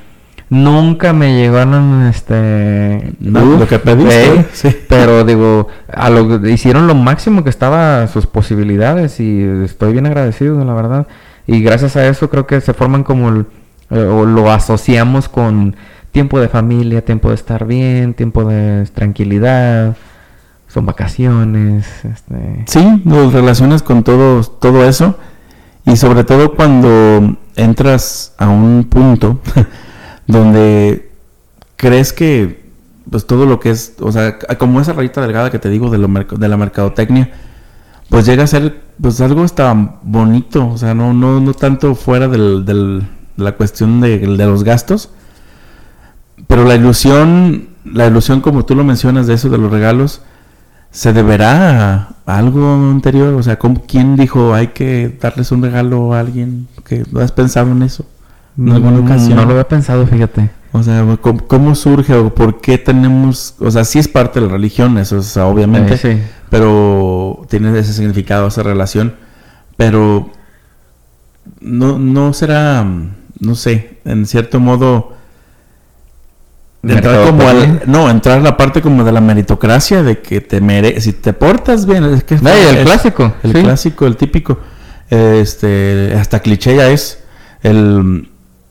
nunca 0.51 1.15
me 1.15 1.35
llegaron, 1.35 2.03
este, 2.03 3.15
No, 3.19 3.45
uf, 3.45 3.61
lo 3.61 3.67
que 3.67 3.79
pediste, 3.79 4.27
eh, 4.41 4.47
sí. 4.53 4.77
pero 4.91 5.25
digo, 5.25 5.69
a 5.91 6.11
lo, 6.11 6.47
hicieron 6.51 6.87
lo 6.87 6.95
máximo 6.95 7.43
que 7.43 7.49
estaba 7.49 8.03
a 8.03 8.09
sus 8.09 8.27
posibilidades 8.27 9.21
y 9.21 9.43
estoy 9.65 9.93
bien 9.95 10.05
agradecido, 10.05 10.63
la 10.67 10.75
verdad. 10.75 11.07
Y 11.47 11.61
gracias 11.61 11.97
a 11.97 12.07
eso 12.07 12.31
creo 12.31 12.47
que 12.47 12.61
se 12.61 12.73
forman 12.75 13.05
como 13.05 13.45
eh, 13.91 13.99
o 13.99 14.25
lo 14.25 14.51
asociamos 14.51 15.29
con 15.29 15.77
tiempo 16.13 16.41
de 16.41 16.49
familia, 16.49 17.05
tiempo 17.05 17.29
de 17.29 17.35
estar 17.35 17.67
bien, 17.67 18.15
tiempo 18.15 18.45
de 18.45 18.87
tranquilidad, 18.95 19.97
son 20.69 20.87
vacaciones, 20.87 21.87
este, 22.05 22.65
Sí, 22.67 23.03
nos 23.05 23.33
relacionas 23.33 23.83
con 23.83 24.03
todo, 24.03 24.43
todo 24.43 24.85
eso 24.89 25.17
y 25.87 25.97
sobre 25.97 26.25
todo 26.25 26.55
cuando 26.55 27.37
entras 27.57 28.35
a 28.39 28.49
un 28.49 28.85
punto 28.85 29.41
donde 30.27 31.11
crees 31.77 32.13
que 32.13 32.65
pues 33.11 33.27
todo 33.27 33.45
lo 33.47 33.61
que 33.61 33.71
es, 33.71 33.95
o 34.01 34.11
sea, 34.11 34.39
como 34.59 34.81
esa 34.81 34.93
rayita 34.93 35.21
delgada 35.21 35.51
que 35.51 35.59
te 35.59 35.69
digo 35.69 35.91
de, 35.91 35.99
lo 35.99 36.09
de 36.09 36.49
la 36.49 36.57
mercadotecnia, 36.57 37.31
pues 38.09 38.27
llega 38.27 38.45
a 38.45 38.47
ser 38.47 38.81
pues 39.01 39.21
algo 39.21 39.43
hasta 39.43 39.73
bonito, 40.03 40.69
o 40.69 40.79
sea, 40.79 40.95
no, 40.95 41.13
no, 41.13 41.41
no 41.41 41.55
tanto 41.55 41.95
fuera 41.95 42.29
del, 42.29 42.65
del- 42.65 43.09
de 43.37 43.43
la 43.45 43.53
cuestión 43.53 44.01
de, 44.01 44.19
de 44.19 44.47
los 44.47 44.63
gastos, 44.63 45.11
pero 46.47 46.65
la 46.65 46.75
ilusión, 46.75 47.69
la 47.85 48.07
ilusión 48.07 48.41
como 48.41 48.65
tú 48.65 48.75
lo 48.75 48.85
mencionas 48.85 49.27
de 49.27 49.35
eso 49.35 49.49
de 49.49 49.59
los 49.59 49.71
regalos, 49.71 50.23
¿Se 50.91 51.13
deberá 51.13 52.11
a 52.25 52.39
algo 52.39 52.73
anterior? 52.73 53.35
O 53.35 53.43
sea, 53.43 53.59
¿cómo- 53.59 53.83
¿quién 53.85 54.15
dijo 54.15 54.55
hay 54.55 54.69
que 54.69 55.19
darles 55.21 55.51
un 55.51 55.61
regalo 55.61 56.15
a 56.15 56.21
alguien? 56.21 56.69
que 56.87 57.03
¿No 57.11 57.19
has 57.19 57.33
pensado 57.33 57.73
en 57.73 57.83
eso? 57.83 58.07
¿En 58.57 58.71
alguna 58.71 59.01
mm, 59.01 59.05
ocasión? 59.05 59.35
no 59.35 59.45
lo 59.45 59.51
había 59.51 59.67
pensado, 59.67 60.07
fíjate. 60.07 60.51
O 60.71 60.85
sea, 60.85 61.05
¿cómo, 61.21 61.45
cómo 61.49 61.75
surge 61.75 62.15
o 62.15 62.33
por 62.33 62.61
qué 62.61 62.79
tenemos... 62.79 63.57
O 63.59 63.73
sea, 63.73 63.83
sí 63.85 63.99
es 63.99 64.07
parte 64.07 64.39
de 64.39 64.47
la 64.47 64.53
religión, 64.53 64.97
eso 64.97 65.19
es 65.19 65.37
obviamente, 65.37 65.95
Eh, 65.95 65.99
sí. 65.99 66.23
Pero 66.55 67.45
tiene 67.49 67.77
ese 67.77 67.93
significado, 67.93 68.47
esa 68.47 68.63
relación. 68.63 69.17
Pero 69.77 70.31
no, 71.61 71.99
no 71.99 72.33
será, 72.33 72.87
no 73.41 73.55
sé, 73.57 73.99
en 74.05 74.25
cierto 74.25 74.61
modo... 74.61 75.15
Entrar 76.85 77.27
como 77.27 77.49
al, 77.49 77.83
no, 77.87 78.09
entrar 78.09 78.39
a 78.39 78.43
la 78.43 78.57
parte 78.57 78.83
como 78.83 79.03
de 79.05 79.11
la 79.11 79.21
meritocracia, 79.21 80.03
de 80.05 80.21
que 80.21 80.41
te 80.43 80.61
mere 80.61 81.01
si 81.01 81.13
te 81.15 81.33
portas 81.33 81.87
bien, 81.87 82.05
es 82.05 82.23
que 82.25 82.37
No, 82.37 82.51
y 82.51 82.61
el 82.69 82.77
es- 82.77 82.85
clásico, 82.85 83.35
el 83.43 83.53
sí. 83.53 83.63
clásico, 83.63 84.07
el 84.07 84.17
típico, 84.17 84.59
este, 85.11 86.15
hasta 86.21 86.41
cliché 86.41 86.77
ya 86.77 86.89
es, 86.91 87.25
el 87.63 88.29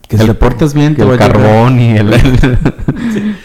que 0.07 0.17
si 0.17 0.23
El- 0.23 0.29
te 0.29 0.35
portas 0.35 0.73
bien 0.75 0.95
te 0.95 1.01
el 1.01 1.11
a 1.11 1.17
carbón 1.17 1.79
y 1.81 1.97
el... 1.97 2.13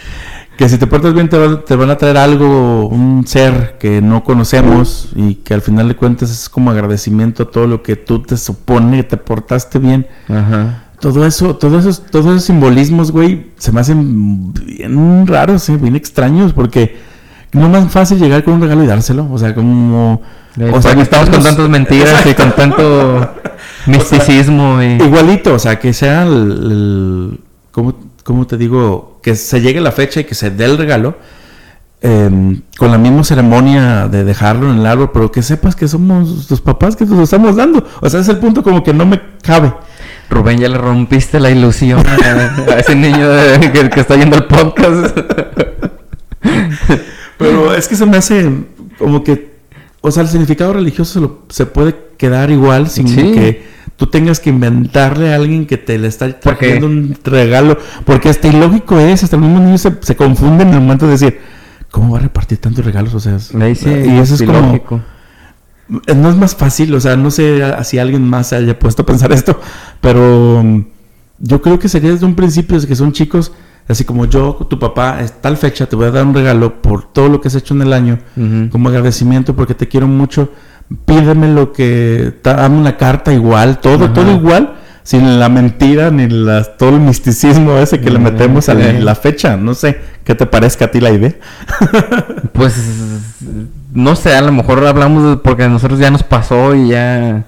que 0.58 0.68
si 0.68 0.76
te 0.76 0.86
portas 0.86 1.14
bien 1.14 1.28
te, 1.30 1.38
va- 1.38 1.64
te 1.64 1.74
van 1.76 1.88
a 1.88 1.96
traer 1.96 2.18
algo, 2.18 2.86
un 2.88 3.24
ser 3.26 3.76
que 3.78 4.02
no 4.02 4.24
conocemos 4.24 5.08
y 5.16 5.36
que 5.36 5.54
al 5.54 5.62
final 5.62 5.88
de 5.88 5.94
cuentas 5.96 6.30
es 6.30 6.48
como 6.50 6.70
agradecimiento 6.70 7.44
a 7.44 7.50
todo 7.50 7.66
lo 7.66 7.82
que 7.82 7.96
tú 7.96 8.20
te 8.22 8.36
supone 8.36 8.98
que 8.98 9.04
te 9.04 9.16
portaste 9.16 9.78
bien. 9.78 10.06
Ajá. 10.28 10.84
Todo 11.00 11.24
eso, 11.24 11.54
todos 11.56 11.86
esos, 11.86 12.04
todos 12.10 12.26
esos 12.26 12.42
simbolismos, 12.44 13.12
güey, 13.12 13.52
se 13.56 13.70
me 13.70 13.80
hacen 13.80 14.52
bien 14.52 15.26
raros, 15.28 15.68
eh, 15.68 15.76
bien 15.76 15.94
extraños, 15.94 16.52
porque 16.52 16.98
no 17.52 17.66
es 17.66 17.70
más 17.70 17.92
fácil 17.92 18.18
llegar 18.18 18.42
con 18.42 18.54
un 18.54 18.60
regalo 18.60 18.82
y 18.82 18.88
dárselo. 18.88 19.28
O 19.30 19.38
sea, 19.38 19.54
como 19.54 20.20
Eh, 20.58 20.72
O 20.74 20.82
sea, 20.82 20.90
porque 20.90 21.02
estamos 21.04 21.30
con 21.30 21.40
tantas 21.44 21.68
mentiras 21.68 22.26
y 22.26 22.34
con 22.34 22.50
tanto 22.50 23.30
misticismo 23.86 24.82
y... 24.82 25.00
Igualito, 25.02 25.54
o 25.54 25.58
sea, 25.60 25.78
que 25.78 25.92
sea 25.92 26.24
el, 26.24 26.32
el- 26.32 27.40
¿cómo, 27.70 27.94
cómo 28.28 28.46
te 28.46 28.56
digo? 28.58 29.18
Que 29.22 29.34
se 29.34 29.60
llegue 29.62 29.80
la 29.80 29.90
fecha 29.90 30.20
y 30.20 30.24
que 30.24 30.34
se 30.34 30.50
dé 30.50 30.66
el 30.66 30.76
regalo 30.76 31.16
eh, 32.02 32.60
con 32.78 32.90
la 32.92 32.98
misma 32.98 33.24
ceremonia 33.24 34.06
de 34.06 34.22
dejarlo 34.22 34.70
en 34.70 34.78
el 34.80 34.86
árbol, 34.86 35.10
pero 35.12 35.32
que 35.32 35.42
sepas 35.42 35.74
que 35.74 35.88
somos 35.88 36.46
tus 36.46 36.60
papás 36.60 36.94
que 36.94 37.06
te 37.06 37.14
lo 37.14 37.22
estamos 37.22 37.56
dando. 37.56 37.82
O 38.02 38.08
sea, 38.10 38.20
es 38.20 38.28
el 38.28 38.36
punto 38.36 38.62
como 38.62 38.84
que 38.84 38.92
no 38.92 39.06
me 39.06 39.18
cabe. 39.42 39.72
Rubén, 40.30 40.58
ya 40.58 40.68
le 40.68 40.76
rompiste 40.76 41.40
la 41.40 41.50
ilusión 41.50 42.04
a, 42.06 42.72
a 42.74 42.78
ese 42.80 42.94
niño 42.94 43.30
de- 43.30 43.72
que, 43.72 43.88
que 43.88 44.00
está 44.00 44.14
yendo 44.14 44.36
el 44.36 44.44
podcast. 44.44 45.16
Pero 47.38 47.74
es 47.74 47.88
que 47.88 47.96
se 47.96 48.04
me 48.06 48.16
hace 48.18 48.52
como 48.98 49.24
que, 49.24 49.56
o 50.00 50.10
sea, 50.10 50.22
el 50.22 50.28
significado 50.28 50.72
religioso 50.74 51.14
se, 51.14 51.20
lo- 51.20 51.38
se 51.48 51.66
puede 51.66 51.96
quedar 52.18 52.50
igual 52.50 52.88
sin 52.90 53.08
Sí. 53.08 53.32
que 53.32 53.77
tú 53.98 54.06
tengas 54.06 54.40
que 54.40 54.48
inventarle 54.48 55.32
a 55.32 55.36
alguien 55.36 55.66
que 55.66 55.76
te 55.76 55.98
le 55.98 56.08
está 56.08 56.40
trayendo 56.40 56.86
un 56.86 57.14
regalo. 57.24 57.76
Porque 58.06 58.30
hasta 58.30 58.48
ilógico 58.48 58.98
es, 58.98 59.22
hasta 59.24 59.36
el 59.36 59.42
mismo 59.42 59.58
niño 59.60 59.76
se, 59.76 59.92
se 60.00 60.16
confunde 60.16 60.62
en 60.62 60.70
el 60.70 60.80
momento 60.80 61.04
de 61.04 61.12
decir, 61.12 61.40
¿cómo 61.90 62.12
va 62.14 62.18
a 62.20 62.22
repartir 62.22 62.58
tantos 62.58 62.84
regalos? 62.84 63.12
O 63.14 63.20
sea, 63.20 63.36
es- 63.36 63.52
y 64.06 64.18
eso 64.18 64.34
es 64.36 64.42
como, 64.42 64.58
ilógico. 64.60 65.00
eh, 66.06 66.14
no 66.14 66.30
es 66.30 66.36
más 66.36 66.54
fácil, 66.54 66.94
o 66.94 67.00
sea, 67.00 67.16
no 67.16 67.30
sé 67.30 67.60
si 67.84 67.98
alguien 67.98 68.22
más 68.28 68.48
se 68.48 68.56
haya 68.56 68.78
puesto 68.78 69.02
a 69.02 69.06
pensar 69.06 69.32
esto, 69.32 69.60
pero 70.00 70.62
mm, 70.62 70.80
yo 71.40 71.60
creo 71.60 71.78
que 71.78 71.88
sería 71.88 72.10
desde 72.12 72.24
un 72.26 72.34
principio, 72.34 72.76
desde 72.76 72.88
que 72.88 72.94
son 72.96 73.12
chicos, 73.12 73.52
así 73.88 74.04
como 74.04 74.26
yo, 74.26 74.54
tu 74.70 74.78
papá, 74.78 75.20
es 75.22 75.40
tal 75.40 75.56
fecha, 75.56 75.86
te 75.86 75.96
voy 75.96 76.06
a 76.06 76.10
dar 76.10 76.24
un 76.26 76.34
regalo 76.34 76.82
por 76.82 77.10
todo 77.12 77.28
lo 77.28 77.40
que 77.40 77.48
has 77.48 77.54
hecho 77.54 77.74
en 77.74 77.82
el 77.82 77.92
año, 77.94 78.18
como 78.70 78.90
agradecimiento 78.90 79.56
porque 79.56 79.74
te 79.74 79.88
quiero 79.88 80.06
mucho, 80.06 80.52
pídeme 81.04 81.48
lo 81.48 81.72
que, 81.72 82.32
dame 82.42 82.76
una 82.78 82.96
carta 82.96 83.32
igual, 83.32 83.78
todo, 83.78 84.06
Ajá. 84.06 84.14
todo 84.14 84.30
igual, 84.32 84.74
sin 85.02 85.38
la 85.38 85.48
mentira 85.48 86.10
ni 86.10 86.28
las, 86.28 86.76
todo 86.76 86.90
el 86.90 87.00
misticismo 87.00 87.72
ese 87.78 88.00
que 88.00 88.10
le 88.10 88.18
Mm, 88.18 88.22
metemos 88.22 88.68
a 88.68 88.74
la, 88.74 88.92
la 88.92 89.14
fecha, 89.14 89.56
no 89.56 89.74
sé, 89.74 89.98
¿qué 90.24 90.34
te 90.34 90.46
parezca 90.46 90.86
a 90.86 90.90
ti 90.90 91.00
la 91.00 91.10
idea? 91.10 91.34
Pues 92.52 92.74
no 93.94 94.16
sé, 94.16 94.34
a 94.34 94.40
lo 94.42 94.52
mejor 94.52 94.84
hablamos 94.86 95.30
de- 95.30 95.36
porque 95.36 95.64
a 95.64 95.68
nosotros 95.68 95.98
ya 96.00 96.10
nos 96.10 96.22
pasó 96.22 96.74
y 96.74 96.88
ya. 96.88 97.44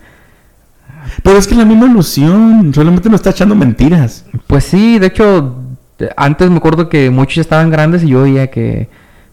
Pero 1.22 1.36
es 1.38 1.46
que 1.46 1.54
la 1.54 1.64
misma 1.64 1.86
ilusión, 1.86 2.70
solamente 2.74 3.08
nos 3.08 3.18
está 3.20 3.30
echando 3.30 3.54
mentiras. 3.54 4.24
Pues 4.46 4.64
sí, 4.64 4.98
de 4.98 5.06
hecho, 5.08 5.56
antes 6.16 6.48
me 6.50 6.56
acuerdo 6.58 6.88
que 6.88 7.10
muchos 7.10 7.34
ya 7.36 7.42
estaban 7.42 7.70
grandes 7.70 8.02
y 8.04 8.08
yo 8.08 8.22
oía 8.22 8.48
que 8.50 8.88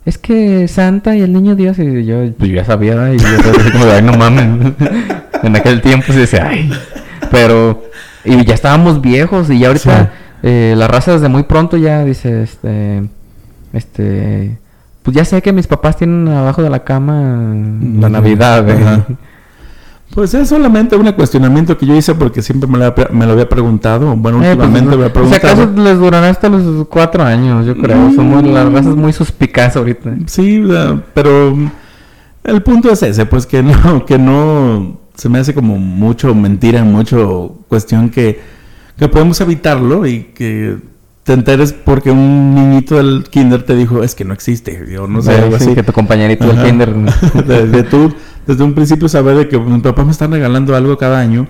es 0.08 0.18
que 0.18 0.68
Santa 0.70 1.18
y 1.18 1.22
el 1.22 1.34
niño 1.34 1.56
Dios 1.56 1.78
y 1.80 2.06
yo 2.06 2.22
pues 2.38 2.50
yo 2.50 2.56
ya 2.56 2.64
sabía 2.64 3.14
y 3.14 3.18
yo 3.18 3.28
así 3.28 3.72
como 3.72 3.86
de, 3.86 3.92
ay 3.92 4.02
no 4.02 4.14
mames. 4.14 4.74
en 5.44 5.56
aquel 5.56 5.82
tiempo 5.82 6.14
se 6.14 6.20
decía, 6.20 6.48
ay. 6.48 6.72
Pero 7.30 7.84
y 8.24 8.46
ya 8.46 8.54
estábamos 8.54 9.02
viejos 9.02 9.50
y 9.50 9.60
ya 9.60 9.68
ahorita 9.68 10.12
Sí. 10.42 10.48
eh, 10.50 10.76
la 10.78 10.88
raza 10.88 11.12
desde 11.12 11.28
muy 11.28 11.44
pronto 11.44 11.76
ya 11.76 12.06
dice 12.06 12.44
este 12.44 13.04
este 13.74 14.58
pues 15.04 15.16
ya 15.16 15.26
sé 15.26 15.42
que 15.42 15.52
mis 15.52 15.68
papás 15.68 15.98
tienen 15.98 16.28
abajo 16.30 16.64
de 16.64 16.70
la 16.70 16.84
cama 16.86 17.54
la. 18.00 18.10
Navidad. 18.10 18.70
¿eh? 18.70 19.16
Pues 20.18 20.34
es 20.34 20.50
solamente 20.50 20.96
un 20.96 21.12
cuestionamiento 21.12 21.78
que 21.78 21.86
yo 21.86 21.96
hice 21.96 22.16
porque 22.16 22.42
siempre 22.42 22.68
me 22.68 22.80
lo, 22.80 22.86
había- 22.86 23.08
me 23.12 23.28
lo 23.28 23.34
había 23.34 23.48
preguntado. 23.48 24.16
Bueno, 24.16 24.40
Eh, 24.40 24.56
pues, 24.56 24.68
últimamente 24.68 24.98
me 24.98 25.04
había 25.06 25.14
no- 25.22 25.30
si 25.30 25.36
acaso 25.36 25.56
preguntado. 25.58 25.88
les 25.88 26.00
durará 26.00 26.30
hasta 26.32 26.50
los 26.50 26.88
cuatro 26.88 27.24
años, 27.24 27.68
yo 27.68 27.78
creo. 27.78 28.12
Somos 28.16 28.42
Mm. 28.42 28.48
las 28.48 28.74
razas 28.74 28.96
muy 28.96 29.14
suspicaz 29.14 29.76
ahorita. 29.76 30.16
Sí, 30.26 30.58
la- 30.58 31.00
pero 31.14 31.56
el 32.46 32.64
punto 32.64 32.90
es 32.92 33.04
ese, 33.04 33.28
pues 33.28 33.46
que 33.46 33.62
no, 33.62 34.06
que 34.08 34.18
no 34.18 34.98
se 35.14 35.30
me 35.30 35.38
hace 35.38 35.54
como 35.54 35.78
mucho 35.78 36.34
mentira, 36.34 36.84
mucho 36.84 37.60
cuestión 37.68 38.10
que, 38.10 38.40
que 38.98 39.08
podemos 39.08 39.40
evitarlo 39.40 40.08
y 40.08 40.32
que 40.34 40.78
te 41.28 41.34
enteres 41.34 41.74
porque 41.74 42.10
un 42.10 42.56
niñito 42.56 42.96
del 42.96 43.26
kinder 43.30 43.62
te 43.64 43.76
dijo 43.76 44.02
es 44.02 44.16
que 44.16 44.24
no 44.24 44.34
existe, 44.34 44.86
yo 44.90 45.08
no 45.08 45.22
sé, 45.22 45.34
Eh, 45.36 45.42
algo 45.44 45.58
así. 45.58 45.76
que 45.76 45.84
tu 45.84 45.92
compañerito 45.92 46.48
del 46.48 46.64
kinder. 46.66 46.96
de, 47.46 47.68
de 47.68 47.84
tú, 47.84 48.14
desde 48.48 48.64
un 48.64 48.74
principio 48.74 49.10
saber 49.10 49.36
de 49.36 49.48
que 49.50 49.60
mi 49.60 49.80
papá 49.82 50.06
me 50.06 50.12
está 50.12 50.26
regalando 50.28 50.74
algo 50.74 50.98
cada 50.98 51.20
año 51.20 51.46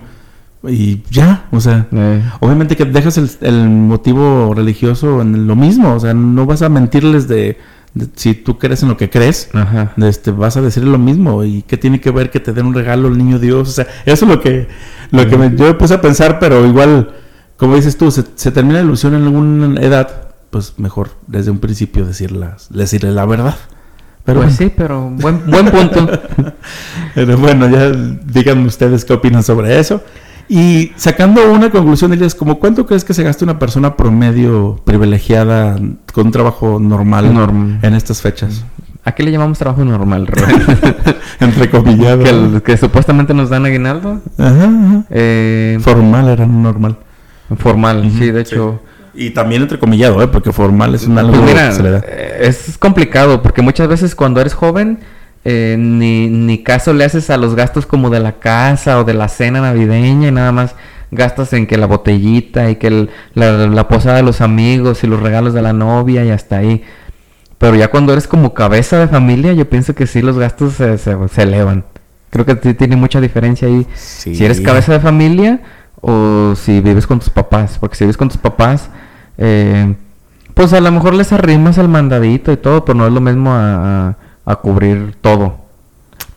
y 0.68 1.02
ya, 1.10 1.44
o 1.52 1.60
sea, 1.60 1.86
Eh, 1.92 2.20
obviamente 2.40 2.74
que 2.76 2.84
dejas 2.84 3.16
el, 3.18 3.30
el 3.42 3.68
motivo 3.68 4.52
religioso 4.52 5.22
en 5.22 5.46
lo 5.46 5.54
mismo, 5.54 5.94
o 5.94 6.00
sea, 6.00 6.12
no 6.12 6.44
vas 6.44 6.62
a 6.62 6.68
mentirles 6.68 7.28
de, 7.28 7.56
de 7.94 8.08
si 8.16 8.34
tú 8.34 8.58
crees 8.58 8.82
en 8.82 8.88
lo 8.88 8.96
que 8.96 9.08
crees, 9.08 9.48
Ajá. 9.54 9.92
este, 9.98 10.32
vas 10.32 10.56
a 10.56 10.60
decir 10.60 10.82
lo 10.82 10.98
mismo 10.98 11.44
y 11.44 11.62
qué 11.62 11.76
tiene 11.76 12.00
que 12.00 12.10
ver 12.10 12.30
que 12.32 12.40
te 12.40 12.52
den 12.52 12.66
un 12.66 12.74
regalo 12.74 13.06
el 13.06 13.16
niño 13.16 13.38
Dios, 13.38 13.68
o 13.68 13.72
sea, 13.72 13.86
eso 14.06 14.24
es 14.24 14.28
lo 14.32 14.40
que, 14.40 14.66
lo 15.12 15.28
que 15.28 15.38
me- 15.38 15.54
yo 15.54 15.66
me 15.66 15.74
puse 15.74 15.94
a 15.94 16.00
pensar, 16.00 16.40
pero 16.40 16.66
igual, 16.66 17.10
como 17.58 17.76
dices 17.76 17.98
tú, 17.98 18.10
se, 18.10 18.24
se 18.34 18.50
termina 18.50 18.78
la 18.78 18.84
ilusión 18.84 19.14
en 19.14 19.24
alguna 19.24 19.80
edad, 19.82 20.08
pues 20.50 20.74
mejor 20.78 21.10
desde 21.26 21.50
un 21.50 21.58
principio 21.58 22.06
decirlas, 22.06 22.68
decirle 22.70 23.10
la 23.12 23.26
verdad. 23.26 23.56
Pero 24.24 24.40
pues 24.40 24.56
bueno. 24.58 24.70
sí, 24.70 24.74
pero 24.76 25.10
buen, 25.10 25.46
buen 25.50 25.70
punto. 25.70 26.06
Pero 27.14 27.38
bueno, 27.38 27.66
ya 27.68 27.90
díganme 27.90 28.66
ustedes 28.66 29.04
qué 29.06 29.14
opinan 29.14 29.42
sobre 29.42 29.78
eso. 29.78 30.02
Y 30.50 30.92
sacando 30.96 31.50
una 31.50 31.70
conclusión, 31.70 32.12
Elias, 32.12 32.34
como 32.34 32.58
cuánto 32.58 32.86
crees 32.86 33.04
que 33.04 33.14
se 33.14 33.22
gasta 33.22 33.44
una 33.46 33.58
persona 33.58 33.96
promedio 33.96 34.80
privilegiada 34.84 35.76
con 36.12 36.26
un 36.26 36.32
trabajo 36.32 36.78
normal 36.78 37.32
Norm- 37.34 37.78
en 37.82 37.94
estas 37.94 38.20
fechas? 38.20 38.64
¿A 39.04 39.12
qué 39.12 39.22
le 39.22 39.30
llamamos 39.32 39.58
trabajo 39.58 39.82
normal, 39.84 40.26
Rubén? 40.26 40.62
Entre 41.40 41.70
comillado. 41.70 42.62
que, 42.62 42.76
supuestamente 42.76 43.32
nos 43.32 43.48
dan 43.48 43.64
aguinaldo. 43.64 44.20
Ajá, 44.36 44.64
ajá. 44.64 45.04
Eh, 45.08 45.78
Formal 45.80 46.28
era 46.28 46.44
normal. 46.46 46.98
Formal, 47.56 48.10
sí, 48.18 48.30
de 48.30 48.40
hecho. 48.40 48.82
Y 49.14 49.30
también 49.30 49.62
entrecomillado, 49.62 50.22
¿eh? 50.22 50.28
Porque 50.28 50.52
formal 50.52 50.94
es 50.94 51.06
un 51.06 51.18
algo 51.18 51.32
Pues 51.32 51.44
mira, 51.44 51.68
que 51.68 51.74
se 51.74 51.82
le 51.82 51.90
da. 51.90 52.02
eh, 52.06 52.38
es 52.42 52.76
complicado 52.78 53.42
porque 53.42 53.62
muchas 53.62 53.88
veces 53.88 54.14
cuando 54.14 54.40
eres 54.40 54.54
joven 54.54 55.00
eh, 55.44 55.76
ni, 55.78 56.28
ni 56.28 56.62
caso 56.62 56.92
le 56.92 57.04
haces 57.04 57.30
a 57.30 57.36
los 57.36 57.54
gastos 57.56 57.86
como 57.86 58.10
de 58.10 58.20
la 58.20 58.32
casa 58.38 58.98
o 59.00 59.04
de 59.04 59.14
la 59.14 59.28
cena 59.28 59.60
navideña 59.60 60.28
y 60.28 60.32
nada 60.32 60.52
más 60.52 60.74
gastas 61.10 61.52
en 61.54 61.66
que 61.66 61.78
la 61.78 61.86
botellita 61.86 62.70
y 62.70 62.76
que 62.76 62.86
el- 62.88 63.10
la, 63.34 63.52
la 63.66 63.88
posada 63.88 64.16
de 64.18 64.22
los 64.22 64.40
amigos 64.40 65.02
y 65.02 65.06
los 65.06 65.20
regalos 65.20 65.54
de 65.54 65.62
la 65.62 65.72
novia 65.72 66.24
y 66.24 66.30
hasta 66.30 66.58
ahí. 66.58 66.84
Pero 67.56 67.74
ya 67.74 67.88
cuando 67.88 68.12
eres 68.12 68.28
como 68.28 68.54
cabeza 68.54 68.98
de 69.00 69.08
familia, 69.08 69.52
yo 69.52 69.68
pienso 69.68 69.94
que 69.94 70.06
sí 70.06 70.22
los 70.22 70.38
gastos 70.38 70.74
se, 70.74 70.96
se- 70.98 71.16
se 71.28 71.42
elevan. 71.42 71.84
Creo 72.30 72.44
que 72.44 72.54
tiene 72.56 72.94
mucha 72.94 73.20
diferencia 73.20 73.66
ahí. 73.66 73.86
Sí. 73.94 74.34
Si 74.34 74.44
eres 74.44 74.60
cabeza 74.60 74.92
de 74.92 75.00
familia 75.00 75.60
o 76.00 76.54
si 76.56 76.80
vives 76.80 77.06
con 77.06 77.18
tus 77.18 77.30
papás. 77.30 77.78
Porque 77.78 77.96
si 77.96 78.04
vives 78.04 78.16
con 78.16 78.28
tus 78.28 78.38
papás, 78.38 78.88
eh, 79.36 79.94
pues 80.54 80.72
a 80.72 80.80
lo 80.80 80.90
mejor 80.92 81.14
les 81.14 81.32
arrimas 81.32 81.78
al 81.78 81.88
mandadito 81.88 82.50
y 82.52 82.56
todo, 82.56 82.84
pero 82.84 82.98
no 82.98 83.06
es 83.06 83.12
lo 83.12 83.20
mismo 83.20 83.52
a, 83.52 84.08
a- 84.10 84.16
a 84.44 84.56
cubrir 84.56 85.14
todo. 85.20 85.56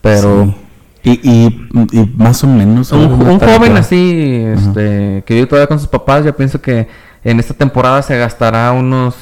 Pero 0.00 0.44
Sí. 0.46 0.56
Y, 1.04 1.10
y, 1.28 1.68
y 1.90 2.14
más 2.16 2.44
o 2.44 2.46
menos. 2.46 2.92
un, 2.92 3.40
joven 3.40 3.76
así, 3.76 4.44
este, 4.46 5.24
que 5.26 5.34
vive 5.34 5.46
todavía 5.48 5.66
con 5.66 5.80
sus 5.80 5.88
papás, 5.88 6.24
yo 6.24 6.36
pienso 6.36 6.60
que 6.60 6.86
en 7.24 7.40
esta 7.40 7.54
temporada 7.54 8.00
se 8.02 8.16
gastará 8.18 8.70
unos, 8.70 9.16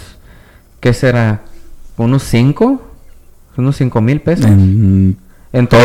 ¿qué 0.80 0.93
será? 0.93 1.41
¿Unos 1.97 2.22
5? 2.24 2.82
Unos 3.57 3.76
5 3.76 4.01
mil 4.03 4.20
pesos. 4.20 4.45
En 4.47 5.16
Todo, 5.68 5.80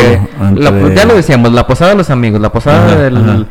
la- 0.54 0.94
ya 0.94 1.06
lo 1.06 1.14
decíamos, 1.14 1.52
la 1.52 1.66
posada 1.66 1.92
de 1.92 1.96
los 1.96 2.10
amigos, 2.10 2.40
la 2.42 2.52
posada 2.52 2.86
Ajá, 2.86 2.96
del- 2.96 3.16
ajá. 3.16 3.44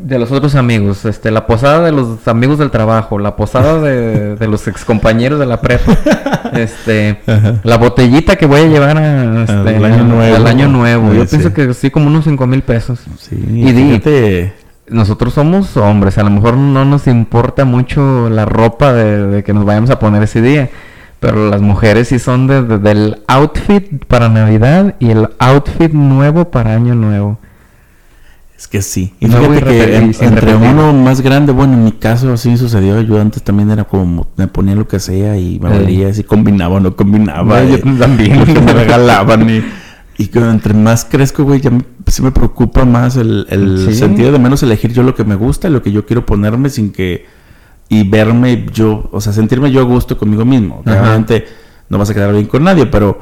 De 0.00 0.18
los 0.18 0.30
otros 0.30 0.54
amigos, 0.54 1.04
este, 1.04 1.30
la 1.32 1.46
posada 1.46 1.84
de 1.84 1.92
los 1.92 2.26
amigos 2.28 2.58
del 2.58 2.70
trabajo, 2.70 3.18
la 3.18 3.34
posada 3.36 3.80
de, 3.80 4.36
de 4.36 4.46
los 4.48 4.68
excompañeros 4.68 5.38
de 5.40 5.46
la 5.46 5.60
prepa, 5.60 5.92
este, 6.54 7.20
Ajá. 7.26 7.54
la 7.64 7.76
botellita 7.78 8.36
que 8.36 8.46
voy 8.46 8.60
a 8.60 8.66
llevar 8.66 8.96
a, 8.96 9.42
este, 9.42 9.52
Al 9.76 9.84
año 9.84 10.04
nuevo. 10.04 10.36
al 10.36 10.46
año 10.46 10.68
nuevo. 10.68 11.12
Yo 11.12 11.24
Sí, 11.24 11.30
pienso 11.36 11.52
que 11.52 11.74
sí, 11.74 11.90
como 11.90 12.06
unos 12.06 12.24
5 12.24 12.46
mil 12.46 12.62
pesos. 12.62 13.00
Sí, 13.18 13.36
Y 13.36 13.72
di- 13.72 13.84
fíjate, 13.90 14.52
Nosotros 14.88 15.34
somos 15.34 15.76
hombres, 15.76 16.16
a 16.16 16.22
lo 16.22 16.30
mejor 16.30 16.56
no 16.56 16.84
nos 16.84 17.06
importa 17.08 17.64
mucho 17.64 18.30
la 18.30 18.44
ropa 18.46 18.92
de, 18.92 19.26
de 19.26 19.42
que 19.44 19.52
nos 19.52 19.64
vayamos 19.64 19.90
a 19.90 19.98
poner 19.98 20.22
ese 20.22 20.40
día. 20.40 20.70
Pero 21.20 21.50
las 21.50 21.60
mujeres 21.60 22.06
sí 22.08 22.20
son 22.20 22.46
de- 22.46 22.62
de- 22.62 22.78
del 22.78 23.18
outfit 23.26 24.04
para 24.06 24.28
Navidad 24.28 24.94
y 25.00 25.10
el 25.10 25.28
outfit 25.40 25.92
nuevo 25.92 26.50
para 26.52 26.74
Año 26.74 26.94
Nuevo. 26.94 27.38
Es 28.58 28.66
que 28.66 28.82
sí. 28.82 29.14
Y 29.20 29.26
Nuevo 29.26 29.54
fíjate 29.54 29.66
que 29.70 29.96
en- 29.96 30.14
entre 30.20 30.56
uno 30.56 30.92
más 30.92 31.20
grande, 31.20 31.52
bueno, 31.52 31.74
en 31.74 31.84
mi 31.84 31.92
caso 31.92 32.32
así 32.32 32.56
sucedió. 32.56 33.00
Yo 33.02 33.20
antes 33.20 33.40
también 33.42 33.70
era 33.70 33.84
como, 33.84 34.26
me 34.36 34.48
ponía 34.48 34.74
lo 34.74 34.88
que 34.88 34.98
sea 34.98 35.38
y 35.38 35.60
me 35.60 35.68
Eh. 35.68 35.78
valía 35.78 36.12
si 36.12 36.24
combinaba 36.24 36.74
o 36.76 36.80
no 36.80 36.96
combinaba. 36.96 37.62
No, 37.62 37.68
yo 37.68 37.76
y 37.76 37.98
también. 37.98 38.36
Lo 38.40 38.46
que 38.46 38.60
me 38.60 38.72
regalaban. 38.72 39.48
Y, 39.48 39.62
y 40.18 40.26
que 40.26 40.40
entre 40.40 40.74
más 40.74 41.04
crezco, 41.04 41.44
güey, 41.44 41.60
ya 41.60 41.70
me, 41.70 41.82
sí 42.08 42.20
me 42.20 42.32
preocupa 42.32 42.84
más 42.84 43.14
el, 43.16 43.46
el 43.48 43.86
Sí. 43.86 43.94
sentido 43.94 44.32
de 44.32 44.40
menos 44.40 44.60
elegir 44.64 44.92
yo 44.92 45.04
lo 45.04 45.14
que 45.14 45.22
me 45.22 45.36
gusta, 45.36 45.70
lo 45.70 45.80
que 45.80 45.92
yo 45.92 46.04
quiero 46.04 46.26
ponerme 46.26 46.68
sin 46.68 46.90
que... 46.90 47.26
Y 47.88 48.02
verme 48.06 48.66
yo, 48.74 49.08
o 49.12 49.20
sea, 49.20 49.32
sentirme 49.32 49.70
yo 49.70 49.80
a 49.80 49.84
gusto 49.84 50.18
conmigo 50.18 50.44
mismo. 50.44 50.82
Ajá. 50.84 51.00
Realmente 51.00 51.46
no 51.88 51.96
vas 51.96 52.10
a 52.10 52.14
quedar 52.14 52.32
bien 52.32 52.46
con 52.46 52.64
nadie, 52.64 52.84
pero 52.86 53.18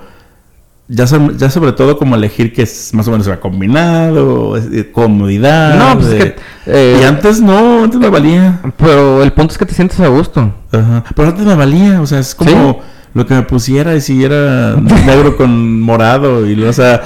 ya, 0.89 1.07
so- 1.07 1.33
ya 1.37 1.51
sobre 1.51 1.73
todo 1.73 1.99
como 1.99 2.15
elegir 2.17 2.53
que 2.53 2.63
es 2.63 2.93
más 2.95 3.07
o 3.09 3.11
menos 3.11 3.29
va 3.29 3.41
combinado, 3.41 4.55
comodidad. 4.93 5.77
No, 5.79 5.99
pues 5.99 6.07
es 6.07 6.13
de- 6.13 6.19
que... 6.19 6.37
eh, 6.67 6.99
y 7.01 7.05
antes 7.05 7.41
no, 7.41 7.85
antes 7.85 7.99
me 8.01 8.09
valía. 8.09 8.61
Pero 8.77 9.23
el 9.23 9.33
punto 9.33 9.53
es 9.53 9.59
que 9.59 9.67
te 9.67 9.75
sientes 9.75 9.99
a 10.01 10.09
gusto. 10.09 10.53
Ajá. 10.73 11.05
Pero 11.15 11.29
antes 11.29 11.45
me 11.45 11.55
valía, 11.55 12.01
o 12.01 12.07
sea, 12.07 12.19
es 12.21 12.35
como 12.35 12.51
¿Sí? 12.51 12.79
lo 13.15 13.27
que 13.27 13.35
me 13.35 13.43
pusiera 13.43 13.95
y 13.95 14.01
si 14.01 14.23
era 14.25 14.75
negro 14.77 15.37
con 15.37 15.81
morado 15.81 16.49
y 16.49 16.63
o 16.63 16.73
sea, 16.73 17.03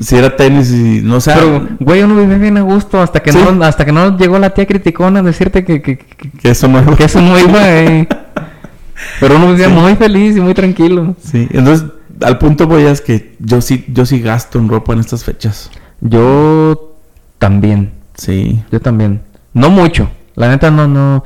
si 0.00 0.16
era 0.16 0.34
tenis 0.36 0.70
y 0.70 1.00
no 1.02 1.20
sé. 1.20 1.32
Pero, 1.34 1.66
güey, 1.80 2.02
uno 2.02 2.14
vive 2.16 2.38
bien 2.38 2.56
a 2.56 2.62
gusto 2.62 3.00
hasta 3.02 3.20
que 3.20 3.32
Sí. 3.32 3.38
no 3.52 3.64
hasta 3.64 3.84
que 3.84 3.92
no 3.92 4.16
llegó 4.16 4.38
la 4.38 4.50
tía 4.50 4.66
criticona 4.66 5.20
a 5.20 5.22
decirte 5.22 5.64
que, 5.64 5.82
que, 5.82 5.98
que, 5.98 6.30
que 6.30 6.50
eso 6.50 6.68
no 6.68 6.94
que 6.96 7.04
eso 7.04 7.20
no 7.20 7.38
iba, 7.38 7.68
eh. 7.68 8.08
Pero 9.20 9.36
uno 9.36 9.48
vivía 9.50 9.66
Sí. 9.66 9.72
muy 9.72 9.94
feliz 9.96 10.36
y 10.36 10.40
muy 10.40 10.54
tranquilo. 10.54 11.14
Sí, 11.22 11.48
entonces 11.52 11.86
al 12.22 12.38
punto 12.38 12.66
voy 12.66 12.84
es 12.84 13.00
que 13.00 13.36
yo 13.38 13.60
sí 13.60 13.84
yo 13.88 14.06
sí 14.06 14.20
gasto 14.20 14.58
en 14.58 14.68
ropa 14.68 14.92
en 14.92 15.00
estas 15.00 15.24
fechas. 15.24 15.70
Yo 16.00 16.94
también, 17.38 17.92
Sí. 18.14 18.62
yo 18.70 18.80
también. 18.80 19.22
No 19.54 19.70
mucho, 19.70 20.10
la 20.34 20.48
neta 20.48 20.70
no, 20.70 20.86
no. 20.88 21.24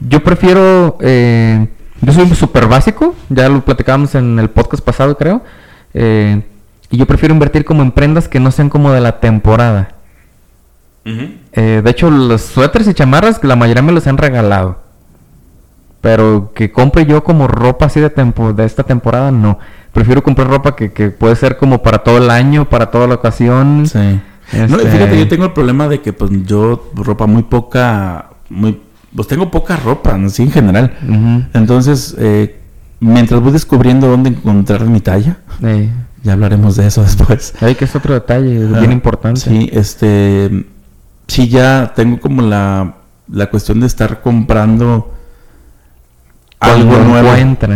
Yo 0.00 0.22
prefiero, 0.24 0.98
eh, 1.00 1.68
yo 2.00 2.12
soy 2.12 2.28
súper 2.34 2.66
básico, 2.66 3.14
ya 3.28 3.48
lo 3.48 3.64
platicábamos 3.64 4.14
en 4.14 4.38
el 4.38 4.50
podcast 4.50 4.84
pasado 4.84 5.16
creo. 5.16 5.42
eh, 5.94 6.42
y 6.90 6.98
yo 6.98 7.06
prefiero 7.06 7.32
invertir 7.32 7.64
como 7.64 7.82
en 7.82 7.90
prendas 7.90 8.28
que 8.28 8.38
no 8.38 8.50
sean 8.50 8.68
como 8.68 8.92
de 8.92 9.00
la 9.00 9.18
temporada. 9.20 9.94
Eh, 11.04 11.80
de 11.82 11.90
hecho, 11.90 12.10
los 12.10 12.42
suéteres 12.42 12.86
y 12.86 12.94
chamarras, 12.94 13.42
la 13.42 13.56
mayoría 13.56 13.82
me 13.82 13.92
los 13.92 14.06
han 14.06 14.18
regalado. 14.18 14.78
Pero 16.02 16.52
que 16.54 16.70
compre 16.70 17.06
yo 17.06 17.24
como 17.24 17.48
ropa 17.48 17.86
así 17.86 17.98
de, 18.00 18.10
tempo, 18.10 18.52
de 18.52 18.64
esta 18.64 18.82
temporada, 18.82 19.30
no. 19.30 19.58
Prefiero 19.92 20.22
comprar 20.22 20.48
ropa 20.48 20.74
que, 20.74 20.92
que 20.92 21.10
puede 21.10 21.36
ser 21.36 21.56
como 21.58 21.82
para 21.82 21.98
todo 21.98 22.18
el 22.18 22.30
año, 22.30 22.68
para 22.68 22.90
toda 22.90 23.06
la 23.06 23.14
ocasión. 23.16 23.84
Sí. 23.86 23.98
No, 24.68 24.76
Este- 24.78 24.90
fíjate, 24.90 25.18
yo 25.18 25.28
tengo 25.28 25.44
el 25.46 25.52
problema 25.52 25.88
de 25.88 26.00
que 26.00 26.12
pues 26.12 26.30
yo 26.46 26.90
ropa 26.94 27.26
muy 27.26 27.42
poca, 27.42 28.30
muy, 28.50 28.80
pues 29.14 29.28
tengo 29.28 29.50
poca 29.50 29.76
ropa, 29.76 30.14
así 30.14 30.42
en 30.42 30.50
general. 30.50 30.94
Entonces, 31.54 32.14
eh, 32.18 32.58
mientras 33.00 33.40
voy 33.40 33.52
descubriendo 33.52 34.08
dónde 34.08 34.30
encontrar 34.30 34.84
mi 34.86 35.00
talla, 35.00 35.38
ya 36.22 36.32
hablaremos 36.34 36.76
de 36.76 36.86
eso 36.86 37.02
después. 37.02 37.54
Ey, 37.60 37.74
que 37.74 37.84
es 37.84 37.94
otro 37.96 38.14
detalle 38.14 38.58
bien 38.66 38.90
Ah, 38.90 38.92
importante. 38.92 39.40
Sí, 39.40 39.68
este, 39.72 40.66
sí 41.26 41.48
ya 41.48 41.92
tengo 41.96 42.20
como 42.20 42.42
la, 42.42 42.94
la 43.30 43.46
cuestión 43.50 43.80
de 43.80 43.86
estar 43.86 44.20
comprando 44.22 45.12
algo 46.62 46.98
nuevo. 46.98 47.28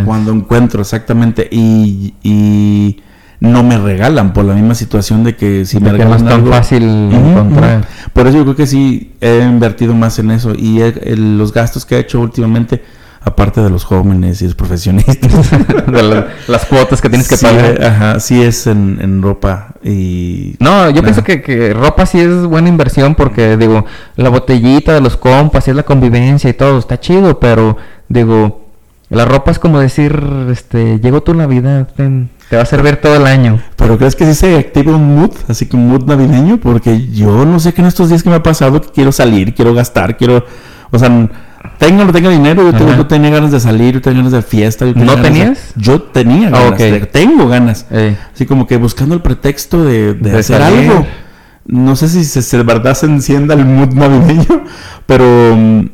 Cuando 0.05 0.31
encuentro, 0.31 0.81
exactamente. 0.81 1.47
Y, 1.51 2.13
y 2.23 3.01
no 3.39 3.61
me 3.63 3.77
regalan 3.77 4.33
por 4.33 4.45
la 4.45 4.53
misma 4.53 4.73
situación 4.75 5.23
de 5.23 5.35
que 5.35 5.65
si 5.65 5.77
me 5.79 5.85
que 5.85 5.91
no 5.91 5.97
regalan 5.97 6.17
es 6.17 6.23
tan 6.25 6.33
algo- 6.41 6.49
fácil 6.51 6.83
encontrar. 6.83 7.87
Por 8.13 8.27
eso 8.27 8.37
yo 8.37 8.43
creo 8.43 8.55
que 8.55 8.67
sí 8.67 9.13
he 9.21 9.41
invertido 9.43 9.93
más 9.93 10.17
en 10.19 10.31
eso. 10.31 10.53
Y 10.57 10.81
he- 10.81 10.99
el- 11.03 11.37
los 11.37 11.53
gastos 11.53 11.85
que 11.85 11.95
he 11.95 11.99
hecho 11.99 12.19
últimamente, 12.19 12.81
aparte 13.21 13.61
de 13.61 13.69
los 13.69 13.83
jóvenes 13.83 14.41
y 14.41 14.45
los 14.45 14.55
profesionistas. 14.55 15.51
de 15.87 16.01
la- 16.03 16.27
las 16.47 16.65
cuotas 16.65 17.01
que 17.01 17.09
tienes 17.09 17.27
que 17.27 17.37
sí, 17.37 17.45
pagar. 17.45 17.83
Ajá, 17.83 18.19
sí 18.19 18.41
es 18.41 18.65
en, 18.67 18.97
en 19.01 19.21
ropa 19.21 19.75
y... 19.83 20.55
No, 20.59 20.89
yo 20.89 21.03
pienso 21.03 21.23
que, 21.23 21.41
que 21.41 21.73
ropa 21.73 22.05
sí 22.05 22.19
es 22.19 22.43
buena 22.45 22.69
inversión 22.69 23.13
porque, 23.15 23.57
digo, 23.57 23.85
la 24.15 24.29
botellita 24.29 24.93
de 24.93 25.01
los 25.01 25.15
compas, 25.17 25.67
es 25.67 25.75
la 25.75 25.83
convivencia 25.83 26.49
y 26.49 26.53
todo, 26.53 26.79
está 26.79 26.99
chido, 26.99 27.39
pero, 27.39 27.77
digo, 28.07 28.65
la 29.09 29.25
ropa 29.25 29.51
es 29.51 29.59
como 29.59 29.79
decir, 29.79 30.21
este, 30.51 30.99
llegó 30.99 31.21
tu 31.23 31.33
Navidad, 31.33 31.87
ten, 31.95 32.29
te 32.49 32.57
va 32.57 32.63
a 32.63 32.65
servir 32.65 32.97
todo 32.97 33.15
el 33.15 33.25
año. 33.25 33.61
¿Pero 33.75 33.97
crees 33.97 34.15
que 34.15 34.25
sí 34.25 34.33
se 34.33 34.57
activa 34.57 34.95
un 34.95 35.15
mood, 35.15 35.31
así 35.47 35.65
que 35.65 35.75
un 35.77 35.87
mood 35.87 36.03
navideño? 36.05 36.57
Porque 36.57 37.07
yo 37.11 37.45
no 37.45 37.59
sé 37.59 37.73
que 37.73 37.81
en 37.81 37.87
estos 37.87 38.09
días 38.09 38.23
que 38.23 38.29
me 38.29 38.35
ha 38.35 38.43
pasado 38.43 38.81
que 38.81 38.89
quiero 38.89 39.11
salir, 39.11 39.53
quiero 39.53 39.73
gastar, 39.73 40.17
quiero... 40.17 40.45
O 40.91 40.97
sea, 40.99 41.09
tenga 41.77 42.03
o 42.03 42.05
no 42.05 42.13
tenga 42.13 42.29
dinero, 42.29 42.63
yo, 42.63 42.77
tengo, 42.77 42.95
yo 42.95 43.05
tenía 43.07 43.29
ganas 43.29 43.51
de 43.51 43.59
salir, 43.59 43.95
yo 43.95 44.01
tenía 44.01 44.19
ganas 44.19 44.31
de 44.33 44.41
fiesta. 44.41 44.85
Yo 44.85 44.93
tenía 44.93 45.05
¿No 45.05 45.15
de- 45.17 45.21
tenías? 45.21 45.73
yo 45.75 46.01
tenía 46.01 46.47
Ah, 46.49 46.61
ganas, 46.63 46.77
de- 46.79 46.99
tengo 47.07 47.47
ganas. 47.49 47.85
Eh, 47.91 48.15
Así 48.33 48.45
como 48.45 48.65
que 48.67 48.77
buscando 48.77 49.13
el 49.15 49.21
pretexto 49.21 49.83
de, 49.83 50.13
de 50.13 50.31
De 50.31 50.39
hacer 50.39 50.59
salir. 50.61 50.89
algo. 50.89 51.05
No 51.65 51.97
sé 51.97 52.07
si 52.07 52.23
se, 52.23 52.41
se- 52.41 52.57
de 52.57 52.63
verdad 52.63 52.93
se 52.93 53.05
encienda 53.07 53.53
el 53.53 53.65
mood 53.65 53.93
navideño, 53.93 54.63
pero 55.05 55.25
mm, 55.57 55.85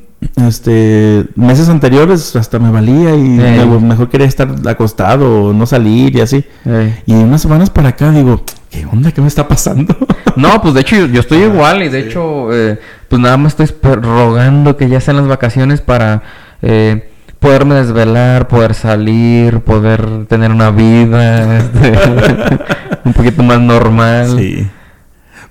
este 0.48 1.26
meses 1.36 1.70
anteriores 1.70 2.36
hasta 2.36 2.60
me 2.60 2.72
valía 2.72 3.16
y 3.16 3.40
Eh. 3.40 3.66
me- 3.66 3.80
mejor 3.80 4.10
quería 4.10 4.28
estar 4.28 4.50
acostado 4.68 5.46
o 5.50 5.54
no 5.54 5.66
salir 5.66 6.16
y 6.16 6.22
así. 6.22 6.44
eh. 6.66 7.02
Y 7.06 7.14
unas 7.14 7.42
semanas 7.42 7.70
para 7.70 7.90
acá 7.90 8.12
digo, 8.12 8.44
¿qué 8.70 8.86
onda? 8.86 9.12
¿Qué 9.12 9.22
me 9.22 9.28
está 9.28 9.48
pasando? 9.48 9.96
No, 10.36 10.60
pues 10.64 10.74
de 10.74 10.82
hecho 10.82 10.96
yo, 10.96 11.06
yo 11.06 11.20
estoy 11.20 11.44
Ah, 11.44 11.46
igual 11.46 11.84
y 11.84 11.90
de 11.90 12.02
sí. 12.02 12.08
hecho, 12.10 12.52
eh, 12.52 12.80
pues 13.08 13.22
nada 13.22 13.38
más 13.38 13.56
estoy 13.60 13.68
rogando 14.02 14.78
que 14.78 14.90
ya 14.90 15.00
sean 15.00 15.18
las 15.18 15.28
vacaciones 15.28 15.80
para 15.82 16.24
eh, 16.64 17.12
poderme 17.40 17.76
desvelar, 17.76 18.48
poder 18.48 18.74
salir, 18.74 19.60
poder 19.60 20.26
tener 20.26 20.50
una 20.50 20.72
vida 20.72 21.58
este, 21.60 21.94
un 23.06 23.14
poquito 23.14 23.44
más 23.44 23.60
normal. 23.62 24.38
Sí, 24.40 24.68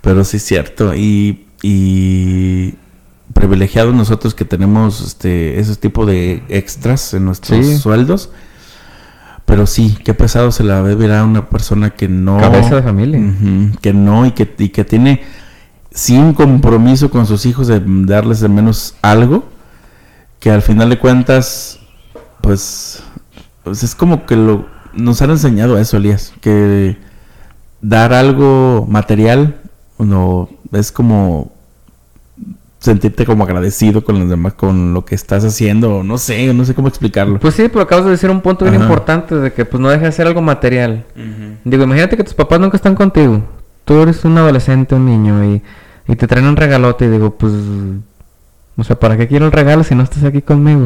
pero 0.01 0.25
sí 0.25 0.39
es 0.39 0.43
cierto. 0.43 0.95
Y, 0.97 1.47
y 1.63 2.75
privilegiados 3.33 3.95
nosotros 3.95 4.35
que 4.35 4.45
tenemos 4.45 5.01
este 5.01 5.59
ese 5.59 5.77
tipo 5.77 6.07
de 6.07 6.43
extras 6.49 7.15
en 7.15 7.25
nuestros 7.25 7.65
Sí. 7.67 7.79
sueldos. 7.79 8.31
Pero 9.45 9.67
sí, 9.67 9.99
qué 10.05 10.15
pesado 10.15 10.53
se 10.53 10.63
la 10.65 10.81
ve 10.83 10.95
ver 10.95 11.13
a 11.13 11.25
una 11.25 11.49
persona 11.51 11.91
que 11.91 12.09
no... 12.09 12.39
Cabeza 12.39 12.77
de 12.77 12.83
familia. 12.83 13.21
Que 13.81 13.93
no 13.93 14.25
y 14.25 14.31
que, 14.31 14.51
y 14.59 14.69
que 14.69 14.85
tiene 14.85 15.23
sin 15.91 16.33
compromiso 16.33 17.11
con 17.11 17.27
sus 17.27 17.45
hijos 17.45 17.67
de 17.67 17.83
darles 17.85 18.41
de 18.41 18.49
menos 18.49 18.95
algo. 19.03 19.45
Que 20.39 20.51
al 20.51 20.63
final 20.63 20.91
de 20.91 20.99
cuentas, 20.99 21.81
pues, 22.41 23.03
pues 23.65 23.83
es 23.83 23.95
como 23.95 24.27
que 24.27 24.37
lo, 24.37 24.67
nos 24.95 25.21
han 25.23 25.31
enseñado 25.31 25.77
eso, 25.77 25.97
Elías. 25.97 26.33
Que 26.41 26.97
dar 27.81 28.13
algo 28.15 28.87
material 28.89 29.61
no 29.99 30.49
es 30.73 30.93
como 30.93 31.53
sentirte 32.83 33.25
como 33.25 33.45
agradecido 33.45 34.03
con 34.03 34.19
los 34.19 34.29
demás, 34.29 34.55
con 34.55 34.93
lo 34.93 35.05
que 35.05 35.15
estás 35.15 35.45
haciendo, 35.45 36.03
no 36.03 36.19
sé, 36.19 36.53
no 36.53 36.65
sé 36.65 36.75
cómo 36.75 36.89
explicarlo. 36.89 37.39
Pues 37.39 37.55
sí, 37.55 37.69
pero 37.69 37.83
acabas 37.83 38.07
de 38.07 38.11
decir 38.11 38.29
un 38.29 38.41
punto 38.41 38.65
bien 38.65 38.75
Ajá. 38.75 38.85
importante 38.85 39.37
de 39.37 39.53
que 39.53 39.65
pues 39.65 39.81
no 39.81 39.89
deja 39.89 40.07
de 40.07 40.13
ser 40.13 40.27
algo 40.27 40.43
material. 40.43 41.05
Digo, 41.65 41.85
imagínate 41.85 42.17
que 42.17 42.25
tus 42.25 42.35
papás 42.35 42.59
nunca 42.59 42.77
están 42.77 42.97
contigo. 42.97 43.41
Tú 43.85 44.03
eres 44.03 44.25
un 44.25 44.37
adolescente, 44.37 44.97
un 44.97 45.07
niño 45.07 45.45
y, 45.45 45.63
y 46.09 46.17
te 46.17 46.27
traen 46.27 46.47
un 46.47 46.57
regalote 46.57 47.05
y 47.05 47.09
digo, 47.09 47.31
pues, 47.37 47.53
o 48.77 48.83
sea, 48.83 48.99
¿para 48.99 49.17
qué 49.17 49.29
quiero 49.29 49.47
el 49.47 49.53
regalo 49.53 49.85
si 49.85 49.95
no 49.95 50.03
estás 50.03 50.25
aquí 50.25 50.43
conmigo? 50.43 50.85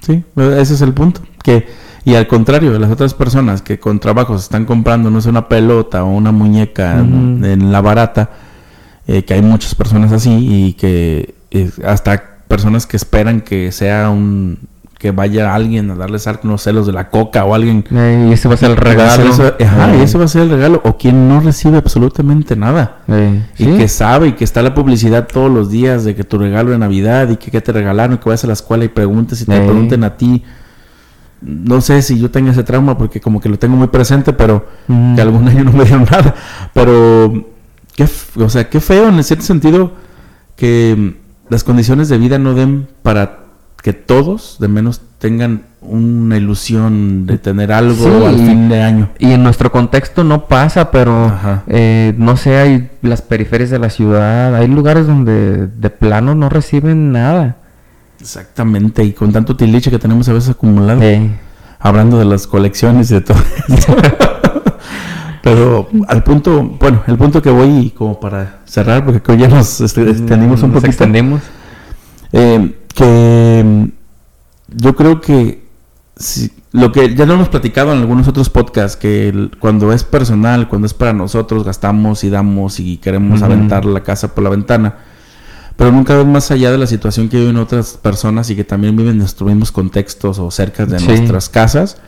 Sí, 0.00 0.24
ese 0.36 0.74
es 0.74 0.80
el 0.80 0.92
punto. 0.92 1.20
Que, 1.40 1.68
y 2.04 2.16
al 2.16 2.26
contrario, 2.26 2.76
las 2.80 2.90
otras 2.90 3.14
personas 3.14 3.62
que 3.62 3.78
con 3.78 4.00
trabajos 4.00 4.42
están 4.42 4.64
comprando, 4.64 5.08
no 5.08 5.20
sé, 5.20 5.28
una 5.28 5.48
pelota 5.48 6.02
o 6.02 6.08
una 6.08 6.32
muñeca 6.32 6.98
en 6.98 7.70
la 7.70 7.80
barata, 7.80 8.30
eh, 9.06 9.24
que 9.24 9.34
hay 9.34 9.42
muchas 9.42 9.74
personas 9.74 10.12
así 10.12 10.30
y 10.68 10.72
que 10.74 11.34
eh, 11.50 11.70
hasta 11.86 12.22
personas 12.48 12.86
que 12.86 12.96
esperan 12.96 13.40
que 13.40 13.70
sea 13.72 14.10
un 14.10 14.58
que 14.98 15.10
vaya 15.10 15.54
alguien 15.54 15.90
a 15.90 15.96
darles 15.96 16.26
algunos 16.26 16.62
celos 16.62 16.86
de 16.86 16.92
la 16.94 17.10
coca 17.10 17.44
o 17.44 17.54
alguien 17.54 17.84
Eh, 17.90 18.26
y 18.30 18.32
ese 18.32 18.48
va 18.48 18.54
a 18.54 18.56
ser 18.56 18.70
el 18.70 18.76
regalo. 18.78 19.28
Eso- 19.30 19.54
ajá, 19.62 19.94
y 19.94 20.00
Eh, 20.00 20.02
ese 20.04 20.16
va 20.16 20.24
a 20.24 20.28
ser 20.28 20.42
el 20.42 20.50
regalo 20.50 20.80
o 20.82 20.96
quien 20.96 21.28
no 21.28 21.40
recibe 21.40 21.76
absolutamente 21.76 22.56
nada 22.56 23.00
eh, 23.08 23.42
y 23.58 23.64
sí. 23.64 23.76
que 23.76 23.88
sabe 23.88 24.28
y 24.28 24.32
que 24.32 24.44
está 24.44 24.62
la 24.62 24.72
publicidad 24.72 25.26
todos 25.30 25.50
los 25.50 25.70
días 25.70 26.04
de 26.04 26.14
que 26.14 26.24
tu 26.24 26.38
regalo 26.38 26.70
de 26.70 26.78
Navidad 26.78 27.28
y 27.28 27.36
que 27.36 27.50
qué 27.50 27.60
te 27.60 27.72
regalaron, 27.72 28.16
que 28.16 28.24
vayas 28.30 28.44
a 28.44 28.46
la 28.46 28.54
escuela 28.54 28.84
y 28.84 28.88
preguntes 28.88 29.42
y 29.42 29.44
te 29.44 29.60
pregunten 29.60 30.04
a 30.04 30.16
ti. 30.16 30.42
No 31.42 31.82
sé 31.82 32.00
si 32.00 32.18
yo 32.18 32.30
tengo 32.30 32.50
ese 32.50 32.62
trauma 32.62 32.96
porque 32.96 33.20
como 33.20 33.38
que 33.42 33.50
lo 33.50 33.58
tengo 33.58 33.76
muy 33.76 33.88
presente, 33.88 34.32
pero 34.32 34.66
Ujú. 34.88 35.16
que 35.16 35.20
algún 35.20 35.46
año 35.46 35.64
no 35.64 35.72
me 35.72 35.84
dieron 35.84 36.06
nada. 36.10 36.34
Pero, 36.72 37.44
qué, 37.96 38.06
o 38.36 38.48
sea, 38.48 38.68
qué 38.68 38.80
feo 38.80 39.08
en 39.08 39.22
cierto 39.24 39.44
sentido 39.44 39.92
que 40.56 40.94
mm, 40.96 41.50
las 41.50 41.64
condiciones 41.64 42.08
de 42.08 42.18
vida 42.18 42.38
no 42.38 42.54
den 42.54 42.88
para 43.02 43.40
que 43.82 43.92
todos 43.92 44.56
de 44.60 44.68
menos 44.68 45.00
tengan 45.18 45.62
una 45.82 46.38
ilusión 46.38 47.26
de 47.26 47.36
tener 47.36 47.70
algo 47.70 47.94
Sí. 48.06 48.24
al 48.26 48.36
fin 48.36 48.68
de 48.70 48.82
año. 48.82 49.10
Y 49.18 49.32
en 49.32 49.42
nuestro 49.42 49.70
contexto 49.70 50.24
no 50.24 50.46
pasa, 50.46 50.90
pero 50.90 51.32
eh, 51.66 52.14
no 52.16 52.36
sé, 52.38 52.56
hay 52.56 52.90
las 53.02 53.20
periferias 53.20 53.68
de 53.70 53.78
la 53.78 53.90
ciudad, 53.90 54.54
hay 54.54 54.68
lugares 54.68 55.06
donde 55.06 55.66
de 55.66 55.90
plano 55.90 56.34
no 56.34 56.48
reciben 56.48 57.12
nada. 57.12 57.56
Exactamente, 58.20 59.04
y 59.04 59.12
con 59.12 59.32
tanto 59.32 59.54
tiliche 59.56 59.90
que 59.90 59.98
tenemos 59.98 60.26
a 60.30 60.32
veces 60.32 60.50
acumulado. 60.50 61.02
Hablando 61.78 62.18
de 62.18 62.24
las 62.24 62.46
colecciones 62.46 63.10
y 63.10 63.14
de 63.14 63.20
todo 63.20 63.38
eso. 63.68 63.94
Pero 65.44 65.88
al 66.08 66.24
punto, 66.24 66.62
bueno, 66.80 67.02
el 67.06 67.18
punto 67.18 67.42
que 67.42 67.50
voy 67.50 67.68
y 67.68 67.90
como 67.90 68.18
para 68.18 68.60
cerrar, 68.64 69.04
porque 69.04 69.20
creo 69.20 69.36
ya 69.36 69.48
nos 69.48 69.78
este, 69.82 70.08
extendimos 70.10 70.62
un 70.62 70.72
nos 70.72 70.82
poquito. 70.82 71.04
eh, 72.32 72.74
que 72.94 73.62
mm, 73.64 73.84
yo 74.76 74.96
creo 74.96 75.20
que 75.20 75.68
si- 76.16 76.50
lo 76.72 76.90
que 76.92 77.14
ya 77.14 77.26
lo 77.26 77.34
hemos 77.34 77.50
platicado 77.50 77.92
en 77.92 77.98
algunos 78.00 78.26
otros 78.26 78.48
podcasts, 78.48 78.96
que 78.96 79.28
el- 79.28 79.50
cuando 79.60 79.92
es 79.92 80.02
personal, 80.02 80.66
cuando 80.66 80.86
es 80.86 80.94
para 80.94 81.12
nosotros, 81.12 81.62
gastamos 81.62 82.24
y 82.24 82.30
damos 82.30 82.80
y 82.80 82.96
queremos 82.96 83.42
aventar 83.42 83.84
la 83.84 84.02
casa 84.02 84.34
por 84.34 84.44
la 84.44 84.50
ventana. 84.50 84.94
Pero 85.76 85.92
nunca 85.92 86.16
ves 86.16 86.26
más 86.26 86.50
allá 86.52 86.70
de 86.70 86.78
la 86.78 86.86
situación 86.86 87.28
que 87.28 87.36
viven 87.38 87.56
otras 87.58 87.98
personas 88.00 88.48
y 88.48 88.56
que 88.56 88.64
también 88.64 88.96
viven 88.96 89.12
en 89.12 89.18
nuestros 89.18 89.46
mismos 89.48 89.72
contextos 89.72 90.38
o 90.38 90.50
cerca 90.50 90.86
de 90.86 90.98
Sí. 91.00 91.06
nuestras 91.06 91.48
casas. 91.50 91.98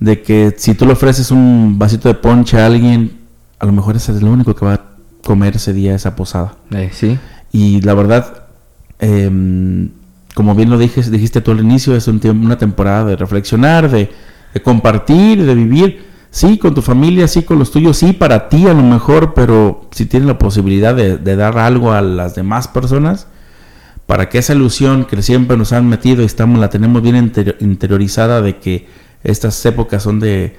De 0.00 0.22
que 0.22 0.54
si 0.56 0.74
tú 0.74 0.86
le 0.86 0.92
ofreces 0.92 1.30
un 1.30 1.76
vasito 1.78 2.08
de 2.08 2.14
ponche 2.14 2.60
a 2.60 2.66
alguien, 2.66 3.18
a 3.58 3.66
lo 3.66 3.72
mejor 3.72 3.96
ese 3.96 4.12
es 4.12 4.22
lo 4.22 4.30
único 4.30 4.54
que 4.54 4.64
va 4.64 4.74
a 4.74 4.80
comer 5.24 5.56
ese 5.56 5.72
día 5.72 5.94
esa 5.94 6.14
posada. 6.14 6.54
Eh, 6.70 6.90
sí. 6.92 7.18
Y 7.52 7.80
la 7.82 7.94
verdad, 7.94 8.44
em, 9.00 9.90
como 10.34 10.54
bien 10.54 10.70
lo 10.70 10.78
dije, 10.78 11.02
dijiste 11.02 11.40
tú 11.40 11.50
al 11.50 11.60
inicio, 11.60 11.96
es 11.96 12.06
un 12.08 12.20
una 12.24 12.58
temporada 12.58 13.04
de 13.04 13.16
reflexionar, 13.16 13.90
de, 13.90 14.10
de 14.54 14.62
compartir, 14.62 15.44
de 15.44 15.54
vivir. 15.54 16.08
Sí, 16.30 16.58
con 16.58 16.74
tu 16.74 16.82
familia, 16.82 17.26
sí, 17.26 17.42
con 17.42 17.58
los 17.58 17.70
tuyos, 17.70 17.96
sí, 17.96 18.12
para 18.12 18.50
ti 18.50 18.66
a 18.66 18.74
lo 18.74 18.82
mejor, 18.82 19.32
pero 19.34 19.88
si 19.92 20.04
tienes 20.04 20.26
la 20.28 20.38
posibilidad 20.38 20.94
de, 20.94 21.16
de 21.16 21.36
dar 21.36 21.58
algo 21.58 21.92
a 21.92 22.02
las 22.02 22.34
demás 22.34 22.68
personas, 22.68 23.26
para 24.06 24.28
que 24.28 24.38
esa 24.38 24.54
ilusión 24.54 25.06
que 25.06 25.20
siempre 25.22 25.56
nos 25.56 25.72
han 25.72 25.88
metido 25.88 26.22
y 26.22 26.26
estamos, 26.26 26.58
la 26.60 26.68
tenemos 26.68 27.02
bien 27.02 27.16
interior- 27.16 27.56
interiorizada 27.60 28.42
de 28.42 28.58
que 28.58 28.86
estas 29.30 29.64
épocas 29.66 30.02
son 30.02 30.20
de, 30.20 30.56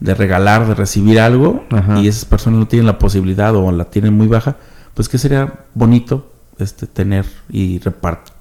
de 0.00 0.14
regalar, 0.14 0.66
de 0.66 0.74
recibir 0.74 1.20
algo, 1.20 1.64
Ajá. 1.70 1.98
y 2.00 2.08
esas 2.08 2.24
personas 2.24 2.60
no 2.60 2.68
tienen 2.68 2.86
la 2.86 2.98
posibilidad 2.98 3.54
o 3.54 3.70
la 3.72 3.84
tienen 3.86 4.14
muy 4.14 4.26
baja, 4.28 4.56
pues 4.94 5.08
que 5.08 5.18
sería 5.18 5.52
bonito 5.74 6.30
este, 6.58 6.86
tener 6.86 7.26
y 7.50 7.80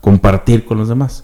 compartir 0.02 0.66
con 0.66 0.78
los 0.78 0.90
demás. 0.90 1.24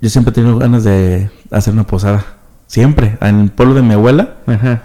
Yo 0.00 0.08
siempre 0.08 0.30
he 0.30 0.34
tenido 0.34 0.58
ganas 0.58 0.84
de 0.84 1.30
hacer 1.50 1.74
una 1.74 1.86
posada. 1.86 2.24
Siempre. 2.66 3.18
En 3.20 3.40
el 3.40 3.50
pueblo 3.50 3.74
de 3.74 3.82
mi 3.82 3.92
abuela, 3.94 4.36
Ajá. 4.46 4.82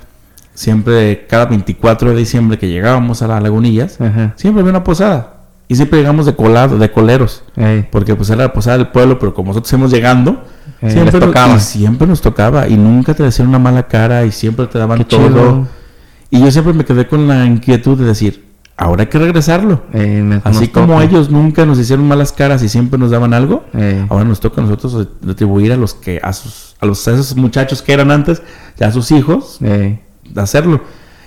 siempre 0.54 1.26
cada 1.28 1.46
24 1.46 2.10
de 2.10 2.16
diciembre 2.18 2.58
que 2.58 2.68
llegábamos 2.68 3.22
a 3.22 3.28
las 3.28 3.42
lagunillas, 3.42 4.02
Ajá. 4.02 4.34
siempre 4.36 4.62
había 4.62 4.72
una 4.72 4.84
posada. 4.84 5.35
Y 5.68 5.76
siempre 5.76 6.00
llegamos 6.00 6.26
de 6.28 6.36
colado, 6.36 6.78
de 6.78 6.92
coleros. 6.92 7.44
Ey. 7.56 7.88
Porque 7.92 8.14
pues 8.16 8.30
era 8.30 8.44
la 8.44 8.54
posada 8.54 8.78
del 8.78 8.88
pueblo, 8.90 9.18
pero 9.18 9.34
como 9.34 9.50
nosotros 9.50 9.72
íbamos 9.74 9.92
llegando, 9.92 10.44
Eh, 10.82 10.92
siempre, 10.92 11.20
nos, 11.20 11.28
tocaba. 11.30 11.56
y 11.56 11.60
siempre 11.60 12.08
nos 12.08 12.22
tocaba. 12.22 12.68
Y 12.68 12.76
nunca 12.78 13.14
te 13.14 13.24
decían 13.24 13.48
una 13.48 13.60
mala 13.60 13.88
cara 13.88 14.26
y 14.26 14.32
siempre 14.32 14.68
te 14.68 14.78
daban 14.78 15.00
Qué 15.00 15.06
todo. 15.06 15.28
chido. 15.28 15.68
Y 16.30 16.42
yo 16.42 16.52
siempre 16.52 16.74
me 16.74 16.86
quedé 16.86 17.08
con 17.08 17.28
la 17.28 17.46
inquietud 17.46 17.98
de 17.98 18.06
decir, 18.06 18.46
ahora 18.78 19.04
hay 19.04 19.08
que 19.08 19.18
regresarlo. 19.18 19.84
Ey, 19.94 20.40
Así 20.44 20.68
como 20.68 20.94
toca. 20.94 21.04
ellos 21.06 21.30
nunca 21.32 21.66
nos 21.66 21.80
hicieron 21.80 22.08
malas 22.08 22.32
caras 22.32 22.62
y 22.62 22.70
siempre 22.70 23.00
nos 23.00 23.10
daban 23.10 23.34
algo, 23.34 23.64
Ey. 23.74 24.06
ahora 24.10 24.26
nos 24.26 24.40
toca 24.40 24.62
a 24.62 24.66
nosotros 24.66 25.08
retribuir 25.24 25.72
a 25.72 25.78
los 25.78 25.94
que 25.96 26.20
a 26.22 26.34
sus 26.34 26.76
a 26.82 26.86
los 26.86 27.08
a 27.08 27.14
esos 27.14 27.36
muchachos 27.38 27.82
que 27.82 27.94
eran 27.94 28.12
antes, 28.12 28.44
ya 28.78 28.88
a 28.88 28.92
sus 28.92 29.12
hijos, 29.12 29.60
Ey. 29.62 30.00
hacerlo. 30.36 30.82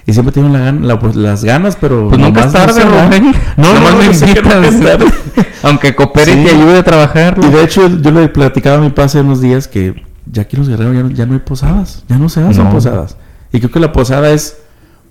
Y 0.09 0.12
siempre 0.14 0.32
tienen 0.32 0.52
la 0.54 0.61
gan- 0.61 0.80
la- 0.84 0.98
pues, 0.98 1.14
las 1.16 1.44
ganas, 1.44 1.76
pero 1.78 2.09
Pues 2.09 2.18
nunca 2.18 2.40
es 2.40 2.46
no 2.46 2.52
tarde, 2.52 2.80
dan. 2.82 3.09
Rubén. 3.09 3.32
No, 3.59 3.74
Nomás 3.74 3.92
no, 3.92 3.98
me 3.98 4.04
invitas. 4.06 4.80
tarde. 4.80 5.06
Aunque 5.62 5.94
coopere 5.94 6.32
Sí. 6.32 6.40
y 6.40 6.44
te 6.44 6.50
ayude 6.52 6.78
a 6.78 6.82
trabajar. 6.82 7.38
Y 7.42 7.46
de 7.50 7.62
hecho, 7.62 7.86
yo 8.00 8.11
le 8.11 8.28
platicaba 8.28 8.78
a 8.78 8.80
mi 8.80 8.88
padre 8.88 9.04
hace 9.04 9.20
unos 9.20 9.40
días 9.42 9.68
que 9.68 10.02
ya 10.24 10.42
aquí 10.42 10.56
en 10.56 10.61
los 10.61 10.68
guerreros 10.70 10.94
ya 10.96 11.02
no, 11.02 11.11
ya 11.11 11.26
no 11.26 11.34
hay 11.34 11.40
posadas, 11.40 12.04
ya 12.09 12.16
no 12.18 12.28
se 12.30 12.40
hacen 12.42 12.64
No. 12.64 12.70
posadas. 12.70 13.16
Y 13.52 13.59
creo 13.59 13.70
que 13.70 13.80
la 13.80 13.92
posada 13.92 14.30
es, 14.30 14.56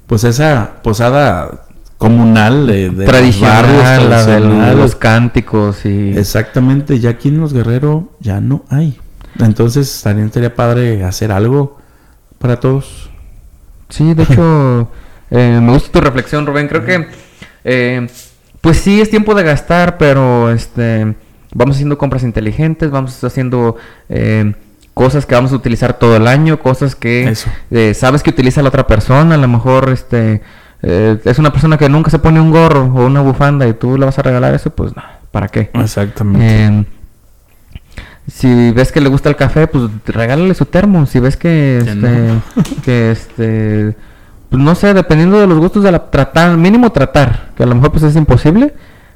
pues 0.07 0.23
esa 0.23 0.81
posada 0.83 1.65
comunal 1.99 2.65
de, 2.67 2.89
de 2.89 2.95
los 2.97 3.05
tradicional, 3.05 3.65
barrios, 4.09 4.09
la 4.13 4.25
de 4.69 4.75
los 4.75 4.95
cánticos 4.95 5.85
y... 5.85 6.17
Exactamente, 6.17 6.99
ya 6.99 7.11
aquí 7.11 7.29
en 7.29 7.39
los 7.39 7.53
guerreros 7.53 8.03
ya 8.19 8.39
no 8.41 8.63
hay. 8.69 8.97
Entonces 9.39 10.01
también 10.03 10.31
sería 10.33 10.55
padre 10.55 11.03
hacer 11.03 11.31
algo 11.31 11.77
para 12.39 12.59
todos. 12.59 13.06
Sí, 13.89 14.13
de 14.13 14.23
hecho, 14.23 14.91
eh, 15.31 15.59
me 15.61 15.71
gusta 15.71 15.91
tu 15.91 16.01
reflexión, 16.01 16.45
Rubén. 16.45 16.67
Creo 16.67 16.85
que, 16.85 17.07
eh, 17.63 18.07
pues 18.61 18.77
sí, 18.77 19.01
es 19.01 19.09
tiempo 19.09 19.35
de 19.35 19.43
gastar, 19.43 19.97
pero 19.97 20.51
este, 20.51 21.15
vamos 21.53 21.75
haciendo 21.75 21.97
compras 21.97 22.23
inteligentes, 22.23 22.91
vamos 22.91 23.23
haciendo 23.23 23.77
eh, 24.09 24.53
cosas 24.93 25.25
que 25.25 25.35
vamos 25.35 25.51
a 25.51 25.55
utilizar 25.55 25.99
todo 25.99 26.17
el 26.17 26.27
año, 26.27 26.59
cosas 26.59 26.95
que 26.95 27.33
eh, 27.71 27.93
sabes 27.93 28.23
que 28.23 28.31
utiliza 28.31 28.61
la 28.61 28.69
otra 28.69 28.87
persona. 28.87 29.35
A 29.35 29.37
lo 29.37 29.47
mejor 29.47 29.89
este, 29.89 30.41
eh, 30.81 31.19
es 31.23 31.39
una 31.39 31.51
persona 31.51 31.77
que 31.77 31.87
nunca 31.87 32.09
se 32.09 32.19
pone 32.19 32.41
un 32.41 32.51
gorro 32.51 32.85
o 32.85 33.05
una 33.05 33.21
bufanda 33.21 33.67
y 33.67 33.73
tú 33.73 33.97
le 33.97 34.05
vas 34.05 34.17
a 34.19 34.23
regalar 34.23 34.53
eso, 34.53 34.71
pues 34.71 34.95
no, 34.95 35.03
¿para 35.31 35.47
qué? 35.47 35.69
Exactamente. 35.73 36.87
Si 38.27 38.71
ves 38.71 38.91
que 38.91 38.99
le 39.01 39.09
gusta 39.09 39.29
el 39.29 39.35
café, 39.35 39.67
pues 39.67 39.85
regálale 40.05 40.53
su 40.53 40.65
termo. 40.65 41.05
Si 41.05 41.19
ves 41.19 41.37
que 41.37 41.81
Que 41.83 41.89
este, 41.91 42.01
no. 42.01 42.41
que 42.83 43.11
este, 43.11 43.95
pues 44.49 44.61
no 44.61 44.75
sé, 44.75 44.93
dependiendo 44.93 45.39
de 45.39 45.47
los 45.47 45.57
gustos 45.59 45.83
de 45.83 45.91
la 45.91 46.09
tratar, 46.11 46.57
mínimo 46.57 46.91
tratar, 46.91 47.49
que 47.55 47.63
a 47.63 47.65
lo 47.65 47.75
mejor 47.75 47.91
pues 47.91 48.03
es 48.03 48.15
imposible 48.15 48.73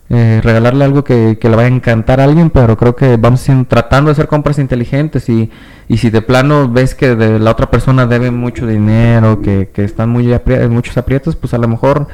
eh, 0.09 0.41
regalarle 0.43 0.83
algo 0.85 1.03
que, 1.05 1.37
que 1.39 1.49
le 1.49 1.55
vaya 1.55 1.69
a 1.69 1.71
encantar 1.75 2.19
a 2.19 2.25
alguien, 2.25 2.49
pero 2.49 2.75
creo 2.77 2.95
que 2.97 3.15
vamos 3.17 3.45
tratando 3.69 4.09
de 4.09 4.13
hacer 4.13 4.27
compras 4.27 4.59
inteligentes 4.59 5.29
y, 5.29 5.49
y 5.87 5.97
si 5.97 6.09
de 6.09 6.21
plano 6.21 6.67
ves 6.69 6.95
que 6.95 7.15
de 7.15 7.39
la 7.39 7.51
otra 7.51 7.69
persona 7.71 8.05
debe 8.07 8.29
mucho 8.31 8.67
dinero, 8.67 9.41
que, 9.41 9.69
que 9.73 9.85
están 9.85 10.09
muy 10.09 10.25
apri- 10.27 10.67
muchos 10.69 10.97
aprietos, 10.97 11.35
pues 11.37 11.53
a 11.53 11.57
lo 11.57 11.67
mejor 11.69 12.07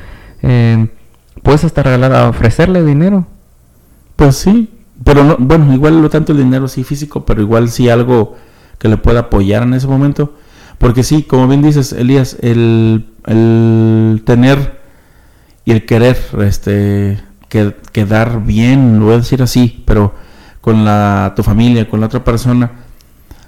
eh, 0.44 0.88
puedes 1.42 1.64
hasta 1.64 1.82
regalar, 1.84 2.28
ofrecerle 2.28 2.84
dinero. 2.84 3.26
Pues 4.16 4.36
sí, 4.36 4.70
pero 5.08 5.24
no, 5.24 5.38
bueno, 5.40 5.74
igual 5.74 6.02
no 6.02 6.10
tanto 6.10 6.34
el 6.34 6.40
dinero 6.40 6.68
sí 6.68 6.84
físico, 6.84 7.24
pero 7.26 7.42
igual 7.42 7.70
sí 7.70 7.88
algo 7.88 8.36
que 8.78 8.90
le 8.90 8.98
pueda 8.98 9.22
apoyar 9.22 9.64
en 9.64 9.74
ese 9.74 9.88
momento. 9.88 10.34
Porque 10.80 11.02
sí, 11.02 11.24
como 11.24 11.48
bien 11.48 11.62
dices, 11.62 11.94
Elías, 11.94 12.36
el, 12.42 13.06
el 13.26 14.22
tener 14.26 14.82
y 15.64 15.72
el 15.72 15.86
querer 15.86 16.18
este 16.42 17.24
que, 17.48 17.74
quedar 17.94 18.44
bien, 18.46 19.00
lo 19.00 19.06
voy 19.06 19.14
a 19.14 19.20
decir 19.20 19.42
así, 19.42 19.82
pero 19.86 20.14
con 20.60 20.84
la 20.84 21.32
tu 21.38 21.42
familia, 21.42 21.90
con 21.90 22.02
la 22.02 22.08
otra 22.08 22.26
persona, 22.26 22.70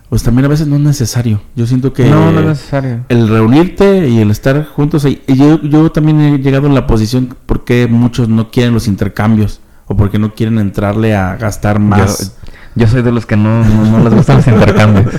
pues 0.08 0.24
también 0.24 0.46
a 0.46 0.48
veces 0.48 0.66
no 0.66 0.78
es 0.78 0.82
necesario. 0.82 1.42
Yo 1.58 1.68
siento 1.68 1.92
que 1.92 2.06
no, 2.06 2.32
no 2.32 2.40
es 2.40 2.46
necesario. 2.46 3.04
el 3.10 3.28
reunirte 3.28 4.08
y 4.08 4.20
el 4.20 4.32
estar 4.32 4.66
juntos. 4.66 5.04
Y 5.04 5.22
yo, 5.28 5.62
yo 5.62 5.92
también 5.92 6.22
he 6.22 6.38
llegado 6.38 6.68
en 6.68 6.74
la 6.74 6.88
posición 6.88 7.36
porque 7.46 7.86
muchos 7.88 8.30
no 8.30 8.50
quieren 8.50 8.74
los 8.74 8.88
intercambios 8.88 9.60
o 9.90 9.98
porque 9.98 10.18
no 10.20 10.34
quieren 10.34 10.58
entrarle 10.60 11.14
a 11.16 11.36
gastar 11.36 11.80
más. 11.80 12.38
Yo, 12.76 12.86
yo 12.86 12.88
soy 12.88 13.02
de 13.02 13.12
los 13.12 13.26
que 13.26 13.36
no, 13.36 13.64
no, 13.66 13.98
no 13.98 14.04
les 14.06 14.14
gustan 14.14 14.38
los 14.38 14.48
intercambios. 14.48 15.14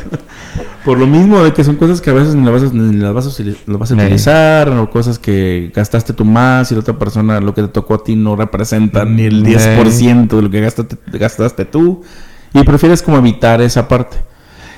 Por 0.84 0.98
lo 0.98 1.06
mismo 1.06 1.42
de 1.44 1.52
que 1.52 1.62
son 1.62 1.76
cosas 1.76 2.00
que 2.00 2.08
a 2.08 2.14
veces 2.14 2.34
ni 2.34 2.42
las 2.44 2.54
vas 2.54 2.72
a, 2.72 2.74
ni 2.74 2.96
las 2.96 3.12
vas 3.12 3.26
a, 3.26 3.42
las 3.42 3.78
vas 3.78 3.92
a 3.92 3.94
Sí. 3.94 4.00
utilizar 4.00 4.70
o 4.70 4.88
cosas 4.88 5.18
que 5.18 5.70
gastaste 5.74 6.14
tú 6.14 6.24
más 6.24 6.72
y 6.72 6.74
la 6.74 6.80
otra 6.80 6.98
persona 6.98 7.38
lo 7.40 7.52
que 7.52 7.60
te 7.62 7.68
tocó 7.68 7.94
a 7.96 8.02
ti 8.02 8.16
no 8.16 8.34
representa 8.34 9.04
ni 9.04 9.24
el 9.24 9.44
Sí. 9.44 9.52
10% 9.52 10.36
de 10.36 10.42
lo 10.42 10.48
que 10.50 10.60
gastaste, 10.62 10.96
gastaste 11.18 11.64
tú 11.66 12.00
y 12.54 12.62
prefieres 12.64 13.02
como 13.02 13.18
evitar 13.18 13.60
esa 13.60 13.88
parte. 13.88 14.16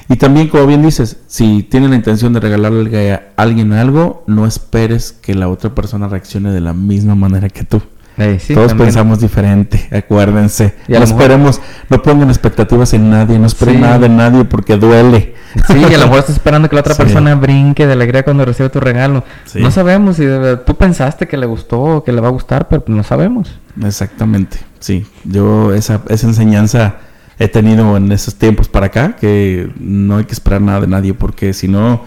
Y 0.09 0.17
también, 0.17 0.49
como 0.49 0.67
bien 0.67 0.83
dices, 0.83 1.19
si 1.29 1.63
tienes 1.63 1.89
la 1.91 1.97
intención 1.97 2.33
de 2.33 2.41
regalarle 2.41 3.13
a 3.13 3.23
alguien 3.37 3.73
algo, 3.73 4.25
no 4.27 4.45
esperes 4.47 5.13
que 5.13 5.35
la 5.37 5.49
otra 5.49 5.73
persona 5.75 6.09
reaccione 6.09 6.51
de 6.51 6.61
la 6.61 6.73
misma 6.75 7.15
manera 7.15 7.49
que 7.49 7.63
tú. 7.63 7.81
Eh, 8.19 8.39
sí, 8.39 8.55
Todos 8.55 8.69
también. 8.69 8.89
pensamos 8.89 9.21
diferente, 9.21 9.89
acuérdense. 9.91 10.75
Y 10.87 10.93
no 10.93 11.01
mejor- 11.01 11.09
esperemos, 11.21 11.61
no 11.89 12.03
pongan 12.03 12.29
expectativas 12.29 12.93
en 12.93 13.09
nadie, 13.11 13.39
no 13.39 13.47
esperen 13.47 13.77
Sí. 13.77 13.81
nada 13.81 13.99
de 13.99 14.09
nadie 14.09 14.45
porque 14.45 14.77
duele. 14.77 15.35
Sí, 15.67 15.79
y 15.79 15.85
a 15.95 15.99
lo 15.99 16.05
mejor 16.05 16.19
estás 16.21 16.37
esperando 16.37 16.69
que 16.69 16.75
la 16.77 16.81
otra 16.81 16.95
Sí. 16.95 17.03
persona 17.03 17.35
brinque 17.35 17.87
de 17.87 17.93
alegría 17.95 18.23
cuando 18.23 18.45
recibe 18.45 18.69
tu 18.69 18.81
regalo. 18.81 19.25
No 19.55 19.71
sabemos 19.71 20.17
si 20.17 20.27
tú 20.67 20.75
pensaste 20.77 21.27
que 21.27 21.37
le 21.37 21.47
gustó 21.47 21.81
o 21.81 22.05
que 22.05 22.13
le 22.13 22.21
va 22.21 22.29
a 22.29 22.33
gustar, 22.33 22.69
pero 22.69 22.85
no 22.87 23.03
sabemos. 23.03 23.59
Exactamente, 23.83 24.59
sí. 24.79 25.07
Yo 25.25 25.73
esa, 25.75 26.03
esa 26.09 26.27
enseñanza 26.27 26.97
he 27.39 27.49
tenido 27.49 27.97
en 27.97 28.13
esos 28.13 28.35
tiempos 28.37 28.69
para 28.69 28.87
acá, 28.87 29.17
que 29.17 29.71
no 29.81 30.19
hay 30.19 30.25
que 30.25 30.33
esperar 30.33 30.61
nada 30.61 30.83
de 30.83 30.87
nadie, 30.87 31.15
porque 31.15 31.53
si 31.55 31.67
no, 31.67 32.03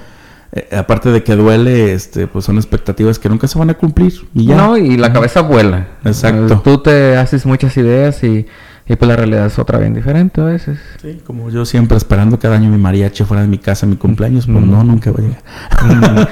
eh, 0.55 0.75
aparte 0.77 1.09
de 1.11 1.21
que 1.23 1.35
duele, 1.35 1.93
este, 1.93 2.27
pues 2.27 2.45
son 2.45 2.55
expectativas 2.57 3.19
que 3.19 3.29
nunca 3.29 3.47
se 3.47 3.59
van 3.59 3.69
a 3.69 3.73
cumplir. 3.75 4.13
Y 4.33 4.45
ya. 4.47 4.55
No, 4.55 4.77
y 4.77 4.97
la 4.97 5.11
cabeza 5.13 5.41
vuela. 5.41 5.87
Exacto. 6.05 6.61
Tú 6.63 6.77
te 6.81 7.17
haces 7.17 7.45
muchas 7.45 7.75
ideas 7.77 8.23
y, 8.23 8.45
y 8.87 8.95
pues 8.95 9.09
la 9.09 9.15
realidad 9.15 9.47
es 9.47 9.57
otra 9.59 9.79
bien 9.79 9.93
diferente 9.93 10.39
a 10.41 10.45
veces. 10.45 10.79
Sí, 11.01 11.19
como 11.25 11.49
yo 11.49 11.65
siempre 11.65 11.97
esperando 11.97 12.39
cada 12.39 12.55
año 12.55 12.69
mi 12.69 12.77
mariachi 12.77 13.23
fuera 13.25 13.41
de 13.41 13.47
mi 13.49 13.57
casa, 13.57 13.85
mi 13.85 13.95
cumpleaños, 13.97 14.45
pues 14.45 14.57
Mm. 14.63 14.71
no, 14.71 14.83
nunca 14.83 15.11
va 15.11 15.17
a 15.19 15.21
llegar. 15.23 15.43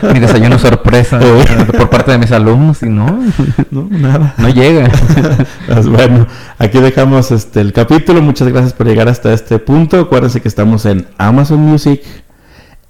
Mm, 0.10 0.14
Mi 0.14 0.20
desayuno 0.20 0.58
sorpresa 0.60 1.20
por 1.78 1.90
parte 1.90 2.12
de 2.12 2.20
mis 2.20 2.32
alumnos 2.32 2.82
y 2.84 2.90
no, 2.90 3.06
No, 3.72 3.88
nada. 3.90 4.36
no 4.38 4.50
llega. 4.50 4.90
Pues 5.68 5.88
bueno, 5.88 6.28
aquí 6.60 6.80
dejamos 6.80 7.32
este 7.32 7.60
el 7.62 7.74
capítulo. 7.74 8.22
Muchas 8.22 8.48
gracias 8.48 8.74
por 8.74 8.88
llegar 8.88 9.10
hasta 9.10 9.34
este 9.34 9.60
punto. 9.60 10.00
Acuérdense 10.00 10.40
que 10.42 10.48
estamos 10.48 10.86
en 10.86 11.08
Amazon 11.18 11.60
Music, 11.60 12.02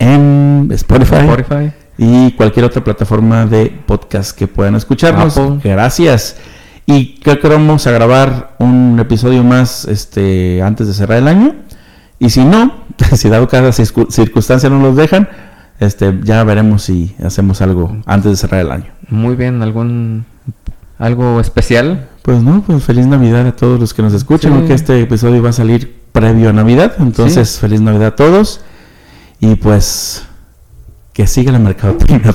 en 0.04 0.70
Spotify, 0.74 1.16
Spotify. 1.16 1.72
y 1.98 2.32
cualquier 2.32 2.66
otra 2.66 2.84
plataforma 2.84 3.46
de 3.46 3.68
podcast 3.86 4.38
que 4.38 4.48
puedan 4.48 4.76
escucharnos. 4.76 5.38
Apple. 5.38 5.60
Gracias. 5.64 6.38
Y 6.86 7.20
creo 7.22 7.40
que 7.40 7.48
vamos 7.48 7.88
a 7.88 7.92
grabar 7.92 8.56
un 8.60 8.98
episodio 9.00 9.44
más 9.44 9.86
este 9.86 10.62
antes 10.62 10.88
de 10.88 10.94
cerrar 10.94 11.20
el 11.20 11.28
año. 11.28 11.56
Y 12.20 12.30
si 12.30 12.44
no, 12.44 12.74
si 13.14 13.30
dado 13.30 13.48
cada 13.48 13.70
circu- 13.70 14.10
circunstancia 14.10 14.70
no 14.70 14.80
nos 14.80 14.96
dejan, 14.96 15.30
este, 15.80 16.20
ya 16.24 16.44
veremos 16.44 16.84
si 16.84 17.16
hacemos 17.24 17.62
algo 17.62 17.96
antes 18.06 18.32
de 18.32 18.38
cerrar 18.38 18.62
el 18.62 18.72
año. 18.72 18.86
Muy 19.10 19.36
bien, 19.36 19.62
¿algún 19.62 20.26
algo 21.00 21.40
especial? 21.40 22.08
Pues 22.22 22.42
no, 22.42 22.62
pues 22.66 22.84
feliz 22.84 23.06
Navidad 23.08 23.48
a 23.48 23.56
todos 23.56 23.80
los 23.80 23.94
que 23.94 24.02
nos 24.02 24.14
escuchan, 24.14 24.52
Sí. 24.54 24.58
porque 24.60 24.74
este 24.74 25.02
episodio 25.02 25.42
va 25.44 25.50
a 25.50 25.54
salir 25.54 26.02
previo 26.12 26.50
a 26.50 26.54
Navidad, 26.54 26.94
entonces 27.00 27.60
feliz 27.60 27.82
Navidad 27.82 28.08
a 28.10 28.16
todos 28.16 28.62
y 29.44 29.56
pues 29.56 30.24
que 31.12 31.28
siga 31.28 31.52
la 31.52 31.60
mercadotecnia. 31.60 32.32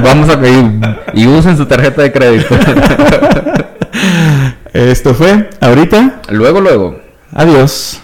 Vamos 0.00 0.28
a 0.28 0.40
pedir 0.40 0.80
y 1.12 1.26
usen 1.26 1.56
su 1.56 1.66
tarjeta 1.66 2.02
de 2.02 2.12
crédito. 2.12 2.54
Esto 4.72 5.12
fue 5.12 5.50
ahorita. 5.60 6.20
luego, 6.30 6.60
luego. 6.60 7.00
Adiós. 7.32 8.00